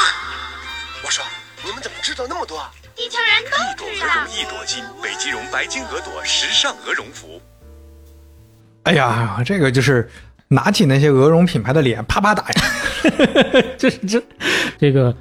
[1.06, 1.24] 我说，
[1.64, 2.72] 你们怎么知道那么多啊？
[2.96, 3.58] 地球人都
[3.92, 4.34] 知道朵鹅绒。
[4.34, 7.42] 一朵金，北极绒白金鹅朵时尚鹅绒服。
[8.84, 10.10] 哎呀，这个就是
[10.50, 12.62] 拿起那些鹅绒品牌的脸，啪啪打呀。
[13.78, 14.24] 这这
[14.80, 15.16] 这个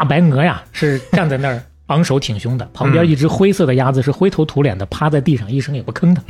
[0.00, 6.22] 大白鹅呀，是站在那儿昂首挺胸的， 旁边一只灰色的鸭子是灰头土脸的趴在地上，一声也不吭的，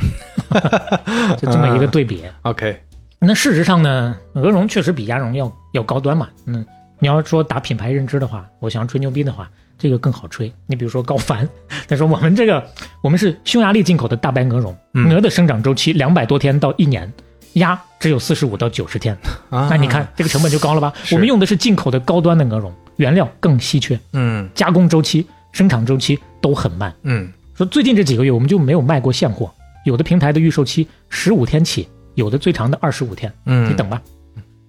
[1.39, 2.21] 就这么一个对比。
[2.41, 2.77] OK，
[3.17, 6.27] 那事实上呢，鹅绒确实比鸭绒要要高端嘛。
[6.47, 6.65] 嗯，
[6.99, 10.51] 你要说打品牌认知的话，我想要吹牛逼的话，这个更好吹。
[10.67, 11.47] 你比如说高凡，
[11.87, 12.61] 他说我们这个
[13.01, 14.75] 我们是匈牙利进口的大白鹅绒，
[15.09, 17.09] 鹅的生长周期两百多天到一年，
[17.53, 19.17] 鸭只有四十五到九十天。
[19.49, 20.93] 啊那你看这个成本就高了吧？
[21.11, 26.93] 我们用的是进口的高端的鹅绒，原料更稀缺，嗯加工周期、生产周期都很慢。
[27.03, 29.51] 嗯说最近这几个月我们就没有卖过现货，
[29.85, 34.01] 有的平台的预售期十五天起，有的最长的二十五天，嗯，你等吧。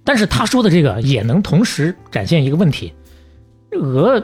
[0.04, 2.92] 但是他说的这个也能同时展现一个问题，
[3.70, 4.22] 鹅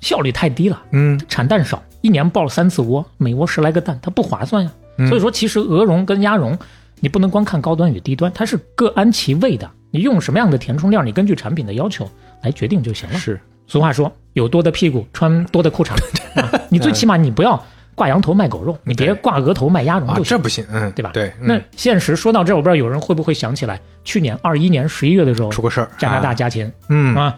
[0.00, 4.70] 效率太低了，嗯产蛋少，一年抱三次窝，每窝十来个蛋，它不划算呀。
[4.98, 6.58] 嗯所以说，其实鹅绒跟鸭绒，
[7.00, 9.70] 你不能光看高端与低端，它是各安其位的。
[9.90, 12.08] 你用什么样的填充料，你根据产品的要求
[12.42, 13.18] 来决定就行了。
[13.18, 15.92] 是俗话说，有多的屁股穿多的裤衩
[16.40, 17.62] 啊，你最起码你不要
[17.94, 20.30] 挂羊头卖狗肉，你别挂额头卖鸭绒啊就，行。
[20.30, 21.10] 这不行，嗯，对吧？
[21.14, 27.34] 对，嗯那现实说到这儿，我不知道有人会不会想起来，去年二一年十一月的时候，出个事儿，加拿大啊加钱嗯啊，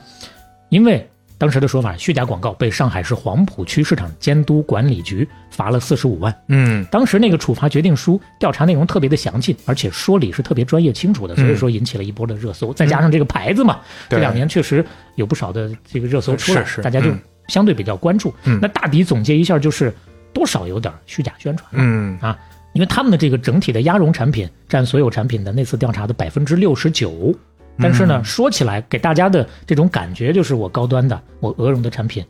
[0.71, 1.09] 因为
[1.41, 6.43] 当时的说法，虚假广告被上海市黄浦区市场监督管理局罚了四十五万。
[6.49, 6.85] 嗯。
[6.91, 12.75] 当时那个处罚决定书调查内容特别的详尽，而且说理是特别专业清楚的，所以说引起了一波的热搜。
[12.75, 13.81] 再加上这个牌子嘛，
[14.11, 14.85] 这两年确实
[15.15, 17.19] 有不少的这个热搜出来，大家就嗯。
[17.49, 18.35] 相对比较关注。
[18.45, 18.59] 嗯。
[18.61, 19.91] 那大抵总结一下，就是
[20.35, 21.67] 多少有点虚假宣传。
[21.73, 22.19] 嗯。
[22.21, 22.39] 啊，
[22.75, 27.35] 因为他们的这个整体的鸭绒产品占所有产品的那次调查的百分之六十九，
[27.79, 32.25] 但是呢，嗯说起来给大家的这种感觉就是我高端的，我鹅绒的产品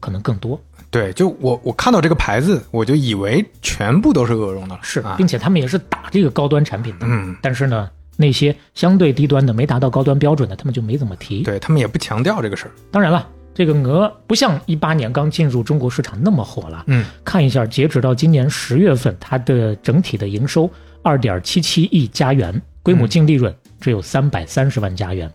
[0.00, 0.60] 可能更多，
[0.90, 4.74] 对，就我我看到这个牌子，我就以为全部都是鹅绒的。
[4.74, 5.14] 了，是，啊。
[5.18, 11.42] 并且他们也是打这个高端产品的，嗯，但是呢，那些相对低端的没达到高端标准的，他们就没怎么提。
[11.42, 13.28] 对他们也不强调这个事儿，当然了。
[13.54, 20.70] 这个鹅不像一八年刚进入中国市场那么火了，嗯，看一下，截止到今年十月份，它的整体的营收
[21.02, 25.30] 二点七七亿加元，规模净利润只有三百三十万加元。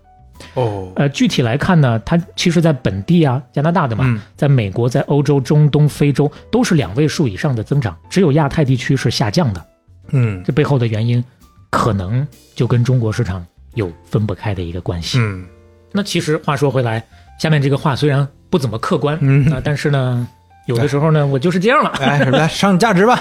[0.55, 9.65] 哦，呃，具体来看呢，它其实在本地啊，加拿大的嘛，嗯在美国、在欧洲、中东、非洲都是两位数以上的增长，只有亚太地区是下降的。
[10.09, 11.23] 嗯这背后的原因，
[11.69, 13.45] 可能就跟中国市场
[13.75, 15.17] 有分不开的一个关系。
[15.19, 15.45] 嗯
[15.91, 17.05] 那其实话说回来，
[17.39, 20.27] 下面这个话虽然不怎么客观，嗯啊、但是呢，
[20.65, 21.89] 有的时候呢，我就是这样了。
[22.01, 23.17] 哎，来上价值吧，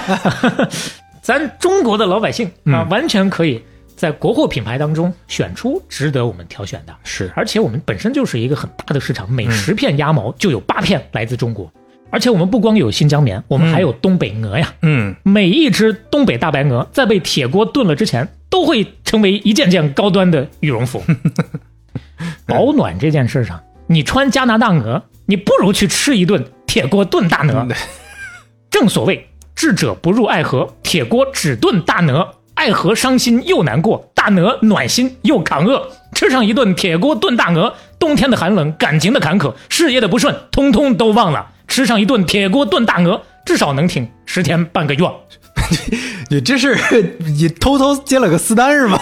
[1.23, 3.63] 咱中国的老百姓啊，嗯完全可以
[3.97, 6.95] 在国货品牌当中选出值得我们挑选的。
[7.05, 11.73] 是而且我们本身就是一个很大的市场，每十片鸭毛就有八片来自中国。
[12.11, 14.75] 而且我们不光有新疆棉，我们还有东北鹅呀。
[14.83, 21.03] 嗯每一只东北大白鹅在被铁锅炖了之前，都会成为一件件高端的羽绒服。
[22.47, 27.67] 保暖这件事上，你穿加拿大鹅，你不如去吃一顿铁锅炖大鹅。
[28.71, 32.35] 正所谓智者不入爱河，铁锅只炖大鹅。
[32.63, 35.85] 爱河伤心又难过，大鹅暖心又扛饿。
[36.15, 41.45] 吃上一顿铁锅炖大鹅，冬天的寒冷、感情的坎坷、事业的不顺，通通都忘了。
[41.67, 45.05] 吃上一顿铁锅炖大鹅，至少能挺十天半个月。
[46.31, 46.79] 你这是
[47.19, 48.97] 你偷偷接了个私单是吗？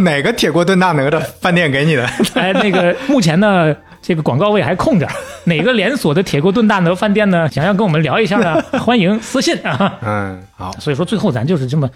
[0.00, 2.06] 哪个铁锅炖大鹅的饭店给你的？
[2.36, 5.08] 哎，那个目前呢，这个广告位还空着，
[5.44, 7.48] 哪个连锁的铁锅炖大鹅饭店呢？
[7.50, 8.60] 想要跟我们聊一下呢？
[8.78, 9.98] 欢迎私信啊。
[10.04, 11.88] 嗯，好，所以说最后咱就是这么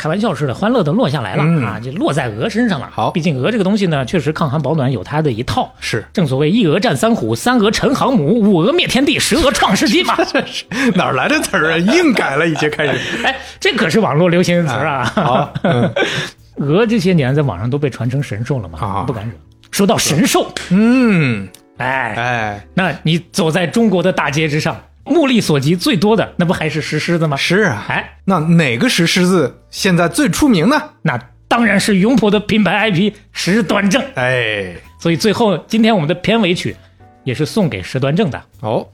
[0.00, 2.88] 开玩笑似的，欢乐的落下来了、嗯啊，就落在鹅身上了。
[2.90, 5.70] 好毕竟鹅这个东西呢，确实抗寒保暖有它的一套。
[5.78, 10.16] 是正所谓一鹅战三虎，三鹅成航母，五鹅灭天地，十鹅创世纪嘛。
[10.96, 11.76] 哪来的词儿啊？
[11.76, 12.98] 硬改了，已经开始。
[13.22, 15.04] 哎，这可是网络流行词儿啊。
[15.14, 15.92] 好，嗯
[16.56, 19.32] 鹅这些年在网上都被传成神兽了嘛，啊不敢惹。
[19.70, 21.46] 说到神兽，嗯，
[21.76, 27.36] 哎，哎，那你走在中国的大街之上，目力所及最多的，那不还是石狮子吗？
[27.36, 27.84] 是啊。
[27.88, 30.90] 哎，那哪个石狮子现在最出名呢？
[31.02, 31.18] 那
[31.48, 34.02] 当然是永璞的品牌 IP 石端正。
[34.14, 36.76] 哎，所以最后，今天我们的片尾曲
[37.24, 38.86] 也是送给石端正的哦，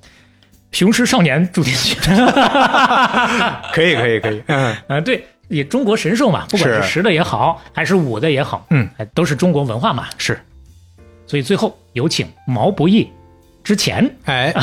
[0.79, 1.97] 《雄狮少年》主题曲。
[3.73, 4.43] 可以，可以，可以。
[4.47, 10.07] 嗯， 啊，对，也中国神兽嘛，不管是是石的也好，还是武的也好，嗯哎，都是中国文化嘛。
[10.17, 10.41] 是。
[11.27, 13.11] 所以最后有请毛不易。
[13.65, 14.55] 之前哎，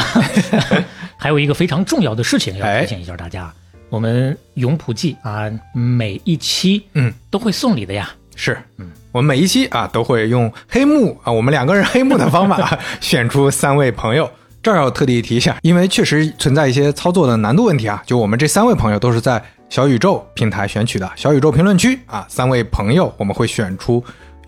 [1.24, 3.50] 还有一个非常重要的事情要哎提醒一下大家，
[3.88, 8.12] 我们永普记啊，每一期嗯都会送礼的呀。
[8.36, 14.30] 是，嗯，我们每一期啊都会用黑幕啊，我们两个人黑幕的方法 选出三位朋友。
[14.62, 18.04] 这儿要特地提一下，因为确实存在一些操作的难度问题啊。
[18.06, 24.04] 就我们这三位朋友都是在小宇宙平台选取的，小宇宙评论区啊，三位朋友我们会选出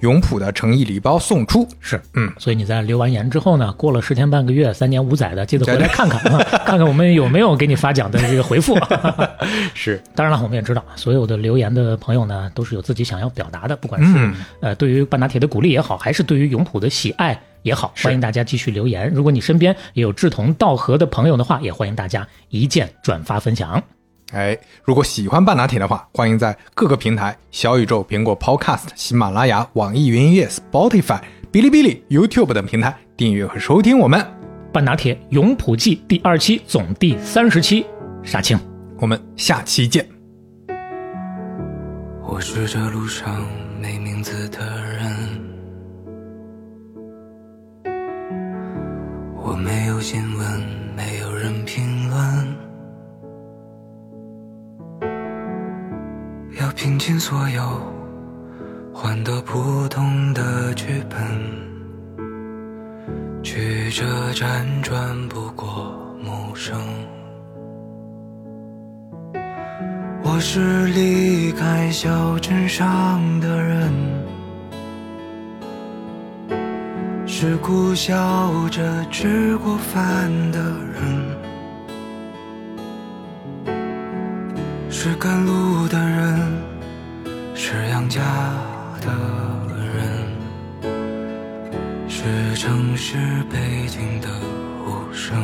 [0.06, 1.68] 永璞的诚意礼包送出。
[1.80, 8.78] 是，嗯，所以你在留完言之后呢，过了十天半个月、三年五载的，记得回来看看啊， 看看我们有没有给你发奖的这个回复。
[9.74, 19.12] 是，当然了，我们也知道，所有的留言的朋友呢，都是有自己想要表达的，不管是、嗯呃对于半打铁的鼓励也好，还是对于永璞的喜爱也好，欢迎大家继续留言。
[19.12, 23.82] 如果你身边也有志同道合的朋友的话，也欢迎大家一键转发分享。
[24.36, 31.22] 哎，如果喜欢半拿铁的话，欢迎在各个平台：小宇宙、苹果 Podcast、喜马拉雅、网易云音乐、Spotify、
[31.54, 34.22] 哔哩哔哩、YouTube 等平台订阅和收听我们。
[34.74, 37.86] 半拿铁永普记第二期总第三十期，
[38.24, 38.60] 杀青。
[39.00, 40.06] 我们下期见。
[42.28, 43.48] 我是这路上
[43.82, 45.16] 没名字的人，
[49.42, 50.62] 我没有新闻，
[50.94, 52.56] 没有人评论，
[56.60, 57.62] 要拼尽所有，
[58.94, 61.20] 换得普通的剧本，
[63.44, 66.80] 曲折辗转不过陌生。
[70.24, 73.92] 我是离开小镇上的人，
[77.26, 78.14] 是苦笑
[78.70, 81.45] 着吃过饭的人，
[84.98, 86.40] 是赶路的人，
[87.54, 88.22] 是养家
[89.02, 89.12] 的
[89.94, 90.90] 人，
[92.08, 93.18] 是城市
[93.52, 94.30] 背景的
[94.88, 95.36] 无声。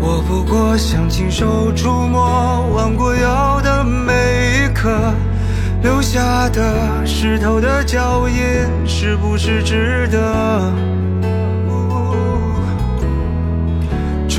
[0.00, 5.14] 我不过想亲手触摸弯过腰的每一刻，
[5.82, 8.36] 留下的湿透的脚印，
[8.86, 10.72] 是不是值得？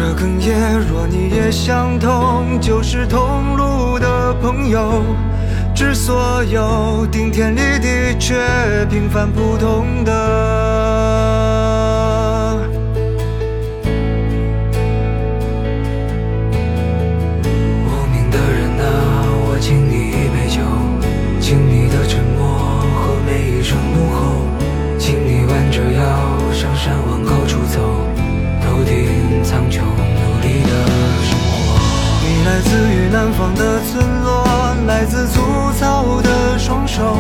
[0.06, 5.02] 这哽咽，若你也相同，就是同路的朋友。
[5.74, 8.36] 致所有顶天立地却
[8.88, 10.12] 平凡普通的。
[33.38, 34.46] 方的村落，
[34.88, 35.42] 来自粗
[35.78, 37.16] 糙的双手，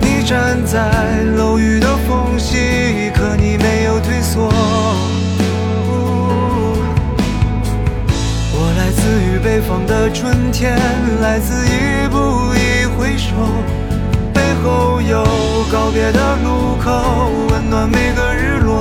[0.00, 4.48] 你站在楼宇的缝隙，可你没有退缩。
[8.52, 10.78] 我来自于北方的春天，
[11.20, 13.34] 来自一步一回首，
[14.32, 15.24] 背后有
[15.72, 16.92] 告别的路口，
[17.50, 18.80] 温暖每个日落。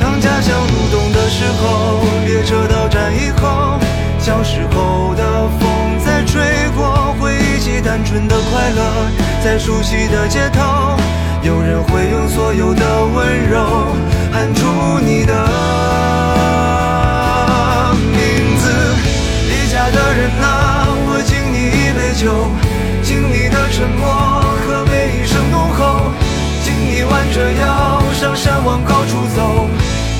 [0.00, 3.80] 当家乡入冬的时候，列车到站以后，
[4.26, 5.70] 小时候的风
[6.04, 6.42] 在吹
[6.76, 8.82] 过，回忆起单纯的快乐，
[9.40, 10.98] 在熟悉的街头，
[11.42, 13.94] 有人会用所有的温柔
[14.32, 14.66] 喊出
[14.98, 15.32] 你的
[18.02, 18.68] 名字。
[19.46, 22.50] 离家的人啊，我敬你一杯酒，
[23.04, 24.10] 敬你的沉默
[24.66, 26.10] 和每一声怒吼，
[26.64, 29.70] 敬你弯着腰上山往高处走，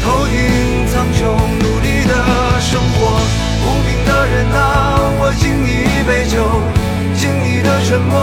[0.04, 1.26] 头顶苍穹，
[1.58, 2.14] 努力的
[2.60, 3.18] 生活。
[3.66, 3.95] 无名
[4.26, 6.42] 人啊，我敬你一杯酒，
[7.14, 8.18] 敬你的沉默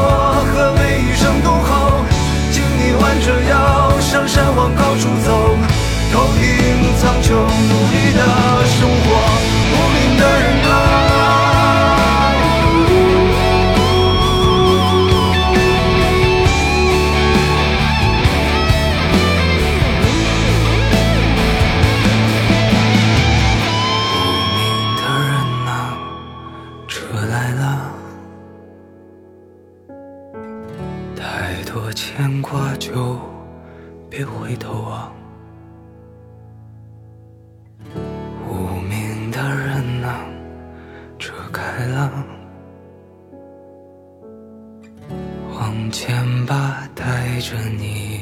[0.53, 2.03] 和每一声怒吼，
[2.51, 5.55] 敬你弯着腰上山往高处走，
[6.11, 6.41] 头顶
[6.99, 8.19] 苍穹，努力的
[8.67, 9.07] 生活，
[9.71, 11.12] 无名的人啊。
[34.15, 35.11] 别回头望。
[38.47, 40.23] 无名的人啊，
[41.17, 42.23] 车开了，
[45.55, 48.12] 往前吧，带着你。